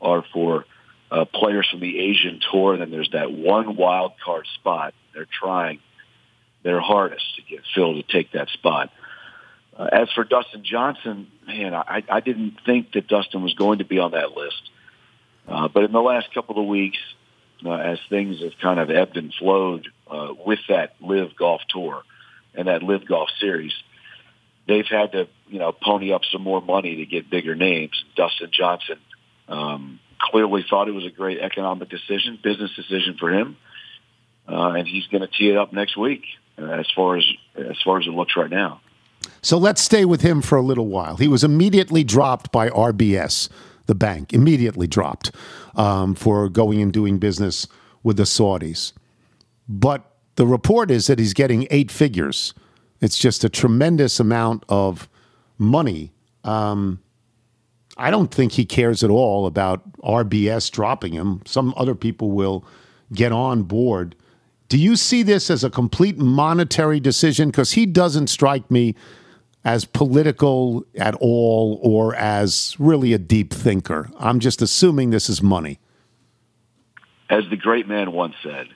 are 0.00 0.24
for 0.32 0.64
uh, 1.10 1.24
players 1.26 1.68
from 1.70 1.80
the 1.80 1.98
Asian 1.98 2.40
tour. 2.50 2.72
And 2.72 2.82
then 2.82 2.90
there's 2.90 3.10
that 3.12 3.30
one 3.30 3.76
wild 3.76 4.12
card 4.24 4.46
spot. 4.54 4.94
They're 5.14 5.26
trying 5.26 5.80
their 6.62 6.80
hardest 6.80 7.24
to 7.36 7.42
get 7.42 7.60
Phil 7.74 7.94
to 7.94 8.02
take 8.02 8.32
that 8.32 8.48
spot. 8.48 8.90
Uh, 9.76 9.88
as 9.90 10.10
for 10.14 10.24
Dustin 10.24 10.64
Johnson, 10.64 11.28
man, 11.46 11.74
I, 11.74 12.02
I 12.08 12.20
didn't 12.20 12.58
think 12.64 12.92
that 12.92 13.08
Dustin 13.08 13.42
was 13.42 13.54
going 13.54 13.78
to 13.78 13.84
be 13.84 13.98
on 13.98 14.12
that 14.12 14.36
list. 14.36 14.70
Uh, 15.48 15.68
but 15.68 15.84
in 15.84 15.92
the 15.92 16.00
last 16.00 16.32
couple 16.34 16.60
of 16.60 16.66
weeks, 16.66 16.98
uh, 17.64 17.72
as 17.72 17.98
things 18.08 18.40
have 18.42 18.52
kind 18.60 18.78
of 18.78 18.90
ebbed 18.90 19.16
and 19.16 19.32
flowed 19.38 19.88
uh, 20.10 20.34
with 20.44 20.58
that 20.68 20.94
LIV 21.00 21.36
Golf 21.36 21.62
Tour 21.68 22.02
and 22.54 22.68
that 22.68 22.82
LIV 22.82 23.06
Golf 23.06 23.28
Series, 23.40 23.72
they've 24.68 24.86
had 24.86 25.12
to, 25.12 25.28
you 25.48 25.58
know, 25.58 25.72
pony 25.72 26.12
up 26.12 26.22
some 26.30 26.42
more 26.42 26.60
money 26.60 26.96
to 26.96 27.06
get 27.06 27.30
bigger 27.30 27.54
names. 27.54 28.04
Dustin 28.16 28.50
Johnson 28.52 28.98
um, 29.48 30.00
clearly 30.18 30.64
thought 30.68 30.88
it 30.88 30.94
was 30.94 31.06
a 31.06 31.10
great 31.10 31.38
economic 31.40 31.88
decision, 31.88 32.38
business 32.42 32.70
decision 32.76 33.16
for 33.18 33.30
him, 33.30 33.56
uh, 34.48 34.72
and 34.72 34.86
he's 34.86 35.06
going 35.06 35.22
to 35.22 35.28
tee 35.28 35.50
it 35.50 35.56
up 35.56 35.72
next 35.72 35.96
week. 35.96 36.24
Uh, 36.58 36.66
as 36.66 36.86
far 36.94 37.16
as 37.16 37.24
as 37.56 37.80
far 37.82 37.98
as 37.98 38.06
it 38.06 38.10
looks 38.10 38.36
right 38.36 38.50
now. 38.50 38.82
So 39.40 39.58
let's 39.58 39.82
stay 39.82 40.04
with 40.04 40.20
him 40.20 40.42
for 40.42 40.56
a 40.56 40.62
little 40.62 40.86
while. 40.86 41.16
He 41.16 41.28
was 41.28 41.44
immediately 41.44 42.04
dropped 42.04 42.52
by 42.52 42.68
RBS, 42.70 43.48
the 43.86 43.94
bank, 43.94 44.32
immediately 44.32 44.86
dropped 44.86 45.32
um, 45.74 46.14
for 46.14 46.48
going 46.48 46.80
and 46.80 46.92
doing 46.92 47.18
business 47.18 47.66
with 48.02 48.16
the 48.16 48.22
Saudis. 48.24 48.92
But 49.68 50.04
the 50.36 50.46
report 50.46 50.90
is 50.90 51.06
that 51.06 51.18
he's 51.18 51.34
getting 51.34 51.66
eight 51.70 51.90
figures. 51.90 52.54
It's 53.00 53.18
just 53.18 53.44
a 53.44 53.48
tremendous 53.48 54.20
amount 54.20 54.64
of 54.68 55.08
money. 55.58 56.12
Um, 56.44 57.00
I 57.96 58.10
don't 58.10 58.32
think 58.32 58.52
he 58.52 58.64
cares 58.64 59.04
at 59.04 59.10
all 59.10 59.46
about 59.46 59.92
RBS 60.00 60.70
dropping 60.70 61.12
him. 61.12 61.42
Some 61.44 61.74
other 61.76 61.94
people 61.94 62.30
will 62.30 62.64
get 63.12 63.32
on 63.32 63.64
board. 63.64 64.14
Do 64.72 64.78
you 64.78 64.96
see 64.96 65.22
this 65.22 65.50
as 65.50 65.64
a 65.64 65.68
complete 65.68 66.16
monetary 66.16 66.98
decision? 66.98 67.50
Because 67.50 67.72
he 67.72 67.84
doesn't 67.84 68.28
strike 68.28 68.70
me 68.70 68.94
as 69.66 69.84
political 69.84 70.86
at 70.96 71.14
all 71.16 71.78
or 71.82 72.14
as 72.14 72.74
really 72.78 73.12
a 73.12 73.18
deep 73.18 73.52
thinker. 73.52 74.08
I'm 74.18 74.40
just 74.40 74.62
assuming 74.62 75.10
this 75.10 75.28
is 75.28 75.42
money. 75.42 75.78
As 77.28 77.44
the 77.50 77.56
great 77.58 77.86
man 77.86 78.12
once 78.12 78.34
said, 78.42 78.68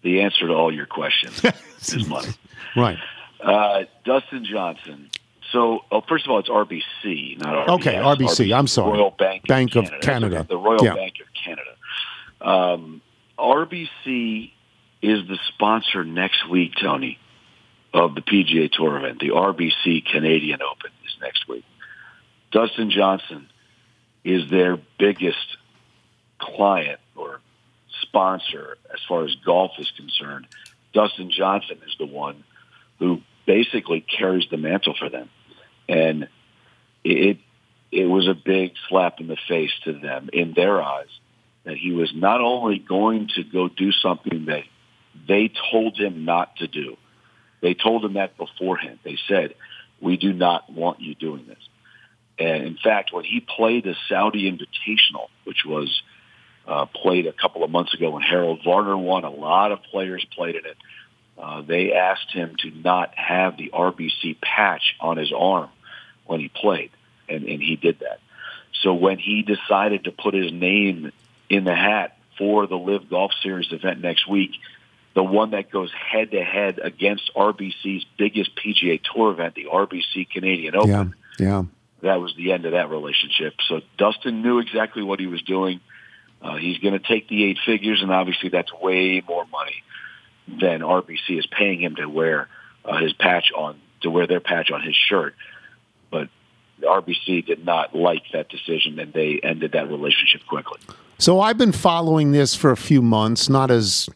the 0.00 0.22
answer 0.22 0.46
to 0.46 0.54
all 0.54 0.72
your 0.74 0.86
questions 0.86 1.42
is 1.82 2.08
money. 2.08 2.30
Right. 2.74 2.96
Uh, 3.38 3.80
Dustin 4.06 4.46
Johnson. 4.46 5.10
So, 5.52 5.80
oh, 5.92 6.00
first 6.08 6.24
of 6.24 6.30
all, 6.30 6.38
it's 6.38 6.48
RBC, 6.48 7.36
not 7.38 7.68
RBS. 7.68 7.74
Okay, 7.80 7.94
RBC. 7.96 8.56
I'm 8.56 8.66
sorry. 8.66 8.96
Royal 8.96 9.10
Bank, 9.10 9.46
Bank 9.46 9.76
of 9.76 9.84
of 9.84 9.90
Canada. 10.00 10.02
Canada. 10.06 10.46
The 10.48 10.56
Royal 10.56 10.82
Yeah. 10.82 10.94
Bank 10.94 11.16
of 11.20 11.26
Canada. 11.44 11.74
Um, 12.40 13.02
RBC 13.38 14.52
is 15.02 15.26
the 15.28 15.38
sponsor 15.48 16.04
next 16.04 16.48
week, 16.48 16.72
Tony, 16.80 17.18
of 17.92 18.14
the 18.14 18.20
PGA 18.20 18.70
Tour 18.70 18.98
event. 18.98 19.20
The 19.20 19.30
RBC 19.30 20.06
Canadian 20.06 20.60
Open 20.62 20.90
is 21.06 21.16
next 21.20 21.48
week. 21.48 21.64
Dustin 22.50 22.90
Johnson 22.90 23.48
is 24.24 24.50
their 24.50 24.78
biggest 24.98 25.56
client 26.38 27.00
or 27.16 27.40
sponsor 28.02 28.76
as 28.92 29.00
far 29.08 29.24
as 29.24 29.34
golf 29.44 29.72
is 29.78 29.90
concerned. 29.96 30.46
Dustin 30.92 31.30
Johnson 31.30 31.78
is 31.86 31.94
the 31.98 32.06
one 32.06 32.44
who 32.98 33.20
basically 33.46 34.00
carries 34.00 34.48
the 34.50 34.56
mantle 34.56 34.94
for 34.98 35.08
them. 35.08 35.30
And 35.88 36.28
it 37.04 37.38
it 37.90 38.04
was 38.04 38.28
a 38.28 38.34
big 38.34 38.72
slap 38.88 39.20
in 39.20 39.28
the 39.28 39.38
face 39.48 39.70
to 39.84 39.94
them 39.94 40.28
in 40.32 40.52
their 40.52 40.82
eyes 40.82 41.08
that 41.64 41.76
he 41.76 41.92
was 41.92 42.12
not 42.14 42.40
only 42.40 42.78
going 42.78 43.28
to 43.36 43.44
go 43.44 43.68
do 43.68 43.92
something 43.92 44.46
that 44.46 44.64
they 45.26 45.50
told 45.70 45.98
him 45.98 46.24
not 46.24 46.56
to 46.56 46.66
do. 46.66 46.96
They 47.60 47.74
told 47.74 48.04
him 48.04 48.14
that 48.14 48.36
beforehand. 48.36 48.98
They 49.02 49.18
said, 49.28 49.54
"We 50.00 50.16
do 50.16 50.32
not 50.32 50.70
want 50.70 51.00
you 51.00 51.14
doing 51.14 51.46
this." 51.46 51.68
And 52.38 52.64
in 52.64 52.76
fact, 52.76 53.12
when 53.12 53.24
he 53.24 53.40
played 53.40 53.84
the 53.84 53.96
Saudi 54.08 54.50
Invitational, 54.50 55.28
which 55.44 55.64
was 55.64 56.02
uh, 56.66 56.86
played 56.86 57.26
a 57.26 57.32
couple 57.32 57.64
of 57.64 57.70
months 57.70 57.94
ago 57.94 58.10
when 58.10 58.22
Harold 58.22 58.60
Varner 58.64 58.96
won, 58.96 59.24
a 59.24 59.30
lot 59.30 59.72
of 59.72 59.82
players 59.84 60.24
played 60.36 60.54
in 60.54 60.66
it. 60.66 60.76
Uh, 61.36 61.62
they 61.62 61.92
asked 61.92 62.32
him 62.32 62.56
to 62.58 62.70
not 62.70 63.14
have 63.16 63.56
the 63.56 63.70
RBC 63.72 64.40
patch 64.40 64.96
on 65.00 65.16
his 65.16 65.32
arm 65.32 65.70
when 66.26 66.40
he 66.40 66.48
played, 66.48 66.90
and, 67.28 67.44
and 67.44 67.62
he 67.62 67.76
did 67.76 68.00
that. 68.00 68.20
So 68.82 68.94
when 68.94 69.18
he 69.18 69.42
decided 69.42 70.04
to 70.04 70.12
put 70.12 70.34
his 70.34 70.52
name 70.52 71.12
in 71.48 71.64
the 71.64 71.74
hat 71.74 72.16
for 72.36 72.66
the 72.66 72.76
LIV 72.76 73.08
Golf 73.08 73.32
Series 73.42 73.72
event 73.72 74.00
next 74.00 74.28
week, 74.28 74.50
the 75.18 75.22
one 75.24 75.50
that 75.50 75.68
goes 75.68 75.90
head 75.92 76.30
to 76.30 76.44
head 76.44 76.78
against 76.80 77.32
RBC's 77.34 78.06
biggest 78.16 78.52
PGA 78.54 79.00
Tour 79.02 79.32
event, 79.32 79.56
the 79.56 79.64
RBC 79.64 80.30
Canadian 80.30 80.76
Open, 80.76 81.12
Yeah, 81.40 81.44
yeah. 81.44 81.62
that 82.02 82.20
was 82.20 82.32
the 82.36 82.52
end 82.52 82.66
of 82.66 82.70
that 82.70 82.88
relationship. 82.88 83.54
So 83.68 83.80
Dustin 83.96 84.42
knew 84.42 84.60
exactly 84.60 85.02
what 85.02 85.18
he 85.18 85.26
was 85.26 85.42
doing. 85.42 85.80
Uh, 86.40 86.54
he's 86.54 86.78
going 86.78 86.92
to 86.92 87.00
take 87.00 87.28
the 87.28 87.42
eight 87.46 87.58
figures, 87.66 88.00
and 88.00 88.12
obviously 88.12 88.50
that's 88.50 88.72
way 88.72 89.20
more 89.26 89.44
money 89.46 89.82
than 90.46 90.82
RBC 90.82 91.36
is 91.36 91.46
paying 91.46 91.80
him 91.82 91.96
to 91.96 92.06
wear 92.06 92.46
uh, 92.84 92.98
his 92.98 93.12
patch 93.12 93.50
on 93.56 93.76
to 94.02 94.10
wear 94.10 94.28
their 94.28 94.38
patch 94.38 94.70
on 94.70 94.82
his 94.82 94.94
shirt. 94.94 95.34
But 96.12 96.28
RBC 96.80 97.44
did 97.44 97.64
not 97.64 97.92
like 97.92 98.22
that 98.32 98.50
decision, 98.50 99.00
and 99.00 99.12
they 99.12 99.40
ended 99.42 99.72
that 99.72 99.88
relationship 99.90 100.46
quickly. 100.46 100.78
So 101.18 101.40
I've 101.40 101.58
been 101.58 101.72
following 101.72 102.30
this 102.30 102.54
for 102.54 102.70
a 102.70 102.76
few 102.76 103.02
months, 103.02 103.48
not 103.48 103.72
as 103.72 104.08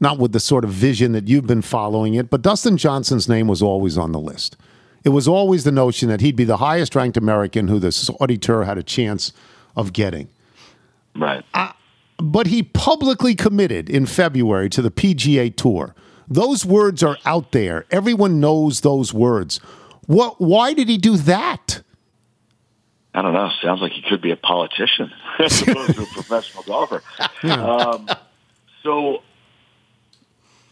not 0.00 0.18
with 0.18 0.32
the 0.32 0.40
sort 0.40 0.64
of 0.64 0.70
vision 0.70 1.12
that 1.12 1.28
you've 1.28 1.46
been 1.46 1.62
following 1.62 2.14
it, 2.14 2.30
but 2.30 2.42
Dustin 2.42 2.76
Johnson's 2.76 3.28
name 3.28 3.46
was 3.46 3.62
always 3.62 3.98
on 3.98 4.12
the 4.12 4.18
list. 4.18 4.56
It 5.04 5.10
was 5.10 5.28
always 5.28 5.64
the 5.64 5.72
notion 5.72 6.08
that 6.08 6.20
he'd 6.20 6.36
be 6.36 6.44
the 6.44 6.58
highest 6.58 6.94
ranked 6.94 7.16
American 7.16 7.68
who 7.68 7.78
the 7.78 7.92
Saudi 7.92 8.36
tour 8.36 8.64
had 8.64 8.78
a 8.78 8.82
chance 8.82 9.32
of 9.76 9.92
getting. 9.92 10.28
Right. 11.14 11.44
But 12.18 12.48
he 12.48 12.62
publicly 12.62 13.34
committed 13.34 13.88
in 13.88 14.06
February 14.06 14.68
to 14.70 14.82
the 14.82 14.90
PGA 14.90 15.54
Tour. 15.54 15.94
Those 16.28 16.64
words 16.64 17.02
are 17.02 17.16
out 17.24 17.52
there. 17.52 17.86
Everyone 17.90 18.40
knows 18.40 18.82
those 18.82 19.12
words. 19.12 19.58
What 20.06 20.40
why 20.40 20.74
did 20.74 20.88
he 20.88 20.98
do 20.98 21.16
that? 21.16 21.82
I 23.14 23.22
don't 23.22 23.32
know. 23.32 23.50
Sounds 23.62 23.80
like 23.80 23.92
he 23.92 24.02
could 24.02 24.20
be 24.20 24.30
a 24.30 24.36
politician 24.36 25.10
as 25.38 25.62
opposed 25.62 25.94
to 25.94 26.02
a 26.02 26.06
professional 26.06 26.62
golfer. 26.64 27.02
Um, 27.42 28.08
so, 28.82 29.22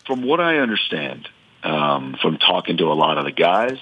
from 0.09 0.22
what 0.22 0.40
I 0.40 0.56
understand, 0.56 1.28
um, 1.62 2.16
from 2.20 2.38
talking 2.38 2.78
to 2.78 2.86
a 2.86 2.94
lot 2.94 3.18
of 3.18 3.26
the 3.26 3.30
guys 3.30 3.78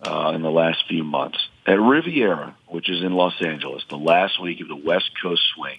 uh, 0.00 0.32
in 0.34 0.40
the 0.40 0.50
last 0.50 0.84
few 0.88 1.04
months, 1.04 1.36
at 1.66 1.78
Riviera, 1.78 2.56
which 2.68 2.88
is 2.88 3.02
in 3.02 3.12
Los 3.12 3.42
Angeles, 3.42 3.84
the 3.90 3.98
last 3.98 4.40
week 4.40 4.60
of 4.62 4.68
the 4.68 4.76
West 4.76 5.10
Coast 5.20 5.42
swing, 5.54 5.78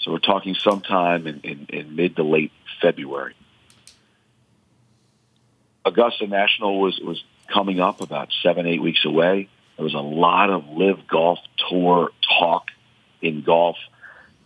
so 0.00 0.12
we're 0.12 0.18
talking 0.18 0.54
sometime 0.54 1.26
in, 1.26 1.40
in, 1.40 1.66
in 1.68 1.96
mid 1.96 2.16
to 2.16 2.22
late 2.22 2.52
February, 2.80 3.34
Augusta 5.84 6.26
National 6.28 6.80
was, 6.80 6.98
was 7.00 7.22
coming 7.52 7.80
up 7.80 8.00
about 8.00 8.28
seven, 8.42 8.66
eight 8.66 8.80
weeks 8.80 9.04
away. 9.04 9.48
There 9.76 9.84
was 9.84 9.94
a 9.94 9.98
lot 9.98 10.48
of 10.50 10.68
LIV 10.68 11.08
Golf 11.08 11.40
tour 11.68 12.10
talk 12.38 12.68
in 13.20 13.42
golf, 13.42 13.76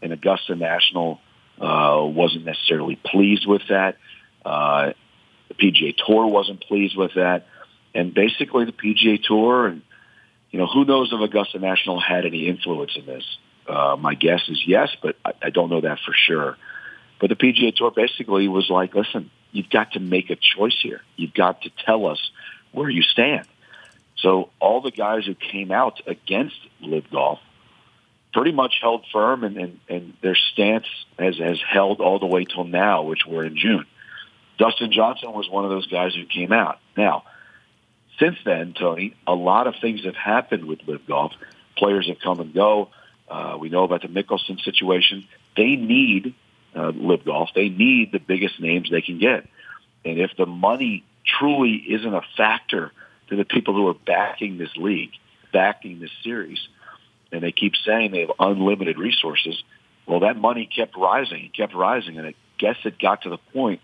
and 0.00 0.12
Augusta 0.12 0.54
National 0.54 1.20
uh, 1.60 2.00
wasn't 2.02 2.44
necessarily 2.46 2.96
pleased 2.96 3.46
with 3.46 3.62
that. 3.68 3.96
Uh, 4.46 4.92
the 5.48 5.54
PGA 5.54 5.94
Tour 6.06 6.26
wasn't 6.26 6.60
pleased 6.60 6.96
with 6.96 7.14
that, 7.14 7.48
and 7.94 8.14
basically 8.14 8.64
the 8.64 8.72
PGA 8.72 9.20
Tour 9.22 9.66
and 9.66 9.82
you 10.52 10.60
know 10.60 10.66
who 10.66 10.84
knows 10.84 11.12
if 11.12 11.20
Augusta 11.20 11.58
National 11.58 12.00
had 12.00 12.24
any 12.24 12.46
influence 12.46 12.92
in 12.96 13.06
this. 13.06 13.24
Uh, 13.68 13.96
my 13.98 14.14
guess 14.14 14.42
is 14.48 14.62
yes, 14.64 14.94
but 15.02 15.16
I, 15.24 15.32
I 15.42 15.50
don't 15.50 15.68
know 15.68 15.80
that 15.80 15.98
for 16.06 16.14
sure. 16.14 16.56
But 17.20 17.30
the 17.30 17.36
PGA 17.36 17.74
Tour 17.74 17.90
basically 17.90 18.46
was 18.46 18.70
like, 18.70 18.94
listen, 18.94 19.30
you've 19.50 19.70
got 19.70 19.92
to 19.92 20.00
make 20.00 20.30
a 20.30 20.36
choice 20.36 20.78
here. 20.80 21.00
You've 21.16 21.34
got 21.34 21.62
to 21.62 21.70
tell 21.84 22.06
us 22.06 22.30
where 22.70 22.88
you 22.88 23.02
stand. 23.02 23.48
So 24.18 24.50
all 24.60 24.80
the 24.80 24.92
guys 24.92 25.26
who 25.26 25.34
came 25.34 25.72
out 25.72 26.00
against 26.06 26.56
LIV 26.80 27.10
Golf 27.10 27.40
pretty 28.32 28.52
much 28.52 28.76
held 28.80 29.04
firm, 29.12 29.42
and, 29.42 29.56
and, 29.56 29.80
and 29.88 30.12
their 30.22 30.36
stance 30.36 30.86
has, 31.18 31.38
has 31.38 31.58
held 31.60 32.00
all 32.00 32.20
the 32.20 32.26
way 32.26 32.44
till 32.44 32.64
now, 32.64 33.02
which 33.02 33.26
we're 33.26 33.44
in 33.44 33.56
June. 33.56 33.86
Dustin 34.58 34.92
Johnson 34.92 35.32
was 35.32 35.48
one 35.48 35.64
of 35.64 35.70
those 35.70 35.86
guys 35.86 36.14
who 36.14 36.24
came 36.26 36.52
out. 36.52 36.78
Now, 36.96 37.24
since 38.18 38.36
then, 38.44 38.74
Tony, 38.78 39.14
a 39.26 39.34
lot 39.34 39.66
of 39.66 39.74
things 39.80 40.04
have 40.04 40.16
happened 40.16 40.64
with 40.64 40.80
LIV 40.86 41.06
Golf. 41.06 41.32
Players 41.76 42.08
have 42.08 42.18
come 42.20 42.40
and 42.40 42.54
go. 42.54 42.88
Uh, 43.28 43.56
we 43.60 43.68
know 43.68 43.84
about 43.84 44.02
the 44.02 44.08
Mickelson 44.08 44.62
situation. 44.64 45.26
They 45.56 45.76
need 45.76 46.34
uh, 46.74 46.92
LIV 46.94 47.24
Golf. 47.24 47.50
They 47.54 47.68
need 47.68 48.12
the 48.12 48.18
biggest 48.18 48.60
names 48.60 48.90
they 48.90 49.02
can 49.02 49.18
get. 49.18 49.46
And 50.04 50.18
if 50.18 50.30
the 50.38 50.46
money 50.46 51.04
truly 51.38 51.74
isn't 51.74 52.14
a 52.14 52.22
factor 52.36 52.92
to 53.28 53.36
the 53.36 53.44
people 53.44 53.74
who 53.74 53.88
are 53.88 53.94
backing 53.94 54.56
this 54.56 54.74
league, 54.76 55.10
backing 55.52 56.00
this 56.00 56.12
series, 56.22 56.60
and 57.32 57.42
they 57.42 57.52
keep 57.52 57.74
saying 57.84 58.12
they 58.12 58.20
have 58.20 58.32
unlimited 58.38 58.98
resources, 58.98 59.62
well, 60.06 60.20
that 60.20 60.36
money 60.36 60.66
kept 60.66 60.96
rising. 60.96 61.46
It 61.46 61.54
kept 61.54 61.74
rising. 61.74 62.16
And 62.18 62.28
I 62.28 62.34
guess 62.58 62.76
it 62.84 62.98
got 62.98 63.22
to 63.22 63.30
the 63.30 63.38
point 63.52 63.80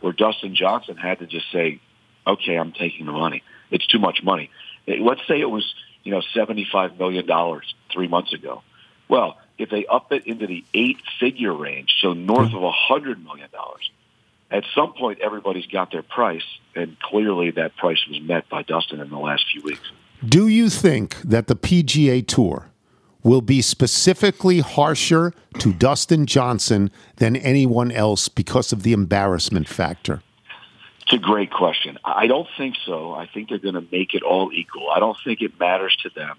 where 0.00 0.12
Dustin 0.12 0.54
Johnson 0.54 0.96
had 0.96 1.18
to 1.20 1.26
just 1.26 1.50
say, 1.52 1.80
okay, 2.26 2.56
I'm 2.56 2.72
taking 2.72 3.06
the 3.06 3.12
money. 3.12 3.42
It's 3.70 3.86
too 3.86 3.98
much 3.98 4.22
money. 4.22 4.50
Let's 4.86 5.26
say 5.26 5.40
it 5.40 5.50
was, 5.50 5.74
you 6.04 6.12
know, 6.12 6.22
$75 6.34 6.98
million 6.98 7.26
three 7.26 7.60
three 7.92 8.08
months 8.08 8.32
ago. 8.32 8.62
Well, 9.08 9.38
if 9.58 9.70
they 9.70 9.86
up 9.86 10.12
it 10.12 10.26
into 10.26 10.46
the 10.46 10.64
eight-figure 10.74 11.52
range, 11.52 11.94
so 12.00 12.12
north 12.12 12.52
of 12.52 12.62
a 12.62 12.72
$100 12.90 13.22
million, 13.22 13.48
at 14.50 14.64
some 14.74 14.92
point 14.92 15.20
everybody's 15.20 15.66
got 15.66 15.90
their 15.90 16.02
price, 16.02 16.44
and 16.74 16.98
clearly 17.00 17.52
that 17.52 17.76
price 17.76 17.98
was 18.08 18.20
met 18.20 18.48
by 18.48 18.62
Dustin 18.62 19.00
in 19.00 19.08
the 19.08 19.18
last 19.18 19.44
few 19.50 19.62
weeks. 19.62 19.90
Do 20.24 20.48
you 20.48 20.70
think 20.70 21.16
that 21.22 21.46
the 21.46 21.56
PGA 21.56 22.26
Tour 22.26 22.70
will 23.26 23.40
be 23.40 23.60
specifically 23.60 24.60
harsher 24.60 25.34
to 25.58 25.72
Dustin 25.72 26.26
Johnson 26.26 26.92
than 27.16 27.34
anyone 27.34 27.90
else 27.90 28.28
because 28.28 28.72
of 28.72 28.84
the 28.84 28.92
embarrassment 28.92 29.68
factor? 29.68 30.22
It's 31.00 31.12
a 31.12 31.18
great 31.18 31.50
question. 31.50 31.98
I 32.04 32.28
don't 32.28 32.46
think 32.56 32.76
so. 32.86 33.12
I 33.12 33.26
think 33.26 33.48
they're 33.48 33.58
going 33.58 33.74
to 33.74 33.84
make 33.90 34.14
it 34.14 34.22
all 34.22 34.52
equal. 34.52 34.90
I 34.90 35.00
don't 35.00 35.16
think 35.24 35.42
it 35.42 35.58
matters 35.58 35.96
to 36.04 36.10
them, 36.10 36.36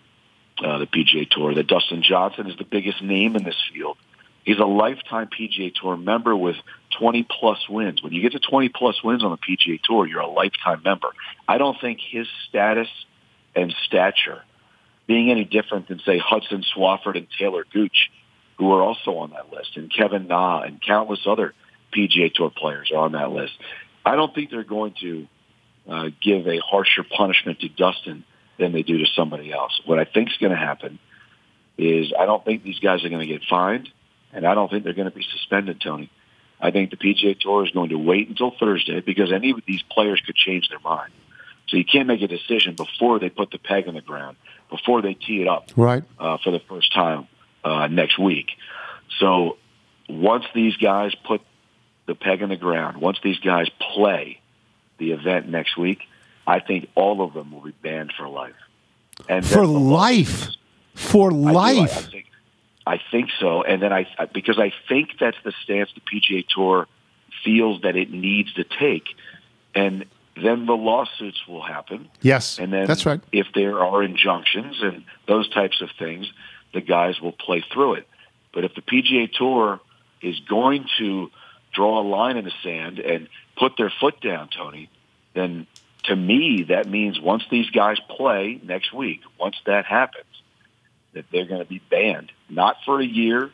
uh, 0.63 0.77
the 0.77 0.87
PGA 0.87 1.29
Tour, 1.29 1.53
that 1.55 1.67
Dustin 1.67 2.03
Johnson 2.03 2.47
is 2.47 2.57
the 2.57 2.63
biggest 2.63 3.01
name 3.01 3.35
in 3.35 3.43
this 3.43 3.61
field. 3.73 3.97
He's 4.45 4.59
a 4.59 4.65
lifetime 4.65 5.27
PGA 5.27 5.73
Tour 5.75 5.97
member 5.97 6.37
with 6.37 6.55
20 6.97 7.27
plus 7.29 7.67
wins. 7.67 8.01
When 8.01 8.13
you 8.13 8.21
get 8.21 8.31
to 8.31 8.39
20 8.39 8.69
plus 8.69 9.03
wins 9.03 9.25
on 9.25 9.31
the 9.31 9.37
PGA 9.37 9.81
Tour, 9.83 10.07
you're 10.07 10.21
a 10.21 10.27
lifetime 10.27 10.83
member. 10.85 11.09
I 11.49 11.57
don't 11.57 11.77
think 11.81 11.99
his 11.99 12.27
status 12.47 12.87
and 13.57 13.75
stature 13.85 14.43
being 15.07 15.31
any 15.31 15.45
different 15.45 15.87
than, 15.87 15.99
say, 16.05 16.17
Hudson 16.17 16.63
Swafford 16.75 17.17
and 17.17 17.27
Taylor 17.39 17.65
Gooch, 17.71 18.11
who 18.57 18.71
are 18.73 18.81
also 18.81 19.17
on 19.17 19.31
that 19.31 19.51
list, 19.51 19.77
and 19.77 19.91
Kevin 19.91 20.27
Na 20.27 20.61
and 20.61 20.81
countless 20.81 21.21
other 21.25 21.53
PGA 21.95 22.33
Tour 22.33 22.51
players 22.55 22.91
are 22.93 23.05
on 23.05 23.13
that 23.13 23.31
list. 23.31 23.53
I 24.05 24.15
don't 24.15 24.33
think 24.33 24.51
they're 24.51 24.63
going 24.63 24.93
to 25.01 25.27
uh, 25.87 26.09
give 26.21 26.47
a 26.47 26.59
harsher 26.59 27.03
punishment 27.03 27.61
to 27.61 27.69
Dustin 27.69 28.25
than 28.57 28.73
they 28.73 28.83
do 28.83 28.97
to 28.97 29.05
somebody 29.15 29.51
else. 29.51 29.79
What 29.85 29.99
I 29.99 30.05
think 30.05 30.29
is 30.29 30.37
going 30.37 30.51
to 30.51 30.57
happen 30.57 30.99
is 31.77 32.11
I 32.17 32.25
don't 32.25 32.43
think 32.43 32.63
these 32.63 32.79
guys 32.79 33.03
are 33.05 33.09
going 33.09 33.25
to 33.25 33.31
get 33.31 33.43
fined, 33.49 33.89
and 34.33 34.45
I 34.45 34.55
don't 34.55 34.69
think 34.69 34.83
they're 34.83 34.93
going 34.93 35.09
to 35.09 35.15
be 35.15 35.25
suspended, 35.31 35.79
Tony. 35.79 36.09
I 36.59 36.71
think 36.71 36.89
the 36.89 36.97
PGA 36.97 37.39
Tour 37.39 37.65
is 37.65 37.71
going 37.71 37.89
to 37.89 37.97
wait 37.97 38.29
until 38.29 38.51
Thursday 38.51 38.99
because 39.01 39.31
any 39.31 39.51
of 39.51 39.61
these 39.67 39.83
players 39.91 40.21
could 40.25 40.35
change 40.35 40.69
their 40.69 40.79
mind. 40.79 41.13
So 41.67 41.77
you 41.77 41.85
can't 41.85 42.07
make 42.07 42.21
a 42.21 42.27
decision 42.27 42.75
before 42.75 43.19
they 43.19 43.29
put 43.29 43.51
the 43.51 43.59
peg 43.59 43.87
in 43.87 43.93
the 43.93 44.01
ground, 44.01 44.37
before 44.69 45.01
they 45.01 45.13
tee 45.13 45.41
it 45.41 45.47
up 45.47 45.69
Right. 45.75 46.03
uh, 46.19 46.37
for 46.43 46.51
the 46.51 46.59
first 46.67 46.93
time 46.93 47.27
uh, 47.63 47.87
next 47.87 48.17
week. 48.19 48.47
So 49.19 49.57
once 50.09 50.45
these 50.53 50.75
guys 50.77 51.13
put 51.25 51.41
the 52.05 52.15
peg 52.15 52.41
in 52.41 52.49
the 52.49 52.55
ground, 52.57 52.97
once 53.01 53.17
these 53.23 53.39
guys 53.39 53.67
play 53.93 54.39
the 54.97 55.11
event 55.11 55.47
next 55.49 55.77
week, 55.77 55.99
I 56.45 56.59
think 56.59 56.89
all 56.95 57.21
of 57.21 57.33
them 57.33 57.51
will 57.51 57.61
be 57.61 57.71
banned 57.83 58.13
for 58.17 58.27
life. 58.27 58.55
And 59.27 59.45
For 59.45 59.65
life. 59.65 60.49
For 60.95 61.29
I 61.31 61.33
do. 61.33 61.47
I- 61.47 61.51
I 61.51 61.53
life. 61.73 62.11
think, 62.11 62.25
I 62.85 62.99
think 63.11 63.29
so. 63.39 63.63
And 63.63 63.81
then 63.81 63.91
I- 63.91 64.07
because 64.33 64.57
I 64.59 64.71
think 64.87 65.17
that's 65.19 65.37
the 65.43 65.51
stance 65.63 65.89
the 65.93 66.01
PGA 66.01 66.43
Tour 66.47 66.87
feels 67.43 67.81
that 67.81 67.95
it 67.95 68.11
needs 68.11 68.53
to 68.53 68.63
take. 68.63 69.05
And 69.75 70.05
then 70.43 70.65
the 70.65 70.73
lawsuits 70.75 71.47
will 71.47 71.63
happen. 71.63 72.09
Yes. 72.21 72.59
And 72.59 72.71
then 72.71 72.85
That's 72.85 73.05
right. 73.05 73.21
if 73.31 73.47
there 73.53 73.79
are 73.79 74.03
injunctions 74.03 74.77
and 74.81 75.03
those 75.27 75.49
types 75.49 75.81
of 75.81 75.89
things, 75.97 76.31
the 76.73 76.81
guys 76.81 77.19
will 77.21 77.31
play 77.31 77.63
through 77.73 77.95
it. 77.95 78.07
But 78.53 78.65
if 78.65 78.75
the 78.75 78.81
PGA 78.81 79.31
Tour 79.31 79.79
is 80.21 80.39
going 80.41 80.87
to 80.99 81.31
draw 81.73 82.01
a 82.01 82.05
line 82.07 82.37
in 82.37 82.45
the 82.45 82.53
sand 82.63 82.99
and 82.99 83.29
put 83.55 83.77
their 83.77 83.91
foot 83.99 84.19
down, 84.21 84.49
Tony, 84.49 84.89
then 85.33 85.67
to 86.03 86.15
me 86.15 86.63
that 86.69 86.87
means 86.87 87.19
once 87.19 87.43
these 87.49 87.69
guys 87.69 87.97
play 88.09 88.59
next 88.63 88.93
week, 88.93 89.21
once 89.39 89.55
that 89.65 89.85
happens, 89.85 90.25
that 91.13 91.25
they're 91.31 91.45
going 91.45 91.61
to 91.61 91.69
be 91.69 91.81
banned, 91.89 92.31
not 92.49 92.77
for 92.85 92.99
a 92.99 93.05
year, 93.05 93.51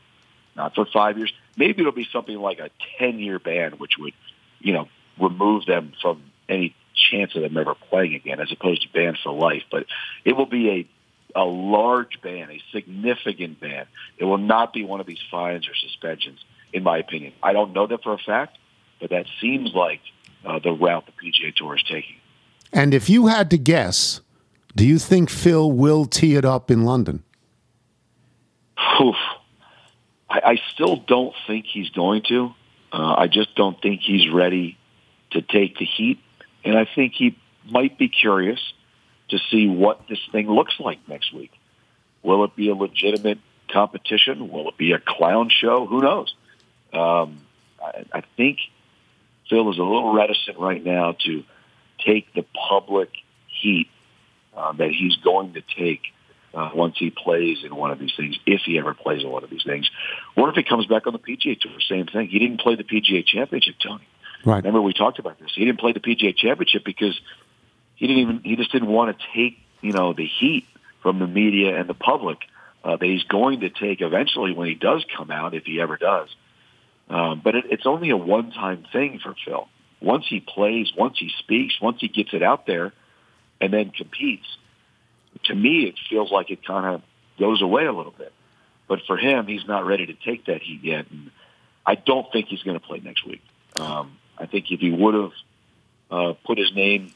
not 0.56 0.76
for 0.76 0.86
five 0.86 1.18
years. 1.18 1.34
Maybe 1.56 1.82
it'll 1.82 1.92
be 1.92 2.08
something 2.12 2.38
like 2.38 2.60
a 2.60 2.70
ten-year 3.00 3.40
ban, 3.40 3.74
which 3.74 3.98
would, 3.98 4.14
you 4.60 4.74
know, 4.74 4.88
remove 5.20 5.66
them 5.66 5.94
from 6.02 6.22
any 6.54 6.76
chance 7.12 7.36
of 7.36 7.42
them 7.42 7.58
ever 7.58 7.76
playing 7.76 8.16
again, 8.16 8.40
as 8.40 8.52
opposed 8.52 8.84
to 8.84 8.90
banned 8.90 9.18
for 9.24 9.34
life. 9.34 9.64
But 9.72 9.86
it 10.24 10.34
will 10.34 10.46
be 10.46 10.70
a 10.70 10.88
a 11.36 11.44
large 11.44 12.22
ban, 12.22 12.52
a 12.52 12.62
significant 12.72 13.60
ban. 13.60 13.88
It 14.18 14.26
will 14.26 14.38
not 14.38 14.72
be 14.72 14.84
one 14.84 15.00
of 15.00 15.08
these 15.08 15.22
fines 15.32 15.68
or 15.68 15.74
suspensions, 15.76 16.40
in 16.72 16.84
my 16.84 17.00
opinion. 17.00 17.34
I 17.42 17.54
don't 17.54 17.74
know 17.74 17.88
that 17.88 18.04
for 18.04 18.14
a 18.14 18.20
fact, 18.20 18.58
but 19.02 19.10
that 19.10 19.26
seems 19.42 19.74
like 19.74 20.02
uh, 20.46 20.60
the 20.60 20.72
route 20.72 21.06
the 21.08 21.12
PGA 21.12 21.56
Tour 21.56 21.76
is 21.76 21.84
taking. 21.84 22.18
And 22.72 22.94
if 22.94 23.10
you 23.10 23.28
had 23.28 23.50
to 23.52 23.58
guess, 23.58 24.22
do 24.76 24.86
you 24.86 25.00
think 25.00 25.30
Phil 25.30 25.72
will 25.72 26.06
tee 26.06 26.36
it 26.36 26.46
up 26.46 26.70
in 26.70 26.84
London? 26.84 27.24
Oof. 29.02 29.16
I, 30.30 30.42
I 30.46 30.62
still 30.74 30.98
don't 30.98 31.34
think 31.48 31.66
he's 31.66 31.90
going 31.90 32.24
to. 32.30 32.54
Uh, 32.92 33.16
I 33.18 33.28
just 33.28 33.56
don't 33.56 33.80
think 33.82 34.02
he's 34.02 34.32
ready 34.32 34.78
to 35.32 35.42
take 35.42 35.78
the 35.78 35.86
heat, 35.86 36.20
and 36.64 36.78
I 36.78 36.88
think 36.96 37.14
he 37.14 37.38
might 37.70 37.98
be 37.98 38.10
curious 38.10 38.60
to 39.30 39.38
see 39.50 39.68
what 39.68 40.08
this 40.08 40.20
thing 40.32 40.50
looks 40.50 40.76
like 40.80 41.00
next 41.08 41.34
week. 41.34 41.52
Will 42.22 42.44
it 42.44 42.56
be 42.56 42.70
a 42.70 42.76
legitimate 42.76 43.40
competition? 43.72 44.50
Will 44.50 44.70
it 44.70 44.78
be 44.78 44.92
a 44.92 45.00
clown 45.00 45.50
show? 45.50 45.86
Who 45.86 46.02
knows? 46.02 46.34
Um, 46.94 47.42
I, 47.82 48.06
I 48.14 48.24
think 48.38 48.60
Phil 49.50 49.72
is 49.72 49.78
a 49.78 49.84
little 49.84 50.14
reticent 50.14 50.58
right 50.58 50.84
now 50.84 51.16
to 51.26 51.44
take 52.06 52.34
the 52.34 52.46
public 52.70 53.10
heat 53.48 53.90
uh, 54.56 54.74
that 54.74 54.92
he's 54.92 55.16
going 55.18 55.54
to 55.54 55.62
take 55.78 56.02
uh, 56.54 56.70
once 56.76 56.96
he 56.98 57.10
plays 57.10 57.60
in 57.64 57.76
one 57.76 57.92
of 57.92 58.00
these 58.00 58.14
things, 58.16 58.38
if 58.46 58.62
he 58.66 58.78
ever 58.78 58.94
plays 58.94 59.24
in 59.24 59.30
one 59.30 59.44
of 59.44 59.50
these 59.50 59.64
things. 59.64 59.90
Or 60.38 60.50
if 60.50 60.56
he 60.56 60.64
comes 60.64 60.86
back 60.86 61.08
on 61.08 61.14
the 61.14 61.20
PGA 61.20 61.60
Tour, 61.60 61.72
same 61.90 62.06
thing. 62.06 62.28
He 62.28 62.40
didn't 62.40 62.60
play 62.60 62.76
the 62.76 62.84
PGA 62.84 63.26
Championship, 63.26 63.76
Tony. 63.82 64.08
Right. 64.46 64.58
Remember 64.58 64.82
we 64.82 64.94
talked 64.94 65.20
about 65.20 65.40
this. 65.40 65.52
He 65.56 65.66
didn't 65.66 65.80
play 65.80 65.94
the 65.94 66.00
PGA 66.00 66.36
Championship 66.36 66.84
because 66.84 67.20
he 67.96 68.08
didn't 68.08 68.22
even 68.22 68.42
he 68.44 68.56
just 68.56 68.72
didn't 68.72 68.90
want 68.90 69.18
to 69.18 69.26
take 69.34 69.58
you 69.82 69.94
know 69.94 70.14
the 70.14 70.26
heat 70.26 70.68
from 71.02 71.20
the 71.20 71.28
media 71.28 71.78
and 71.80 71.88
the 71.88 71.94
public 71.94 72.40
uh, 72.84 72.98
that 72.98 73.06
he's 73.06 73.24
going 73.24 73.62
to 73.62 73.70
take 73.70 74.02
eventually 74.02 74.54
when 74.54 74.68
he 74.68 74.76
does 74.76 75.06
come 75.16 75.32
out, 75.32 75.54
if 75.54 75.64
he 75.66 75.80
ever 75.80 75.98
does. 75.98 76.30
Um, 77.10 77.42
but 77.44 77.56
it, 77.56 77.66
it's 77.70 77.86
only 77.86 78.10
a 78.10 78.18
one-time 78.18 78.86
thing 78.92 79.20
for 79.20 79.36
Phil. 79.46 79.68
Once 80.02 80.26
he 80.28 80.40
plays, 80.40 80.92
once 80.98 81.18
he 81.18 81.32
speaks, 81.40 81.80
once 81.82 82.00
he 82.02 82.08
gets 82.08 82.34
it 82.34 82.44
out 82.44 82.66
there, 82.66 82.92
and 83.62 83.72
then 83.72 83.92
competes, 83.92 84.46
to 85.46 85.56
me 85.56 85.86
it 85.86 85.96
feels 86.10 86.32
like 86.32 86.50
it 86.50 86.66
kind 86.66 86.96
of 86.96 87.02
goes 87.40 87.62
away 87.62 87.86
a 87.86 87.94
little 87.94 88.14
bit. 88.18 88.34
But 88.88 89.00
for 89.08 89.18
him, 89.18 89.48
he's 89.48 89.66
not 89.66 89.86
ready 89.86 90.06
to 90.08 90.14
take 90.14 90.46
that 90.46 90.62
heat 90.62 90.84
yet, 90.84 91.10
and 91.10 91.32
I 91.86 91.96
don't 91.96 92.30
think 92.32 92.48
he's 92.48 92.64
going 92.64 92.80
to 92.80 92.86
play 92.86 93.00
next 93.00 93.26
week. 93.26 93.42
Um, 93.78 94.18
I 94.44 94.46
think 94.46 94.70
if 94.72 94.82
he 94.82 94.92
would 94.92 95.14
have 95.14 95.32
uh, 96.12 96.34
put 96.46 96.58
his 96.58 96.76
name 96.76 97.14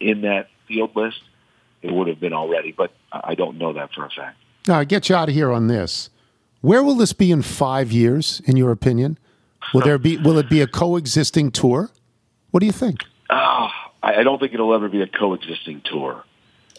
in 0.00 0.22
that 0.22 0.48
field 0.66 0.96
list, 0.96 1.20
it 1.82 1.92
would 1.92 2.08
have 2.08 2.18
been 2.18 2.32
already. 2.32 2.72
But 2.72 2.90
I 3.12 3.36
don't 3.36 3.58
know 3.58 3.74
that 3.74 3.92
for 3.92 4.04
a 4.04 4.10
fact. 4.10 4.36
Now, 4.66 4.80
I 4.80 4.84
get 4.84 5.08
you 5.08 5.14
out 5.14 5.28
of 5.28 5.34
here 5.36 5.52
on 5.52 5.68
this. 5.68 6.10
Where 6.62 6.82
will 6.82 6.96
this 6.96 7.12
be 7.12 7.30
in 7.30 7.42
five 7.42 7.92
years, 7.92 8.42
in 8.44 8.56
your 8.56 8.72
opinion? 8.72 9.18
Will 9.72 9.82
there 9.82 9.98
be? 9.98 10.16
Will 10.16 10.36
it 10.38 10.50
be 10.50 10.60
a 10.60 10.66
coexisting 10.66 11.52
tour? 11.52 11.90
What 12.50 12.60
do 12.60 12.66
you 12.66 12.72
think? 12.72 13.04
Oh, 13.30 13.68
I 14.02 14.16
I 14.16 14.22
don't 14.24 14.40
think 14.40 14.52
it'll 14.52 14.74
ever 14.74 14.88
be 14.88 15.00
a 15.00 15.06
coexisting 15.06 15.82
tour. 15.84 16.24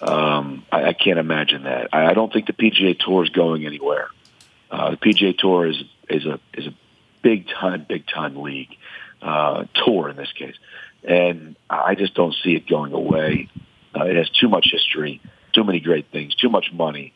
Um, 0.02 0.66
I, 0.72 0.90
I 0.90 0.94
can't 0.94 1.20
imagine 1.20 1.64
that. 1.64 1.90
I, 1.94 2.08
I 2.08 2.14
don't 2.14 2.34
think 2.34 2.48
the 2.48 2.54
PGA 2.54 3.00
Tour 3.00 3.24
is 3.24 3.30
going 3.30 3.66
anywhere. 3.66 4.10
Uh, 4.70 4.92
the 4.92 4.98
PGA 4.98 5.38
Tour 5.38 5.68
is 5.68 5.84
is 6.10 6.26
a 6.26 6.40
is 6.54 6.68
a 6.68 6.74
big 7.22 7.48
time, 7.48 7.86
big 7.88 8.06
time 8.08 8.36
league 8.36 8.76
uh, 9.26 9.66
tour 9.84 10.10
in 10.10 10.16
this 10.16 10.32
case, 10.34 10.56
and 11.04 11.56
I 11.70 11.96
just 11.96 12.14
don't 12.14 12.36
see 12.44 12.56
it 12.56 12.68
going 12.68 12.94
away. 12.94 13.50
Uh, 13.96 14.06
it 14.06 14.16
has 14.16 14.30
too 14.30 14.48
much 14.48 14.68
history, 14.72 15.20
too 15.54 15.64
many 15.64 15.80
great 15.80 16.12
things, 16.12 16.36
too 16.36 16.50
much 16.50 16.68
money. 16.72 17.14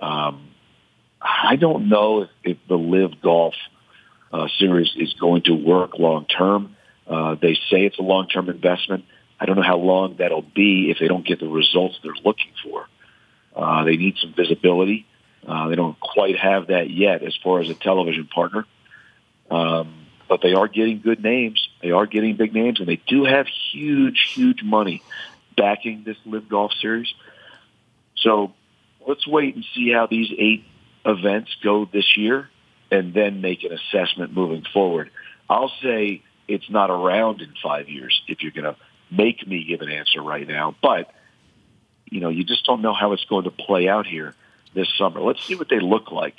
Um, 0.00 0.50
I 1.20 1.56
don't 1.56 1.88
know 1.88 2.22
if, 2.22 2.28
if 2.44 2.58
the 2.68 2.76
LIV 2.76 3.20
Golf 3.20 3.54
uh, 4.32 4.46
series 4.58 4.92
is 4.96 5.14
going 5.14 5.42
to 5.42 5.52
work 5.52 5.98
long 5.98 6.26
term. 6.26 6.76
Uh, 7.06 7.34
they 7.34 7.54
say 7.54 7.86
it's 7.86 7.98
a 7.98 8.02
long 8.02 8.28
term 8.28 8.48
investment. 8.48 9.04
I 9.40 9.46
don't 9.46 9.56
know 9.56 9.62
how 9.62 9.78
long 9.78 10.16
that'll 10.18 10.42
be 10.42 10.90
if 10.90 10.98
they 11.00 11.08
don't 11.08 11.26
get 11.26 11.40
the 11.40 11.48
results 11.48 11.98
they're 12.02 12.12
looking 12.24 12.52
for. 12.62 12.86
Uh, 13.56 13.84
they 13.84 13.96
need 13.96 14.16
some 14.20 14.34
visibility. 14.36 15.06
Uh, 15.46 15.68
they 15.68 15.74
don't 15.74 15.98
quite 15.98 16.38
have 16.38 16.68
that 16.68 16.90
yet 16.90 17.22
as 17.22 17.36
far 17.42 17.60
as 17.60 17.70
a 17.70 17.74
television 17.74 18.26
partner. 18.26 18.64
Um, 19.50 19.97
but 20.28 20.40
they 20.42 20.54
are 20.54 20.68
getting 20.68 21.00
good 21.00 21.22
names. 21.22 21.68
They 21.82 21.90
are 21.90 22.06
getting 22.06 22.36
big 22.36 22.52
names, 22.52 22.80
and 22.80 22.88
they 22.88 23.00
do 23.06 23.24
have 23.24 23.46
huge, 23.72 24.32
huge 24.34 24.62
money 24.62 25.02
backing 25.56 26.04
this 26.04 26.16
LIV 26.24 26.48
Golf 26.48 26.72
Series. 26.80 27.12
So 28.16 28.52
let's 29.06 29.26
wait 29.26 29.54
and 29.54 29.64
see 29.74 29.90
how 29.92 30.06
these 30.06 30.30
eight 30.36 30.64
events 31.04 31.56
go 31.62 31.88
this 31.90 32.16
year, 32.16 32.48
and 32.90 33.14
then 33.14 33.40
make 33.40 33.64
an 33.64 33.72
assessment 33.72 34.32
moving 34.32 34.64
forward. 34.72 35.10
I'll 35.48 35.72
say 35.82 36.22
it's 36.46 36.68
not 36.70 36.90
around 36.90 37.40
in 37.40 37.54
five 37.62 37.88
years 37.88 38.22
if 38.28 38.42
you're 38.42 38.52
going 38.52 38.64
to 38.64 38.76
make 39.10 39.46
me 39.46 39.64
give 39.64 39.80
an 39.80 39.90
answer 39.90 40.22
right 40.22 40.46
now, 40.46 40.74
but 40.82 41.12
you 42.10 42.20
know, 42.20 42.28
you 42.30 42.44
just 42.44 42.64
don't 42.64 42.80
know 42.80 42.94
how 42.94 43.12
it's 43.12 43.24
going 43.26 43.44
to 43.44 43.50
play 43.50 43.88
out 43.88 44.06
here 44.06 44.34
this 44.74 44.88
summer. 44.96 45.20
Let's 45.20 45.44
see 45.44 45.54
what 45.54 45.68
they 45.68 45.80
look 45.80 46.10
like. 46.10 46.36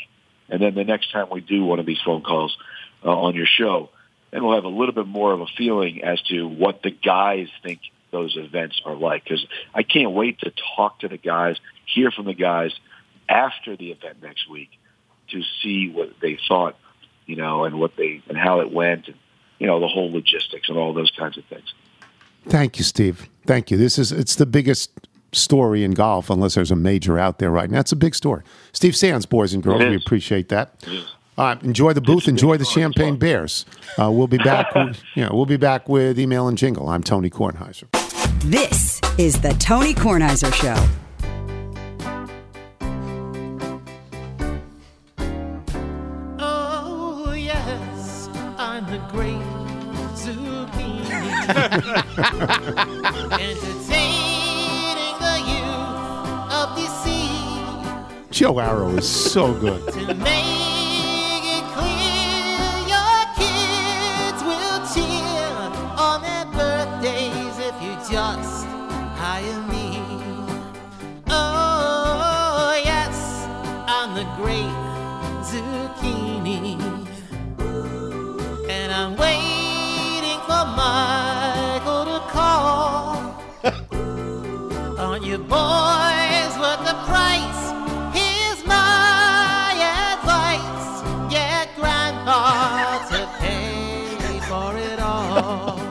And 0.50 0.62
then 0.62 0.74
the 0.74 0.84
next 0.84 1.12
time 1.12 1.28
we 1.32 1.42
do 1.42 1.64
one 1.64 1.80
of 1.80 1.86
these 1.86 2.02
phone 2.04 2.22
calls 2.22 2.58
uh, 3.04 3.10
on 3.10 3.36
your 3.36 3.46
show, 3.46 3.90
and 4.32 4.44
we'll 4.44 4.56
have 4.56 4.66
a 4.66 4.70
little 4.70 4.94
bit 4.94 5.08
more 5.08 5.34
of 5.34 5.42
a 5.42 5.48
feeling 5.58 6.04
as 6.04 6.22
to 6.24 6.48
what 6.48 6.82
the 6.84 6.92
guys 6.92 7.48
think 7.64 7.80
those 8.12 8.36
events 8.38 8.82
are 8.86 8.96
like. 8.96 9.24
Because 9.24 9.46
I 9.74 9.84
can't 9.84 10.12
wait 10.12 10.40
to 10.40 10.52
talk 10.76 11.00
to 11.00 11.08
the 11.08 11.18
guys, 11.18 11.58
hear 11.86 12.12
from 12.12 12.26
the 12.26 12.34
guys 12.34 12.72
after 13.28 13.76
the 13.76 13.92
event 13.92 14.22
next 14.22 14.50
week 14.50 14.70
to 15.30 15.42
see 15.62 15.90
what 15.90 16.14
they 16.22 16.38
thought, 16.48 16.76
you 17.26 17.36
know, 17.36 17.66
and 17.66 17.80
what 17.80 17.96
they 17.96 18.22
and 18.28 18.38
how 18.38 18.62
it 18.62 18.72
went, 18.72 19.08
and 19.08 19.18
you 19.60 19.68
know, 19.68 19.80
the 19.80 19.88
whole 19.88 20.12
logistics 20.12 20.70
and 20.70 20.78
all 20.78 20.94
those 20.94 21.12
kinds 21.12 21.38
of 21.38 21.46
things. 21.46 21.74
Thank 22.48 22.78
you, 22.78 22.84
Steve. 22.84 23.30
Thank 23.46 23.70
you. 23.70 23.78
This 23.78 24.00
is 24.00 24.12
it's 24.12 24.36
the 24.36 24.46
biggest 24.46 24.92
story 25.32 25.84
in 25.84 25.92
golf, 25.92 26.30
unless 26.30 26.56
there's 26.56 26.72
a 26.72 26.76
major 26.76 27.20
out 27.20 27.40
there 27.40 27.52
right 27.52 27.70
now. 27.70 27.80
It's 27.80 27.92
a 27.92 27.98
big 27.98 28.16
story. 28.16 28.44
Steve 28.72 28.96
Sands, 28.96 29.26
boys 29.26 29.54
and 29.54 29.62
girls, 29.62 29.82
we 29.82 29.96
appreciate 29.96 30.50
that. 30.50 30.84
All 31.40 31.46
right, 31.46 31.64
enjoy 31.64 31.94
the 31.94 32.02
booth, 32.02 32.28
enjoy 32.28 32.58
the 32.58 32.66
champagne 32.66 33.16
bears. 33.16 33.66
Uh, 33.98 34.12
we'll 34.12 34.28
be 34.28 34.38
back. 34.44 34.76
with, 34.76 35.02
you 35.16 35.24
know, 35.24 35.32
we'll 35.32 35.46
be 35.46 35.56
back 35.56 35.88
with 35.88 36.20
email 36.20 36.50
and 36.50 36.58
jingle. 36.58 36.90
I'm 36.90 37.02
Tony 37.02 37.30
Kornheiser. 37.30 37.86
This 38.42 39.00
is 39.18 39.40
the 39.40 39.54
Tony 39.54 39.94
Kornheiser 39.94 40.54
Show. 40.54 40.76
Oh, 46.40 47.32
yes, 47.34 48.30
I'm 48.58 48.86
the 48.92 48.98
great 49.10 49.40
zucchini. 50.20 51.10
Entertaining 53.40 55.16
the 55.24 55.36
youth 55.48 56.52
of 56.52 56.68
DC 56.78 58.30
Joe 58.30 58.60
Arrow 58.60 58.90
is 58.98 59.08
so 59.08 59.54
good. 59.54 59.86
Boys, 85.50 86.54
what 86.60 86.80
the 86.86 86.94
price? 87.10 87.62
Here's 88.16 88.66
my 88.66 89.74
advice. 90.14 91.02
Get 91.32 91.76
grandpa 91.76 93.00
to 93.10 93.28
pay 93.40 94.40
for 94.48 94.78
it 94.78 95.00
all. 95.00 95.82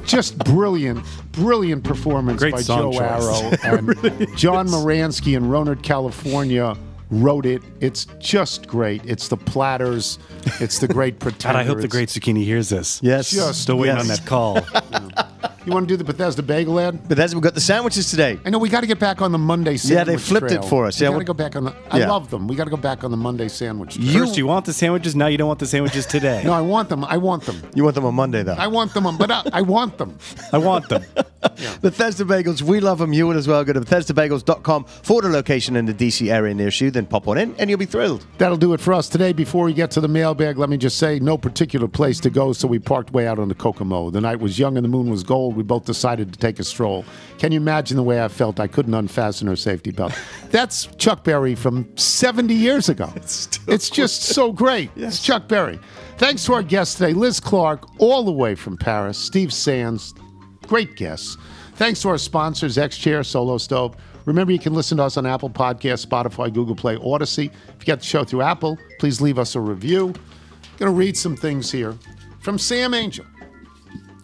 Just 0.04 0.36
brilliant, 0.38 1.04
brilliant 1.32 1.84
performance 1.84 2.38
Great 2.40 2.52
by 2.52 2.60
song 2.62 2.92
Joe 2.92 2.98
choice. 2.98 3.64
Arrow. 3.64 3.78
And 4.18 4.36
John 4.36 4.68
Moransky 4.68 5.36
in 5.36 5.48
Roanoke, 5.48 5.82
California 5.82 6.76
wrote 7.10 7.44
it. 7.46 7.62
It's 7.80 8.06
just 8.18 8.66
great. 8.66 9.02
It's 9.04 9.28
the 9.28 9.36
platters. 9.36 10.18
It's 10.60 10.78
the 10.78 10.88
great 10.88 11.14
God, 11.18 11.20
pretender. 11.20 11.58
I 11.58 11.64
hope 11.64 11.78
the 11.78 11.84
It's- 11.84 11.92
great 11.92 12.08
zucchini 12.08 12.44
hears 12.44 12.68
this. 12.70 13.00
Yes. 13.02 13.30
Just- 13.30 13.62
Still 13.62 13.78
waiting 13.78 13.96
yes. 13.96 14.02
on 14.02 14.08
that 14.08 14.26
call. 14.26 14.60
You 15.64 15.72
want 15.72 15.86
to 15.88 15.92
do 15.92 15.96
the 15.96 16.04
Bethesda 16.04 16.42
Bagel 16.42 16.80
ad? 16.80 17.06
Bethesda, 17.08 17.36
we've 17.36 17.42
got 17.42 17.54
the 17.54 17.60
sandwiches 17.60 18.10
today. 18.10 18.38
I 18.44 18.50
know 18.50 18.58
we 18.58 18.68
got 18.68 18.80
to 18.80 18.86
get 18.86 18.98
back 18.98 19.22
on 19.22 19.30
the 19.30 19.38
Monday 19.38 19.76
sandwich 19.76 19.96
Yeah, 19.96 20.04
they 20.04 20.16
flipped 20.16 20.50
it 20.50 20.64
for 20.64 20.86
us. 20.86 21.00
We 21.00 21.06
Yeah, 21.06 21.12
got 21.12 21.18
to 21.20 21.24
go 21.24 21.34
back 21.34 21.54
on 21.54 21.64
the. 21.64 21.74
I 21.90 21.98
Yeah. 22.00 22.08
love 22.10 22.30
them. 22.30 22.48
We 22.48 22.56
got 22.56 22.64
to 22.64 22.70
go 22.70 22.76
back 22.76 23.04
on 23.04 23.10
the 23.12 23.16
Monday 23.16 23.46
sandwich. 23.48 23.94
trail. 23.94 24.26
First, 24.26 24.36
you 24.36 24.46
want 24.46 24.64
the 24.64 24.72
sandwiches. 24.72 25.14
Now 25.14 25.26
you 25.28 25.38
don't 25.38 25.46
want 25.48 25.60
the 25.60 25.66
sandwiches 25.66 26.04
today. 26.06 26.42
No, 26.44 26.52
I 26.52 26.60
want 26.60 26.88
them. 26.88 27.04
I 27.04 27.16
want 27.16 27.44
them. 27.44 27.62
You 27.74 27.84
want 27.84 27.94
them 27.94 28.04
on 28.06 28.14
Monday 28.14 28.42
though. 28.42 28.54
I 28.58 28.66
want 28.66 28.92
them, 28.92 29.06
on, 29.06 29.16
but 29.16 29.30
I, 29.30 29.42
I 29.52 29.62
want 29.62 29.98
them. 29.98 30.18
I 30.52 30.58
want 30.58 30.88
them. 30.88 31.04
Bethesda 31.80 32.24
Bagels, 32.24 32.62
we 32.62 32.80
love 32.80 32.98
them. 32.98 33.12
You 33.12 33.26
will 33.26 33.36
as 33.36 33.48
well. 33.48 33.64
Go 33.64 33.72
to 33.72 33.80
BethesdaBagels.com 33.80 34.84
for 34.84 35.22
the 35.22 35.28
location 35.28 35.76
in 35.76 35.86
the 35.86 35.94
DC 35.94 36.32
area 36.32 36.54
near 36.54 36.68
you. 36.68 36.90
Then 36.90 37.06
pop 37.06 37.26
on 37.26 37.38
in 37.38 37.54
and 37.58 37.68
you'll 37.68 37.78
be 37.78 37.86
thrilled. 37.86 38.24
That'll 38.38 38.56
do 38.56 38.74
it 38.74 38.80
for 38.80 38.92
us 38.92 39.08
today. 39.08 39.32
Before 39.32 39.64
we 39.64 39.72
get 39.72 39.90
to 39.92 40.00
the 40.00 40.08
mailbag, 40.08 40.58
let 40.58 40.68
me 40.68 40.76
just 40.76 40.98
say 40.98 41.18
no 41.18 41.36
particular 41.36 41.88
place 41.88 42.20
to 42.20 42.30
go, 42.30 42.52
so 42.52 42.68
we 42.68 42.78
parked 42.78 43.12
way 43.12 43.26
out 43.26 43.38
on 43.38 43.48
the 43.48 43.54
Kokomo. 43.54 44.10
The 44.10 44.20
night 44.20 44.40
was 44.40 44.58
young 44.58 44.76
and 44.76 44.84
the 44.84 44.88
moon 44.88 45.10
was 45.10 45.22
gold. 45.24 45.56
We 45.56 45.62
both 45.62 45.84
decided 45.84 46.32
to 46.32 46.38
take 46.38 46.58
a 46.60 46.64
stroll. 46.64 47.04
Can 47.38 47.50
you 47.50 47.58
imagine 47.58 47.96
the 47.96 48.02
way 48.02 48.22
I 48.22 48.28
felt? 48.28 48.60
I 48.60 48.68
couldn't 48.68 48.94
unfasten 48.94 49.48
her 49.48 49.56
safety 49.56 49.90
belt. 49.90 50.16
That's 50.50 50.86
Chuck 50.96 51.24
Berry 51.24 51.54
from 51.54 51.88
70 51.96 52.54
years 52.54 52.88
ago. 52.88 53.12
It's, 53.68 53.90
just 53.90 54.22
so 54.22 54.52
great. 54.52 54.90
It's 54.96 55.22
Chuck 55.22 55.48
Berry. 55.48 55.78
Thanks 56.18 56.44
to 56.46 56.54
our 56.54 56.62
guest 56.62 56.98
today, 56.98 57.12
Liz 57.12 57.40
Clarke, 57.40 57.88
all 57.98 58.24
the 58.24 58.32
way 58.32 58.54
from 58.54 58.76
Paris, 58.76 59.16
Steve 59.16 59.52
Sands, 59.52 60.14
great 60.72 60.96
guests. 60.96 61.36
Thanks 61.74 62.00
to 62.00 62.08
our 62.08 62.16
sponsors, 62.16 62.78
X 62.78 62.96
Chair, 62.96 63.22
Solo 63.22 63.58
Stove. 63.58 63.94
Remember, 64.24 64.54
you 64.54 64.58
can 64.58 64.72
listen 64.72 64.96
to 64.96 65.02
us 65.02 65.18
on 65.18 65.26
Apple 65.26 65.50
Podcasts, 65.50 66.06
Spotify, 66.06 66.50
Google 66.50 66.74
Play, 66.74 66.96
Odyssey. 66.96 67.50
If 67.68 67.74
you 67.80 67.84
get 67.84 67.98
the 67.98 68.06
show 68.06 68.24
through 68.24 68.40
Apple, 68.40 68.78
please 68.98 69.20
leave 69.20 69.38
us 69.38 69.54
a 69.54 69.60
review. 69.60 70.06
I'm 70.06 70.78
going 70.78 70.90
to 70.90 70.96
read 70.96 71.14
some 71.14 71.36
things 71.36 71.70
here 71.70 71.94
from 72.40 72.56
Sam 72.58 72.94
Angel 72.94 73.26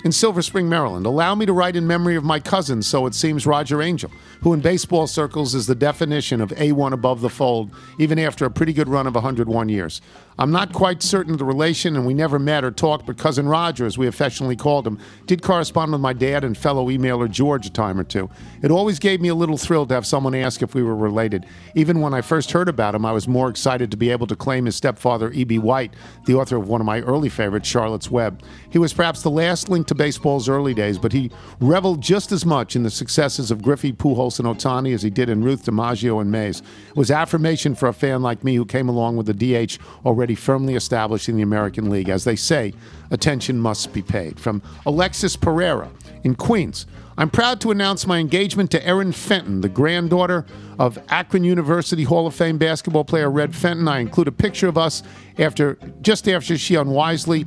in 0.07 0.13
Silver 0.13 0.41
Spring, 0.41 0.71
Maryland. 0.71 1.05
Allow 1.05 1.35
me 1.35 1.45
to 1.45 1.53
write 1.53 1.77
in 1.77 1.87
memory 1.87 2.17
of 2.17 2.25
my 2.25 2.41
cousin, 2.41 2.81
so 2.81 3.05
it 3.05 3.15
seems 3.15 3.47
Roger 3.47 3.83
Angell, 3.83 4.11
who 4.41 4.55
in 4.55 4.61
baseball 4.61 5.07
circles 5.07 5.55
is 5.55 5.67
the 5.67 5.75
definition 5.75 6.41
of 6.41 6.49
A1 6.53 6.93
above 6.93 7.21
the 7.21 7.29
fold, 7.29 7.75
even 7.99 8.19
after 8.19 8.47
a 8.47 8.51
pretty 8.51 8.73
good 8.73 8.89
run 8.89 9.07
of 9.07 9.15
101 9.15 9.69
years. 9.69 10.01
I'm 10.41 10.53
not 10.53 10.73
quite 10.73 11.03
certain 11.03 11.33
of 11.33 11.39
the 11.41 11.45
relation, 11.45 11.97
and 11.97 12.07
we 12.07 12.15
never 12.15 12.39
met 12.39 12.63
or 12.63 12.71
talked, 12.71 13.07
but 13.07 13.19
cousin 13.19 13.49
Roger, 13.49 13.87
as 13.87 13.99
we 13.99 14.07
affectionately 14.07 14.55
called 14.55 14.87
him, 14.87 15.01
did 15.27 15.43
correspond 15.43 15.91
with 15.91 16.01
my 16.01 16.13
dad 16.13 16.45
and 16.45 16.57
fellow 16.57 16.87
emailer 16.87 17.29
George 17.29 17.67
a 17.67 17.71
time 17.71 17.99
or 17.99 18.05
two. 18.05 18.31
It 18.63 18.71
always 18.71 19.01
gave 19.01 19.21
me 19.21 19.31
a 19.31 19.35
little 19.35 19.57
thrill 19.57 19.85
to 19.87 19.95
have 19.95 20.07
someone 20.07 20.37
ask 20.37 20.63
if 20.63 20.77
we 20.77 20.83
were 20.85 20.95
related. 20.95 21.45
Even 21.75 22.01
when 22.01 22.15
I 22.15 22.21
first 22.21 22.53
heard 22.53 22.69
about 22.69 22.95
him, 22.95 23.05
I 23.05 23.11
was 23.11 23.27
more 23.27 23.49
excited 23.49 23.91
to 23.91 23.97
be 23.97 24.11
able 24.11 24.29
to 24.29 24.37
claim 24.37 24.67
his 24.67 24.77
stepfather, 24.77 25.33
E.B. 25.33 25.59
White, 25.59 25.95
the 26.27 26.35
author 26.35 26.57
of 26.57 26.69
one 26.69 26.81
of 26.81 26.87
my 26.87 27.01
early 27.01 27.31
favorites, 27.31 27.69
Charlotte's 27.69 28.09
Web. 28.09 28.41
He 28.71 28.79
was 28.79 28.93
perhaps 28.93 29.23
the 29.23 29.31
last 29.31 29.69
link 29.69 29.89
to 29.89 29.97
baseball's 29.97 30.49
early 30.49 30.73
days, 30.73 30.99
but 30.99 31.13
he 31.13 31.33
reveled 31.59 32.01
just 32.01 32.31
as 32.31 32.47
much 32.47 32.77
in 32.77 32.85
the 32.85 32.91
successes 32.91 33.51
of 33.51 33.61
Griffey, 33.61 33.93
Pujols, 33.93 34.39
and 34.39 34.47
Ohtani 34.47 34.95
as 34.95 35.03
he 35.03 35.11
did 35.11 35.29
in 35.29 35.43
Ruth 35.43 35.65
DiMaggio 35.65 36.21
and 36.21 36.31
Mays. 36.31 36.63
It 36.91 36.97
was 36.97 37.11
affirmation 37.11 37.75
for 37.75 37.89
a 37.89 37.93
fan 37.93 38.23
like 38.23 38.45
me 38.45 38.55
who 38.55 38.65
came 38.65 38.89
along 38.89 39.17
with 39.17 39.27
the 39.27 39.35
DH 39.35 39.79
already 40.07 40.28
firmly 40.35 40.75
established 40.75 41.29
in 41.29 41.37
the 41.37 41.43
American 41.43 41.91
League. 41.91 42.09
As 42.09 42.25
they 42.25 42.37
say, 42.37 42.75
attention 43.11 43.59
must 43.59 43.93
be 43.93 44.03
paid. 44.03 44.39
From 44.39 44.63
Alexis 44.87 45.37
Pereira 45.37 45.91
in 46.25 46.35
Queens. 46.35 46.87
I'm 47.17 47.31
proud 47.31 47.61
to 47.63 47.73
announce 47.73 48.07
my 48.07 48.19
engagement 48.19 48.71
to 48.71 48.87
Erin 48.87 49.11
Fenton, 49.11 49.61
the 49.61 49.69
granddaughter 49.69 50.47
of 50.79 51.01
Akron 51.09 51.43
University 51.43 52.05
Hall 52.05 52.29
of 52.29 52.35
Fame 52.35 52.59
basketball 52.59 53.05
player 53.05 53.29
Red 53.29 53.57
Fenton. 53.57 53.89
I 53.89 53.99
include 53.99 54.29
a 54.29 54.33
picture 54.33 54.69
of 54.69 54.79
us 54.79 55.03
after 55.37 55.79
just 56.01 56.29
after 56.29 56.57
she 56.57 56.77
unwisely 56.77 57.45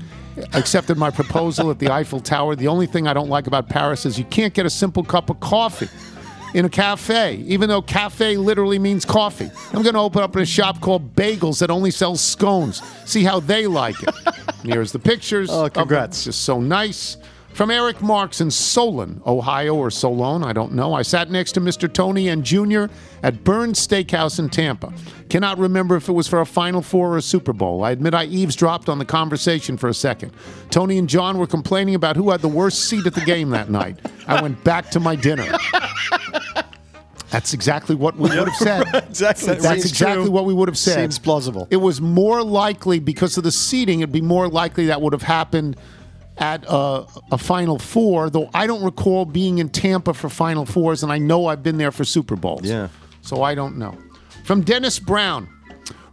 accepted 0.54 0.98
my 0.98 1.10
proposal 1.10 1.72
at 1.72 1.80
the 1.80 1.90
Eiffel 1.90 2.20
Tower. 2.20 2.58
The 2.58 2.68
only 2.68 2.86
thing 2.86 3.08
I 3.08 3.14
don't 3.14 3.30
like 3.30 3.48
about 3.48 3.70
Paris 3.70 4.06
is 4.06 4.20
you 4.20 4.26
can't 4.26 4.54
get 4.54 4.66
a 4.66 4.70
simple 4.70 5.06
cup 5.06 5.30
of 5.30 5.40
coffee 5.40 5.88
in 6.54 6.66
a 6.66 6.70
cafe, 6.70 7.36
even 7.48 7.70
though 7.70 7.82
cafe 7.82 8.38
literally 8.38 8.80
means 8.80 9.06
coffee. 9.06 9.50
I'm 9.74 9.84
going 9.84 9.94
to 9.94 10.00
open 10.00 10.22
up 10.22 10.36
a 10.36 10.46
shop 10.46 10.82
called 10.82 11.16
Bagels 11.16 11.60
that 11.60 11.70
only 11.70 11.92
sells 11.92 12.22
scones. 12.22 12.82
See 13.06 13.24
how 13.24 13.40
they 13.40 13.68
like 13.68 14.02
it. 14.02 14.14
And 14.64 14.64
here's 14.74 14.92
the 14.92 15.00
pictures. 15.00 15.50
Oh, 15.52 15.70
congrats. 15.70 16.26
Just 16.26 16.42
so 16.44 16.60
nice. 16.60 17.18
From 17.54 17.70
Eric 17.70 18.02
Marks 18.02 18.40
in 18.40 18.50
Solon, 18.50 19.22
Ohio, 19.26 19.76
or 19.76 19.92
Solon, 19.92 20.44
I 20.44 20.54
don't 20.54 20.72
know. 20.72 20.94
I 20.94 21.02
sat 21.02 21.30
next 21.30 21.52
to 21.54 21.62
Mr. 21.62 21.92
Tony 21.92 22.30
and 22.30 22.44
Jr. 22.46 22.86
at 23.24 23.44
Bern's 23.44 23.86
Steakhouse 23.86 24.40
in 24.40 24.50
Tampa. 24.50 24.94
Cannot 25.30 25.58
remember 25.58 25.96
if 25.98 26.08
it 26.08 26.14
was 26.14 26.28
for 26.28 26.40
a 26.40 26.46
Final 26.46 26.82
Four 26.82 27.14
or 27.14 27.18
a 27.18 27.22
Super 27.22 27.52
Bowl. 27.52 27.84
I 27.84 27.92
admit 27.92 28.14
I 28.14 28.26
eavesdropped 28.26 28.88
on 28.88 29.00
the 29.00 29.06
conversation 29.06 29.76
for 29.78 29.90
a 29.90 29.94
second. 29.94 30.32
Tony 30.70 30.98
and 30.98 31.10
John 31.10 31.38
were 31.38 31.48
complaining 31.48 31.94
about 31.96 32.16
who 32.16 32.30
had 32.30 32.42
the 32.42 32.48
worst 32.48 32.86
seat 32.86 33.06
at 33.06 33.14
the 33.14 33.22
game 33.22 33.50
that 33.50 33.70
night. 33.70 34.00
I 34.28 34.42
went 34.42 34.64
back 34.64 34.90
to 34.92 35.00
my 35.00 35.16
dinner. 35.16 35.46
That's 37.32 37.54
exactly 37.54 37.96
what 37.96 38.16
we 38.16 38.30
would 38.30 38.48
have 38.48 38.56
said. 38.56 38.84
Exactly. 39.12 39.56
That's 39.56 39.86
exactly 39.86 40.24
true. 40.26 40.32
what 40.32 40.46
we 40.46 40.54
would 40.54 40.68
have 40.68 40.78
said. 40.78 40.96
Seems 40.96 41.20
plausible. 41.20 41.68
It 41.70 41.78
was 41.78 42.02
more 42.02 42.44
likely 42.44 43.00
because 43.00 43.38
of 43.38 43.44
the 43.44 43.52
seating. 43.52 44.00
It'd 44.00 44.12
be 44.12 44.22
more 44.22 44.48
likely 44.48 44.86
that 44.88 45.02
would 45.02 45.14
have 45.14 45.22
happened 45.22 45.76
at 46.42 46.66
a, 46.68 47.06
a 47.32 47.38
Final 47.38 47.80
Four. 47.80 48.30
Though 48.30 48.50
I 48.54 48.68
don't 48.68 48.84
recall 48.84 49.26
being 49.26 49.60
in 49.60 49.70
Tampa 49.70 50.14
for 50.14 50.28
Final 50.28 50.66
Fours, 50.66 51.04
and 51.04 51.12
I 51.12 51.20
know 51.20 51.46
I've 51.46 51.64
been 51.64 51.78
there 51.78 51.92
for 51.92 52.04
Super 52.04 52.36
Bowls. 52.36 52.64
Yeah. 52.64 52.90
So 53.22 53.44
I 53.44 53.56
don't 53.56 53.78
know. 53.78 53.98
From 54.44 54.62
Dennis 54.62 55.00
Brown. 55.00 55.48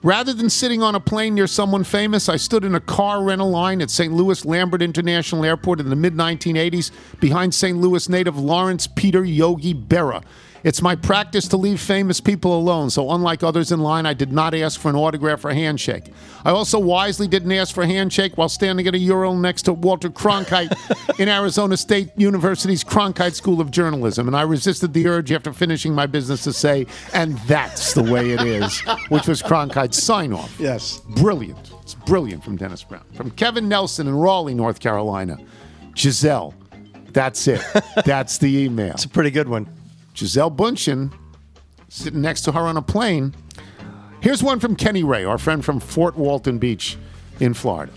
Rather 0.04 0.32
than 0.32 0.48
sitting 0.48 0.80
on 0.80 0.94
a 0.94 1.00
plane 1.00 1.34
near 1.34 1.48
someone 1.48 1.82
famous, 1.82 2.28
I 2.28 2.36
stood 2.36 2.64
in 2.64 2.76
a 2.76 2.80
car 2.80 3.24
rental 3.24 3.50
line 3.50 3.82
at 3.82 3.90
St. 3.90 4.12
Louis 4.12 4.44
Lambert 4.44 4.80
International 4.80 5.44
Airport 5.44 5.80
in 5.80 5.90
the 5.90 5.96
mid 5.96 6.14
1980s 6.14 6.92
behind 7.18 7.52
St. 7.52 7.76
Louis 7.76 8.08
native 8.08 8.38
Lawrence 8.38 8.86
Peter 8.86 9.24
Yogi 9.24 9.74
Berra. 9.74 10.22
It's 10.64 10.82
my 10.82 10.96
practice 10.96 11.46
to 11.48 11.56
leave 11.56 11.80
famous 11.80 12.20
people 12.20 12.56
alone, 12.58 12.90
so 12.90 13.10
unlike 13.10 13.42
others 13.42 13.70
in 13.70 13.80
line, 13.80 14.06
I 14.06 14.14
did 14.14 14.32
not 14.32 14.54
ask 14.54 14.80
for 14.80 14.88
an 14.88 14.96
autograph 14.96 15.44
or 15.44 15.50
handshake. 15.50 16.04
I 16.44 16.50
also 16.50 16.78
wisely 16.78 17.28
didn't 17.28 17.52
ask 17.52 17.74
for 17.74 17.82
a 17.82 17.86
handshake 17.86 18.36
while 18.36 18.48
standing 18.48 18.86
at 18.86 18.94
a 18.94 18.98
urinal 18.98 19.36
next 19.36 19.62
to 19.62 19.72
Walter 19.72 20.10
Cronkite 20.10 20.72
in 21.20 21.28
Arizona 21.28 21.76
State 21.76 22.10
University's 22.16 22.82
Cronkite 22.82 23.34
School 23.34 23.60
of 23.60 23.70
Journalism, 23.70 24.26
and 24.26 24.36
I 24.36 24.42
resisted 24.42 24.92
the 24.92 25.06
urge 25.06 25.30
after 25.32 25.52
finishing 25.52 25.94
my 25.94 26.06
business 26.06 26.42
to 26.44 26.52
say, 26.52 26.86
and 27.12 27.38
that's 27.40 27.94
the 27.94 28.02
way 28.02 28.30
it 28.32 28.42
is, 28.42 28.80
which 29.10 29.28
was 29.28 29.42
Cronkite's 29.42 30.02
sign 30.02 30.32
off. 30.32 30.54
Yes. 30.58 31.00
Brilliant. 31.16 31.72
It's 31.82 31.94
brilliant 31.94 32.42
from 32.42 32.56
Dennis 32.56 32.82
Brown. 32.82 33.04
From 33.14 33.30
Kevin 33.30 33.68
Nelson 33.68 34.08
in 34.08 34.14
Raleigh, 34.14 34.54
North 34.54 34.80
Carolina. 34.80 35.38
Gisele. 35.94 36.54
That's 37.12 37.48
it. 37.48 37.62
That's 38.04 38.38
the 38.38 38.64
email. 38.64 38.92
It's 38.92 39.04
a 39.04 39.08
pretty 39.08 39.30
good 39.30 39.48
one. 39.48 39.68
Gisele 40.18 40.50
Bündchen 40.50 41.12
sitting 41.88 42.20
next 42.20 42.42
to 42.42 42.52
her 42.52 42.60
on 42.60 42.76
a 42.76 42.82
plane. 42.82 43.34
Here's 44.20 44.42
one 44.42 44.58
from 44.58 44.74
Kenny 44.74 45.04
Ray, 45.04 45.24
our 45.24 45.38
friend 45.38 45.64
from 45.64 45.78
Fort 45.78 46.16
Walton 46.16 46.58
Beach 46.58 46.98
in 47.38 47.54
Florida. 47.54 47.92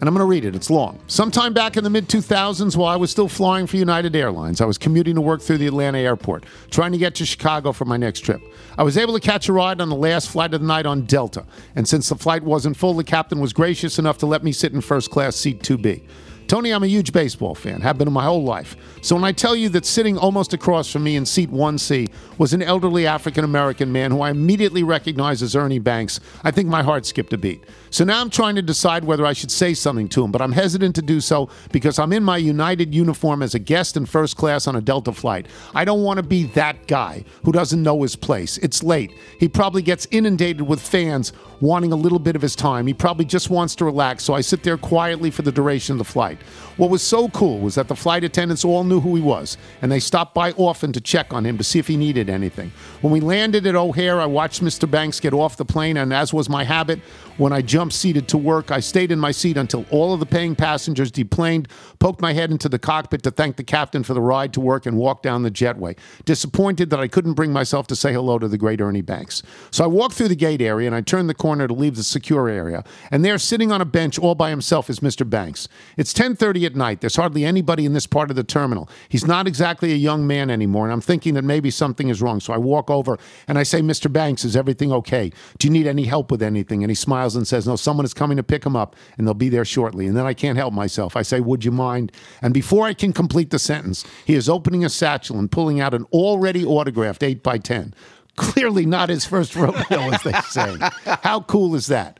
And 0.00 0.08
I'm 0.08 0.14
going 0.14 0.24
to 0.24 0.30
read 0.30 0.44
it. 0.44 0.54
It's 0.54 0.70
long. 0.70 1.00
Sometime 1.06 1.52
back 1.52 1.76
in 1.76 1.82
the 1.82 1.90
mid 1.90 2.08
2000s, 2.08 2.76
while 2.76 2.92
I 2.92 2.96
was 2.96 3.10
still 3.10 3.28
flying 3.28 3.66
for 3.66 3.76
United 3.76 4.14
Airlines, 4.14 4.60
I 4.60 4.66
was 4.66 4.78
commuting 4.78 5.14
to 5.14 5.20
work 5.20 5.40
through 5.40 5.58
the 5.58 5.66
Atlanta 5.66 5.98
airport, 5.98 6.44
trying 6.70 6.92
to 6.92 6.98
get 6.98 7.14
to 7.16 7.26
Chicago 7.26 7.72
for 7.72 7.86
my 7.86 7.96
next 7.96 8.20
trip. 8.20 8.40
I 8.76 8.82
was 8.82 8.96
able 8.96 9.14
to 9.14 9.20
catch 9.20 9.48
a 9.48 9.52
ride 9.52 9.80
on 9.80 9.88
the 9.88 9.96
last 9.96 10.30
flight 10.30 10.54
of 10.54 10.60
the 10.60 10.66
night 10.66 10.86
on 10.86 11.06
Delta. 11.06 11.44
And 11.74 11.88
since 11.88 12.08
the 12.08 12.16
flight 12.16 12.42
wasn't 12.42 12.76
full, 12.76 12.94
the 12.94 13.02
captain 13.02 13.40
was 13.40 13.52
gracious 13.52 13.98
enough 13.98 14.18
to 14.18 14.26
let 14.26 14.44
me 14.44 14.52
sit 14.52 14.72
in 14.72 14.80
first 14.80 15.10
class 15.10 15.36
seat 15.36 15.60
2B. 15.62 16.02
Tony, 16.46 16.72
I'm 16.72 16.82
a 16.82 16.86
huge 16.86 17.12
baseball 17.12 17.54
fan, 17.54 17.80
have 17.80 17.96
been 17.96 18.12
my 18.12 18.24
whole 18.24 18.44
life. 18.44 18.76
So 19.00 19.14
when 19.14 19.24
I 19.24 19.32
tell 19.32 19.56
you 19.56 19.68
that 19.70 19.86
sitting 19.86 20.18
almost 20.18 20.52
across 20.52 20.90
from 20.90 21.04
me 21.04 21.16
in 21.16 21.24
seat 21.24 21.50
1C 21.50 22.10
was 22.38 22.52
an 22.52 22.62
elderly 22.62 23.06
African 23.06 23.44
American 23.44 23.90
man 23.90 24.10
who 24.10 24.20
I 24.20 24.30
immediately 24.30 24.82
recognized 24.82 25.42
as 25.42 25.56
Ernie 25.56 25.78
Banks, 25.78 26.20
I 26.42 26.50
think 26.50 26.68
my 26.68 26.82
heart 26.82 27.06
skipped 27.06 27.32
a 27.32 27.38
beat. 27.38 27.64
So 27.90 28.04
now 28.04 28.20
I'm 28.20 28.30
trying 28.30 28.56
to 28.56 28.62
decide 28.62 29.04
whether 29.04 29.24
I 29.24 29.32
should 29.32 29.50
say 29.50 29.72
something 29.72 30.08
to 30.10 30.24
him, 30.24 30.32
but 30.32 30.42
I'm 30.42 30.52
hesitant 30.52 30.94
to 30.96 31.02
do 31.02 31.20
so 31.20 31.48
because 31.72 31.98
I'm 31.98 32.12
in 32.12 32.24
my 32.24 32.36
United 32.36 32.94
uniform 32.94 33.42
as 33.42 33.54
a 33.54 33.58
guest 33.58 33.96
in 33.96 34.04
first 34.04 34.36
class 34.36 34.66
on 34.66 34.76
a 34.76 34.80
Delta 34.80 35.12
flight. 35.12 35.46
I 35.74 35.84
don't 35.84 36.02
want 36.02 36.18
to 36.18 36.22
be 36.22 36.44
that 36.48 36.86
guy 36.86 37.24
who 37.44 37.52
doesn't 37.52 37.82
know 37.82 38.02
his 38.02 38.16
place. 38.16 38.58
It's 38.58 38.82
late. 38.82 39.12
He 39.38 39.48
probably 39.48 39.82
gets 39.82 40.06
inundated 40.10 40.62
with 40.62 40.80
fans 40.80 41.32
wanting 41.60 41.92
a 41.92 41.96
little 41.96 42.18
bit 42.18 42.36
of 42.36 42.42
his 42.42 42.56
time. 42.56 42.86
He 42.86 42.94
probably 42.94 43.24
just 43.24 43.48
wants 43.48 43.74
to 43.76 43.84
relax, 43.84 44.24
so 44.24 44.34
I 44.34 44.40
sit 44.40 44.62
there 44.62 44.76
quietly 44.76 45.30
for 45.30 45.42
the 45.42 45.52
duration 45.52 45.94
of 45.94 45.98
the 45.98 46.04
flight. 46.04 46.33
Flight. 46.34 46.48
What 46.76 46.90
was 46.90 47.02
so 47.02 47.28
cool 47.28 47.60
was 47.60 47.76
that 47.76 47.88
the 47.88 47.94
flight 47.94 48.24
attendants 48.24 48.64
all 48.64 48.84
knew 48.84 49.00
who 49.00 49.14
he 49.14 49.22
was, 49.22 49.56
and 49.80 49.92
they 49.92 50.00
stopped 50.00 50.34
by 50.34 50.52
often 50.52 50.92
to 50.92 51.00
check 51.00 51.32
on 51.32 51.46
him 51.46 51.56
to 51.58 51.64
see 51.64 51.78
if 51.78 51.86
he 51.86 51.96
needed 51.96 52.28
anything. 52.28 52.72
When 53.00 53.12
we 53.12 53.20
landed 53.20 53.66
at 53.66 53.74
O'Hare, 53.74 54.20
I 54.20 54.26
watched 54.26 54.62
Mr. 54.62 54.90
Banks 54.90 55.20
get 55.20 55.32
off 55.32 55.56
the 55.56 55.64
plane, 55.64 55.96
and 55.96 56.12
as 56.12 56.32
was 56.34 56.48
my 56.48 56.64
habit, 56.64 57.00
when 57.36 57.52
I 57.52 57.62
jumped 57.62 57.94
seated 57.94 58.28
to 58.28 58.38
work, 58.38 58.70
I 58.70 58.80
stayed 58.80 59.10
in 59.10 59.18
my 59.18 59.32
seat 59.32 59.56
until 59.56 59.84
all 59.90 60.14
of 60.14 60.20
the 60.20 60.26
paying 60.26 60.54
passengers 60.54 61.10
deplaned, 61.10 61.68
poked 61.98 62.20
my 62.20 62.32
head 62.32 62.50
into 62.50 62.68
the 62.68 62.78
cockpit 62.78 63.22
to 63.24 63.30
thank 63.30 63.56
the 63.56 63.64
captain 63.64 64.04
for 64.04 64.14
the 64.14 64.20
ride 64.20 64.52
to 64.54 64.60
work, 64.60 64.86
and 64.86 64.96
walked 64.96 65.24
down 65.24 65.42
the 65.42 65.50
jetway. 65.50 65.96
Disappointed 66.24 66.90
that 66.90 67.00
I 67.00 67.08
couldn't 67.08 67.34
bring 67.34 67.52
myself 67.52 67.86
to 67.88 67.96
say 67.96 68.12
hello 68.12 68.38
to 68.38 68.46
the 68.46 68.58
great 68.58 68.80
Ernie 68.80 69.02
Banks. 69.02 69.42
So 69.70 69.84
I 69.84 69.88
walked 69.88 70.14
through 70.14 70.28
the 70.28 70.36
gate 70.36 70.62
area 70.62 70.86
and 70.86 70.94
I 70.94 71.00
turned 71.00 71.28
the 71.28 71.34
corner 71.34 71.66
to 71.66 71.74
leave 71.74 71.96
the 71.96 72.04
secure 72.04 72.48
area. 72.48 72.84
And 73.10 73.24
there, 73.24 73.38
sitting 73.38 73.72
on 73.72 73.80
a 73.80 73.84
bench 73.84 74.18
all 74.18 74.34
by 74.34 74.50
himself, 74.50 74.88
is 74.88 75.00
Mr. 75.00 75.28
Banks. 75.28 75.68
It's 75.96 76.12
10:30 76.12 76.66
at 76.66 76.76
night. 76.76 77.00
There's 77.00 77.16
hardly 77.16 77.44
anybody 77.44 77.84
in 77.84 77.94
this 77.94 78.06
part 78.06 78.30
of 78.30 78.36
the 78.36 78.44
terminal. 78.44 78.88
He's 79.08 79.26
not 79.26 79.48
exactly 79.48 79.92
a 79.92 79.96
young 79.96 80.26
man 80.26 80.50
anymore, 80.50 80.84
and 80.84 80.92
I'm 80.92 81.00
thinking 81.00 81.34
that 81.34 81.44
maybe 81.44 81.70
something 81.70 82.08
is 82.08 82.22
wrong. 82.22 82.40
So 82.40 82.52
I 82.52 82.58
walk 82.58 82.90
over 82.90 83.18
and 83.48 83.58
I 83.58 83.62
say, 83.62 83.80
"Mr. 83.80 84.12
Banks, 84.12 84.44
is 84.44 84.56
everything 84.56 84.92
okay? 84.92 85.32
Do 85.58 85.66
you 85.66 85.72
need 85.72 85.86
any 85.86 86.04
help 86.04 86.30
with 86.30 86.42
anything?" 86.42 86.84
And 86.84 86.90
he 86.90 86.94
smiles 86.94 87.23
and 87.34 87.46
says, 87.48 87.66
"No, 87.66 87.76
someone 87.76 88.04
is 88.04 88.12
coming 88.12 88.36
to 88.36 88.42
pick 88.42 88.64
him 88.64 88.76
up, 88.76 88.94
and 89.16 89.26
they'll 89.26 89.34
be 89.34 89.48
there 89.48 89.64
shortly." 89.64 90.06
And 90.06 90.16
then 90.16 90.26
I 90.26 90.34
can't 90.34 90.58
help 90.58 90.74
myself. 90.74 91.16
I 91.16 91.22
say, 91.22 91.40
"Would 91.40 91.64
you 91.64 91.72
mind?" 91.72 92.12
And 92.42 92.52
before 92.52 92.86
I 92.86 92.92
can 92.92 93.12
complete 93.12 93.50
the 93.50 93.58
sentence, 93.58 94.04
he 94.26 94.34
is 94.34 94.48
opening 94.48 94.84
a 94.84 94.90
satchel 94.90 95.38
and 95.38 95.50
pulling 95.50 95.80
out 95.80 95.94
an 95.94 96.04
already 96.12 96.64
autographed 96.64 97.22
8 97.22 97.42
by 97.42 97.58
10 97.58 97.94
Clearly 98.36 98.84
not 98.84 99.08
his 99.08 99.24
first 99.24 99.54
rodeo, 99.54 100.10
as 100.12 100.22
they 100.22 100.32
say. 100.48 100.76
How 101.22 101.40
cool 101.42 101.74
is 101.74 101.86
that? 101.86 102.18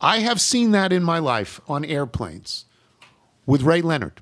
I 0.00 0.18
have 0.20 0.40
seen 0.40 0.70
that 0.72 0.92
in 0.92 1.02
my 1.02 1.18
life 1.18 1.60
on 1.68 1.84
airplanes 1.84 2.66
with 3.46 3.62
Ray 3.62 3.82
Leonard. 3.82 4.20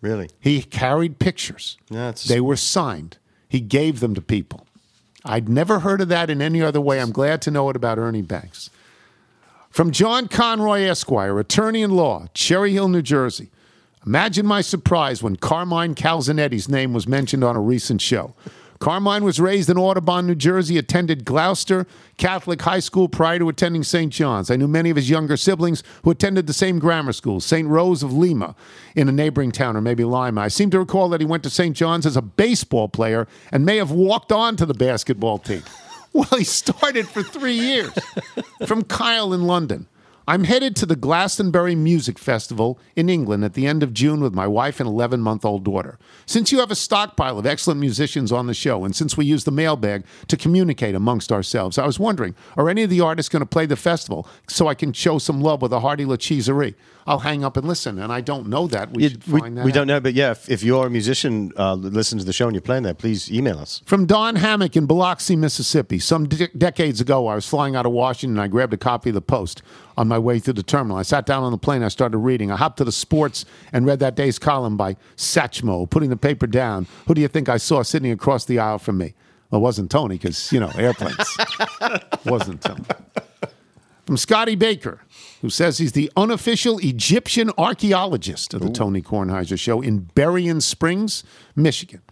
Really? 0.00 0.28
He 0.38 0.62
carried 0.62 1.18
pictures. 1.18 1.78
Yeah, 1.88 2.12
They 2.26 2.40
were 2.40 2.56
signed. 2.56 3.18
He 3.48 3.60
gave 3.60 4.00
them 4.00 4.14
to 4.14 4.20
people. 4.20 4.66
I'd 5.24 5.48
never 5.48 5.80
heard 5.80 6.00
of 6.00 6.08
that 6.08 6.30
in 6.30 6.42
any 6.42 6.62
other 6.62 6.80
way. 6.80 7.00
I'm 7.00 7.10
glad 7.10 7.42
to 7.42 7.50
know 7.50 7.68
it 7.70 7.76
about 7.76 7.98
Ernie 7.98 8.22
Banks. 8.22 8.70
From 9.76 9.90
John 9.90 10.26
Conroy 10.28 10.84
Esquire, 10.84 11.38
attorney 11.38 11.82
in 11.82 11.90
law, 11.90 12.28
Cherry 12.32 12.72
Hill, 12.72 12.88
New 12.88 13.02
Jersey. 13.02 13.50
Imagine 14.06 14.46
my 14.46 14.62
surprise 14.62 15.22
when 15.22 15.36
Carmine 15.36 15.94
Calzonetti's 15.94 16.66
name 16.66 16.94
was 16.94 17.06
mentioned 17.06 17.44
on 17.44 17.56
a 17.56 17.60
recent 17.60 18.00
show. 18.00 18.34
Carmine 18.78 19.22
was 19.22 19.38
raised 19.38 19.68
in 19.68 19.76
Audubon, 19.76 20.26
New 20.26 20.34
Jersey, 20.34 20.78
attended 20.78 21.26
Gloucester 21.26 21.86
Catholic 22.16 22.62
High 22.62 22.78
School 22.78 23.06
prior 23.06 23.38
to 23.38 23.50
attending 23.50 23.82
St. 23.82 24.10
John's. 24.10 24.50
I 24.50 24.56
knew 24.56 24.66
many 24.66 24.88
of 24.88 24.96
his 24.96 25.10
younger 25.10 25.36
siblings 25.36 25.82
who 26.04 26.10
attended 26.10 26.46
the 26.46 26.54
same 26.54 26.78
grammar 26.78 27.12
school, 27.12 27.40
St. 27.40 27.68
Rose 27.68 28.02
of 28.02 28.14
Lima, 28.14 28.56
in 28.94 29.10
a 29.10 29.12
neighboring 29.12 29.52
town, 29.52 29.76
or 29.76 29.82
maybe 29.82 30.04
Lima. 30.04 30.40
I 30.40 30.48
seem 30.48 30.70
to 30.70 30.78
recall 30.78 31.10
that 31.10 31.20
he 31.20 31.26
went 31.26 31.42
to 31.42 31.50
St. 31.50 31.76
John's 31.76 32.06
as 32.06 32.16
a 32.16 32.22
baseball 32.22 32.88
player 32.88 33.28
and 33.52 33.66
may 33.66 33.76
have 33.76 33.90
walked 33.90 34.32
on 34.32 34.56
to 34.56 34.64
the 34.64 34.72
basketball 34.72 35.36
team. 35.36 35.62
Well, 36.16 36.38
he 36.38 36.44
started 36.44 37.06
for 37.06 37.22
three 37.22 37.58
years. 37.58 37.92
From 38.66 38.84
Kyle 38.84 39.34
in 39.34 39.46
London. 39.46 39.86
I'm 40.26 40.44
headed 40.44 40.74
to 40.76 40.86
the 40.86 40.96
Glastonbury 40.96 41.74
Music 41.74 42.18
Festival 42.18 42.80
in 42.96 43.10
England 43.10 43.44
at 43.44 43.52
the 43.52 43.66
end 43.66 43.82
of 43.82 43.92
June 43.92 44.20
with 44.20 44.34
my 44.34 44.46
wife 44.46 44.80
and 44.80 44.88
11 44.88 45.20
month 45.20 45.44
old 45.44 45.62
daughter. 45.62 45.98
Since 46.24 46.50
you 46.50 46.58
have 46.58 46.70
a 46.70 46.74
stockpile 46.74 47.38
of 47.38 47.44
excellent 47.44 47.80
musicians 47.80 48.32
on 48.32 48.46
the 48.46 48.54
show, 48.54 48.84
and 48.84 48.96
since 48.96 49.16
we 49.16 49.26
use 49.26 49.44
the 49.44 49.52
mailbag 49.52 50.04
to 50.28 50.38
communicate 50.38 50.94
amongst 50.94 51.30
ourselves, 51.30 51.76
I 51.76 51.86
was 51.86 52.00
wondering 52.00 52.34
are 52.56 52.70
any 52.70 52.82
of 52.82 52.90
the 52.90 53.02
artists 53.02 53.28
going 53.28 53.40
to 53.40 53.46
play 53.46 53.66
the 53.66 53.76
festival 53.76 54.26
so 54.48 54.68
I 54.68 54.74
can 54.74 54.94
show 54.94 55.18
some 55.18 55.42
love 55.42 55.60
with 55.60 55.72
a 55.72 55.80
hearty 55.80 56.06
La 56.06 56.16
Cheeserie? 56.16 56.74
I'll 57.06 57.20
hang 57.20 57.44
up 57.44 57.56
and 57.56 57.68
listen, 57.68 58.00
and 58.00 58.12
I 58.12 58.20
don't 58.20 58.48
know 58.48 58.66
that. 58.66 58.90
We 58.90 59.08
should 59.08 59.26
we, 59.28 59.40
find 59.40 59.56
that 59.56 59.64
we 59.64 59.70
don't 59.70 59.86
know, 59.86 60.00
but 60.00 60.14
yeah, 60.14 60.32
if, 60.32 60.50
if 60.50 60.64
you're 60.64 60.86
a 60.86 60.90
musician, 60.90 61.52
uh, 61.56 61.76
that 61.76 61.92
listens 61.92 62.22
to 62.22 62.26
the 62.26 62.32
show 62.32 62.46
and 62.46 62.54
you're 62.54 62.62
playing 62.62 62.82
there, 62.82 62.94
please 62.94 63.30
email 63.30 63.58
us. 63.58 63.80
From 63.86 64.06
Don 64.06 64.34
Hammock 64.34 64.76
in 64.76 64.86
Biloxi, 64.86 65.36
Mississippi. 65.36 66.00
Some 66.00 66.28
de- 66.28 66.48
decades 66.48 67.00
ago, 67.00 67.28
I 67.28 67.36
was 67.36 67.46
flying 67.46 67.76
out 67.76 67.86
of 67.86 67.92
Washington 67.92 68.40
I 68.40 68.48
grabbed 68.48 68.74
a 68.74 68.76
copy 68.76 69.10
of 69.10 69.14
the 69.14 69.20
Post 69.20 69.62
on 69.96 70.08
my 70.08 70.18
way 70.18 70.40
through 70.40 70.54
the 70.54 70.64
terminal. 70.64 70.96
I 70.96 71.02
sat 71.02 71.26
down 71.26 71.44
on 71.44 71.52
the 71.52 71.58
plane, 71.58 71.84
I 71.84 71.88
started 71.88 72.18
reading. 72.18 72.50
I 72.50 72.56
hopped 72.56 72.78
to 72.78 72.84
the 72.84 72.92
sports 72.92 73.44
and 73.72 73.86
read 73.86 74.00
that 74.00 74.16
day's 74.16 74.38
column 74.38 74.76
by 74.76 74.96
Satchmo, 75.16 75.88
putting 75.88 76.10
the 76.10 76.16
paper 76.16 76.48
down. 76.48 76.88
Who 77.06 77.14
do 77.14 77.20
you 77.20 77.28
think 77.28 77.48
I 77.48 77.56
saw 77.56 77.82
sitting 77.82 78.10
across 78.10 78.44
the 78.44 78.58
aisle 78.58 78.78
from 78.78 78.98
me? 78.98 79.14
Well, 79.50 79.60
it 79.60 79.62
wasn't 79.62 79.92
Tony, 79.92 80.16
because, 80.16 80.50
you 80.52 80.58
know, 80.58 80.72
airplanes. 80.76 81.16
wasn't 82.24 82.62
Tony. 82.62 82.82
From 84.06 84.16
Scotty 84.16 84.54
Baker, 84.54 85.00
who 85.42 85.50
says 85.50 85.78
he's 85.78 85.90
the 85.90 86.12
unofficial 86.16 86.78
Egyptian 86.78 87.50
archaeologist 87.58 88.54
of 88.54 88.60
the 88.60 88.70
Tony 88.70 89.02
Kornheiser 89.02 89.58
Show 89.58 89.80
in 89.82 90.08
Berrien 90.14 90.60
Springs, 90.60 91.24
Michigan. 91.56 92.02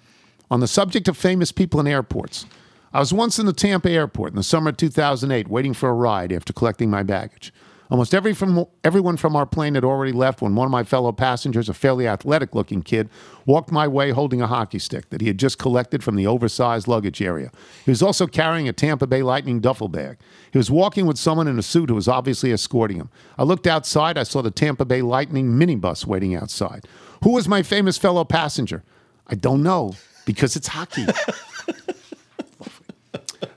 On 0.51 0.59
the 0.59 0.67
subject 0.67 1.07
of 1.07 1.17
famous 1.17 1.53
people 1.53 1.79
in 1.79 1.87
airports, 1.87 2.47
I 2.93 2.99
was 2.99 3.15
once 3.15 3.39
in 3.39 3.47
the 3.47 3.53
Tampa 3.53 3.91
airport 3.91 4.31
in 4.31 4.37
the 4.37 4.43
summer 4.43 4.71
of 4.71 4.77
2008 4.77 5.47
waiting 5.47 5.73
for 5.73 5.89
a 5.89 5.95
ride 5.95 6.33
after 6.33 6.53
collecting 6.53 6.91
my 6.91 7.05
baggage. 7.05 7.53
Almost 7.91 8.15
every 8.15 8.33
from, 8.33 8.65
everyone 8.83 9.19
from 9.19 9.37
our 9.37 9.45
plane 9.45 9.75
had 9.75 9.85
already 9.85 10.13
left 10.13 10.41
when 10.41 10.55
one 10.55 10.65
of 10.65 10.71
my 10.71 10.85
fellow 10.85 11.13
passengers, 11.13 11.69
a 11.69 11.75
fairly 11.75 12.09
athletic 12.09 12.55
looking 12.55 12.81
kid, 12.83 13.11
walked 13.45 13.71
my 13.71 13.87
way 13.87 14.11
holding 14.11 14.41
a 14.41 14.47
hockey 14.47 14.79
stick 14.79 15.11
that 15.11 15.21
he 15.21 15.27
had 15.27 15.39
just 15.39 15.59
collected 15.59 16.03
from 16.03 16.17
the 16.17 16.27
oversized 16.27 16.89
luggage 16.89 17.21
area. 17.21 17.51
He 17.85 17.91
was 17.91 18.03
also 18.03 18.27
carrying 18.27 18.69
a 18.69 18.73
Tampa 18.73 19.07
Bay 19.07 19.23
Lightning 19.23 19.61
duffel 19.61 19.89
bag. 19.89 20.17
He 20.51 20.59
was 20.59 20.71
walking 20.71 21.07
with 21.07 21.19
someone 21.19 21.47
in 21.47 21.59
a 21.59 21.63
suit 21.63 21.91
who 21.91 21.95
was 21.95 22.09
obviously 22.09 22.53
escorting 22.53 22.97
him. 22.97 23.11
I 23.37 23.43
looked 23.43 23.67
outside, 23.67 24.17
I 24.17 24.23
saw 24.23 24.41
the 24.41 24.51
Tampa 24.51 24.87
Bay 24.87 25.03
Lightning 25.03 25.49
minibus 25.49 26.07
waiting 26.07 26.35
outside. 26.35 26.87
Who 27.23 27.33
was 27.33 27.47
my 27.49 27.63
famous 27.63 27.99
fellow 27.99 28.25
passenger? 28.25 28.83
I 29.27 29.35
don't 29.35 29.63
know 29.63 29.95
because 30.25 30.57
it's 30.57 30.69
hockey. 30.69 31.07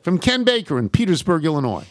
From 0.01 0.19
Ken 0.19 0.43
Baker 0.43 0.77
in 0.79 0.89
Petersburg, 0.89 1.45
Illinois. 1.45 1.85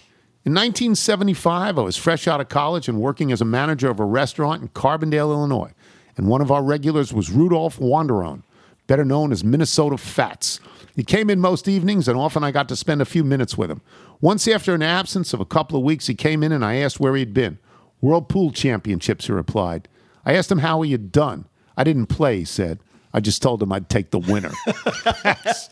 In 0.46 0.52
1975, 0.52 1.76
I 1.76 1.82
was 1.82 1.96
fresh 1.96 2.28
out 2.28 2.40
of 2.40 2.48
college 2.48 2.86
and 2.86 3.00
working 3.00 3.32
as 3.32 3.40
a 3.40 3.44
manager 3.44 3.90
of 3.90 3.98
a 3.98 4.04
restaurant 4.04 4.62
in 4.62 4.68
Carbondale, 4.68 5.32
Illinois. 5.32 5.72
And 6.16 6.28
one 6.28 6.40
of 6.40 6.52
our 6.52 6.62
regulars 6.62 7.12
was 7.12 7.32
Rudolph 7.32 7.80
Wanderone, 7.80 8.44
better 8.86 9.04
known 9.04 9.32
as 9.32 9.42
Minnesota 9.42 9.98
Fats. 9.98 10.60
He 10.94 11.02
came 11.02 11.30
in 11.30 11.40
most 11.40 11.66
evenings, 11.66 12.06
and 12.06 12.16
often 12.16 12.44
I 12.44 12.52
got 12.52 12.68
to 12.68 12.76
spend 12.76 13.02
a 13.02 13.04
few 13.04 13.24
minutes 13.24 13.58
with 13.58 13.72
him. 13.72 13.80
Once, 14.20 14.46
after 14.46 14.72
an 14.72 14.82
absence 14.82 15.32
of 15.32 15.40
a 15.40 15.44
couple 15.44 15.76
of 15.76 15.84
weeks, 15.84 16.06
he 16.06 16.14
came 16.14 16.44
in 16.44 16.52
and 16.52 16.64
I 16.64 16.76
asked 16.76 17.00
where 17.00 17.16
he'd 17.16 17.34
been. 17.34 17.58
World 18.00 18.28
Pool 18.28 18.52
Championships, 18.52 19.26
he 19.26 19.32
replied. 19.32 19.88
I 20.24 20.34
asked 20.34 20.52
him 20.52 20.58
how 20.58 20.82
he 20.82 20.92
had 20.92 21.10
done. 21.10 21.46
I 21.76 21.82
didn't 21.82 22.06
play, 22.06 22.38
he 22.38 22.44
said. 22.44 22.78
I 23.16 23.20
just 23.20 23.40
told 23.40 23.62
him 23.62 23.72
I'd 23.72 23.88
take 23.88 24.10
the 24.10 24.18
winner. 24.18 24.52
that's, 25.24 25.70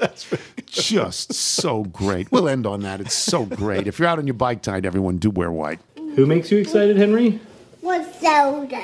just 0.65 1.35
so 1.35 1.85
great. 1.85 2.33
We'll 2.33 2.49
end 2.49 2.67
on 2.67 2.81
that. 2.81 3.03
It's 3.03 3.13
so 3.13 3.45
great. 3.45 3.87
If 3.87 3.99
you're 3.99 4.09
out 4.09 4.19
on 4.19 4.27
your 4.27 4.33
bike 4.33 4.63
tonight, 4.63 4.87
everyone 4.87 5.19
do 5.19 5.29
wear 5.29 5.53
white. 5.53 5.79
Who 6.17 6.25
makes 6.25 6.51
you 6.51 6.57
excited, 6.57 6.97
Henry? 6.97 7.39
One 7.83 8.03
soda. 8.15 8.79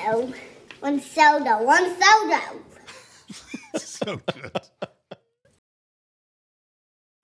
One 0.81 1.01
soda. 1.01 1.57
One 1.57 2.01
soda. 2.03 2.43
so 3.77 4.21
good. 4.31 4.61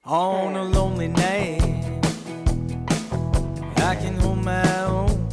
On 0.07 0.57
a 0.57 0.65
lonely 0.65 1.09
night, 1.09 1.61
I 3.77 3.95
can 3.97 4.15
hold 4.15 4.43
my 4.43 4.85
own 4.87 5.29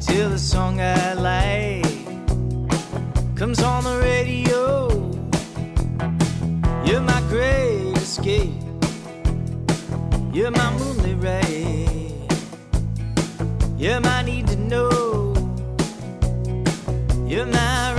till 0.00 0.30
the 0.30 0.38
song 0.40 0.80
I 0.80 1.12
like 1.12 1.67
comes 3.38 3.62
on 3.62 3.84
the 3.84 3.96
radio. 4.00 4.88
You're 6.84 7.00
my 7.00 7.20
great 7.28 7.96
escape. 7.96 8.52
You're 10.32 10.50
my 10.50 10.76
moonlit 10.76 11.22
ray. 11.22 11.86
You're 13.76 14.00
my 14.00 14.22
need 14.22 14.48
to 14.48 14.56
know. 14.56 15.34
You're 17.28 17.46
my 17.46 17.97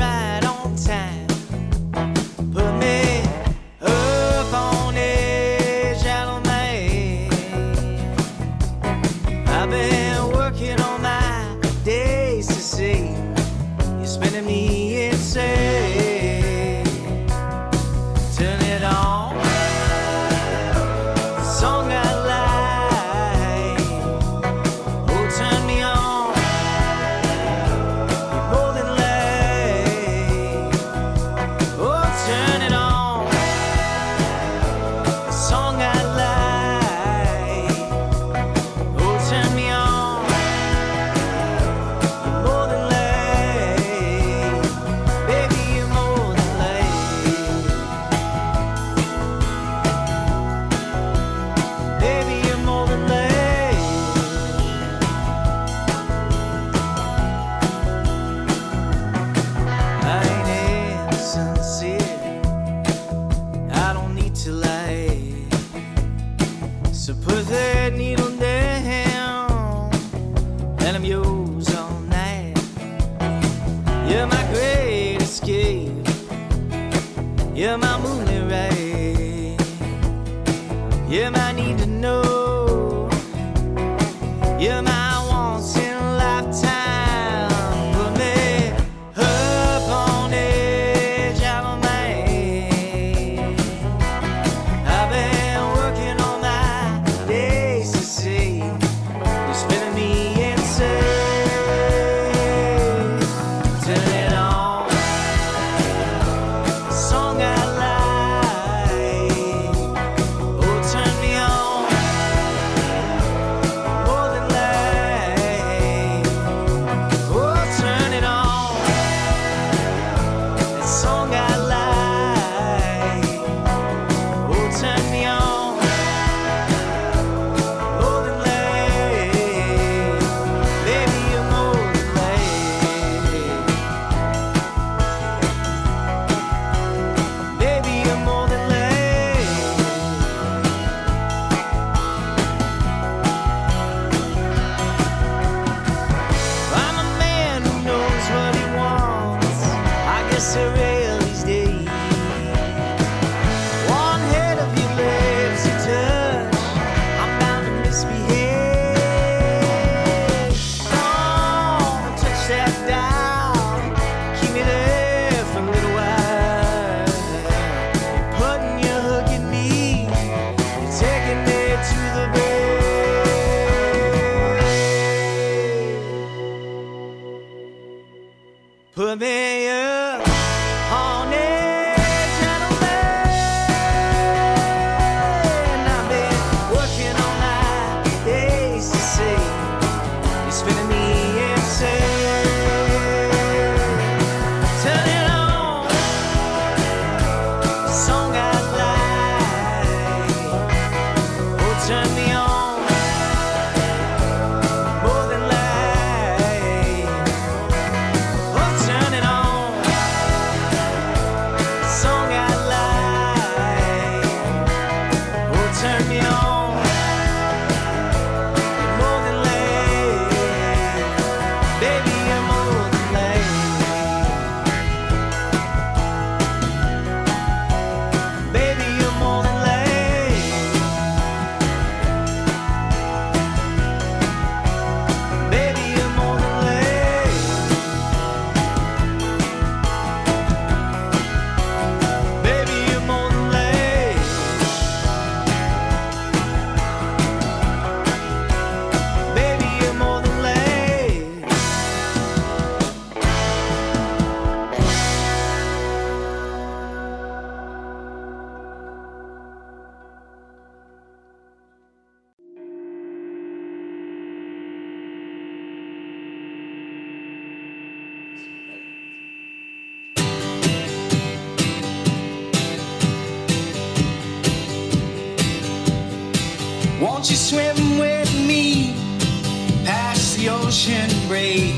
ocean 280.79 281.09
break? 281.27 281.75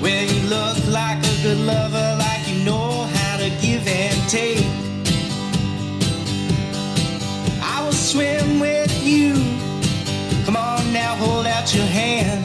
Where 0.00 0.24
you 0.24 0.48
look 0.48 0.78
like 0.88 1.18
a 1.18 1.42
good 1.42 1.58
lover, 1.58 2.16
like 2.18 2.48
you 2.48 2.64
know 2.64 3.02
how 3.16 3.36
to 3.36 3.50
give 3.60 3.86
and 3.86 4.16
take. 4.30 4.64
I 7.60 7.82
will 7.84 7.92
swim 7.92 8.60
with 8.60 8.92
you. 9.04 9.34
Come 10.46 10.56
on 10.56 10.90
now, 10.92 11.16
hold 11.16 11.46
out 11.46 11.74
your 11.74 11.84
hand. 11.84 12.44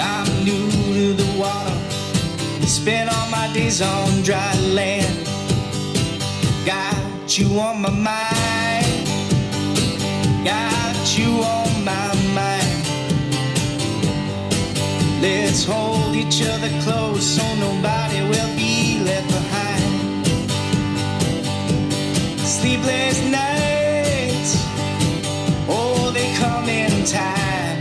I'm 0.00 0.44
new 0.44 0.70
to 0.94 1.12
the 1.22 1.38
water. 1.38 2.66
Spend 2.66 3.10
all 3.10 3.30
my 3.30 3.52
days 3.52 3.82
on 3.82 4.22
dry 4.22 4.54
land. 4.72 5.16
Got 6.64 7.38
you 7.38 7.60
on 7.60 7.82
my 7.82 7.90
mind. 7.90 8.86
Got 10.44 10.77
you 11.16 11.30
on 11.30 11.84
my 11.84 12.14
mind. 12.34 12.84
Let's 15.22 15.64
hold 15.64 16.14
each 16.14 16.42
other 16.42 16.68
close 16.82 17.24
so 17.24 17.42
nobody 17.54 18.20
will 18.22 18.56
be 18.56 19.00
left 19.04 19.28
behind. 19.28 20.26
Sleepless 22.40 23.22
nights, 23.30 24.52
oh, 25.68 26.10
they 26.12 26.34
come 26.34 26.68
in 26.68 27.04
time. 27.04 27.78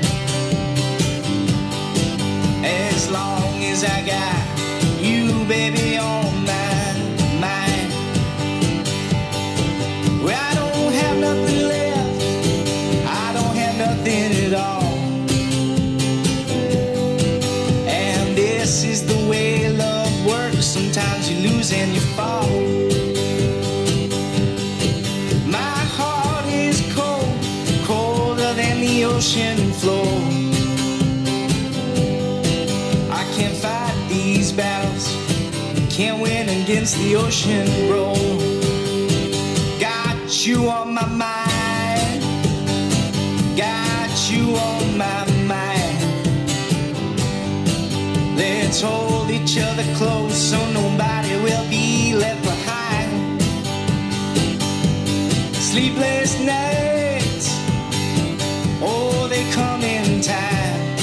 As 2.64 3.10
long 3.12 3.64
as 3.64 3.84
I 3.84 4.06
got 4.06 5.02
you, 5.02 5.44
baby, 5.48 5.98
on 5.98 6.17
Lose 21.68 21.74
and 21.74 21.94
you 21.94 22.02
fall. 22.16 22.48
My 25.46 25.80
heart 25.98 26.46
is 26.48 26.82
cold, 26.94 27.86
colder 27.86 28.54
than 28.54 28.80
the 28.80 29.06
ocean 29.06 29.58
floor. 29.74 30.06
I 33.12 33.24
can't 33.36 33.56
fight 33.56 33.96
these 34.10 34.52
battles, 34.52 35.06
can't 35.90 36.22
win 36.22 36.48
against 36.62 36.98
the 37.00 37.16
ocean 37.16 37.68
roll. 37.90 38.38
Got 39.80 40.46
you 40.46 40.70
on 40.70 40.94
my 40.94 41.08
mind, 41.08 42.22
got 43.58 44.32
you 44.32 44.56
on 44.56 44.98
my 44.98 45.26
mind. 45.46 45.98
Let's 48.38 48.82
hold 48.82 49.30
each 49.32 49.58
other 49.58 49.84
close 49.96 50.38
so 50.38 50.60
nobody 50.72 51.17
Sleepless 55.72 56.40
nights, 56.40 57.50
oh, 58.82 59.28
they 59.30 59.44
come 59.52 59.82
in 59.84 60.22
time. 60.22 60.98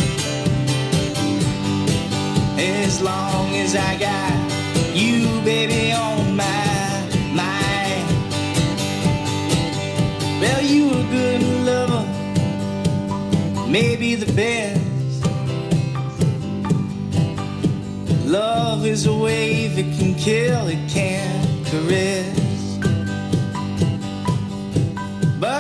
As 2.59 3.03
long 3.03 3.55
as 3.57 3.77
I 3.77 3.97
got 3.99 4.97
you, 4.97 5.27
baby, 5.45 5.93
on 5.93 6.35
my 6.35 7.07
mind. 7.35 8.09
Well, 10.41 10.63
you 10.63 10.89
a 10.91 11.03
good 11.13 11.43
lover, 11.69 12.07
maybe 13.69 14.15
the 14.15 14.33
best. 14.33 14.81
Love 18.27 18.87
is 18.87 19.07
a 19.07 19.15
wave, 19.15 19.79
it 19.79 19.97
can 19.99 20.15
kill, 20.15 20.69
it 20.69 20.89
can 20.89 21.65
caress. 21.67 22.44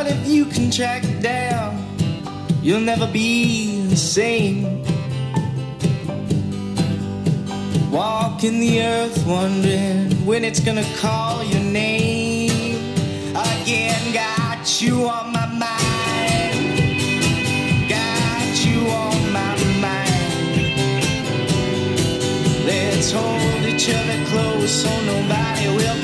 But 0.04 0.12
if 0.12 0.28
you 0.28 0.44
can 0.44 0.70
track 0.70 1.02
down, 1.22 1.82
you'll 2.60 2.82
never 2.82 3.06
be 3.06 3.86
the 3.86 3.96
same. 3.96 4.82
Walking 7.90 8.60
the 8.60 8.82
earth 8.82 9.26
wondering 9.26 10.26
when 10.26 10.44
it's 10.44 10.60
gonna 10.60 10.84
call 10.98 11.42
your 11.44 11.62
name. 11.62 12.76
Again, 13.30 14.12
got 14.12 14.82
you 14.82 15.08
on 15.08 15.32
my 15.32 15.46
mind. 15.46 16.78
Got 17.88 18.66
you 18.66 18.80
on 19.04 19.32
my 19.32 19.56
mind. 19.80 20.64
Let's 22.66 23.10
hold 23.10 23.64
each 23.64 23.88
other 23.88 24.24
close 24.26 24.70
so 24.82 24.90
nobody 25.06 25.68
will 25.68 25.94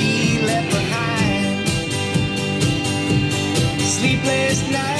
sleepless 4.01 4.71
nights. 4.71 5.00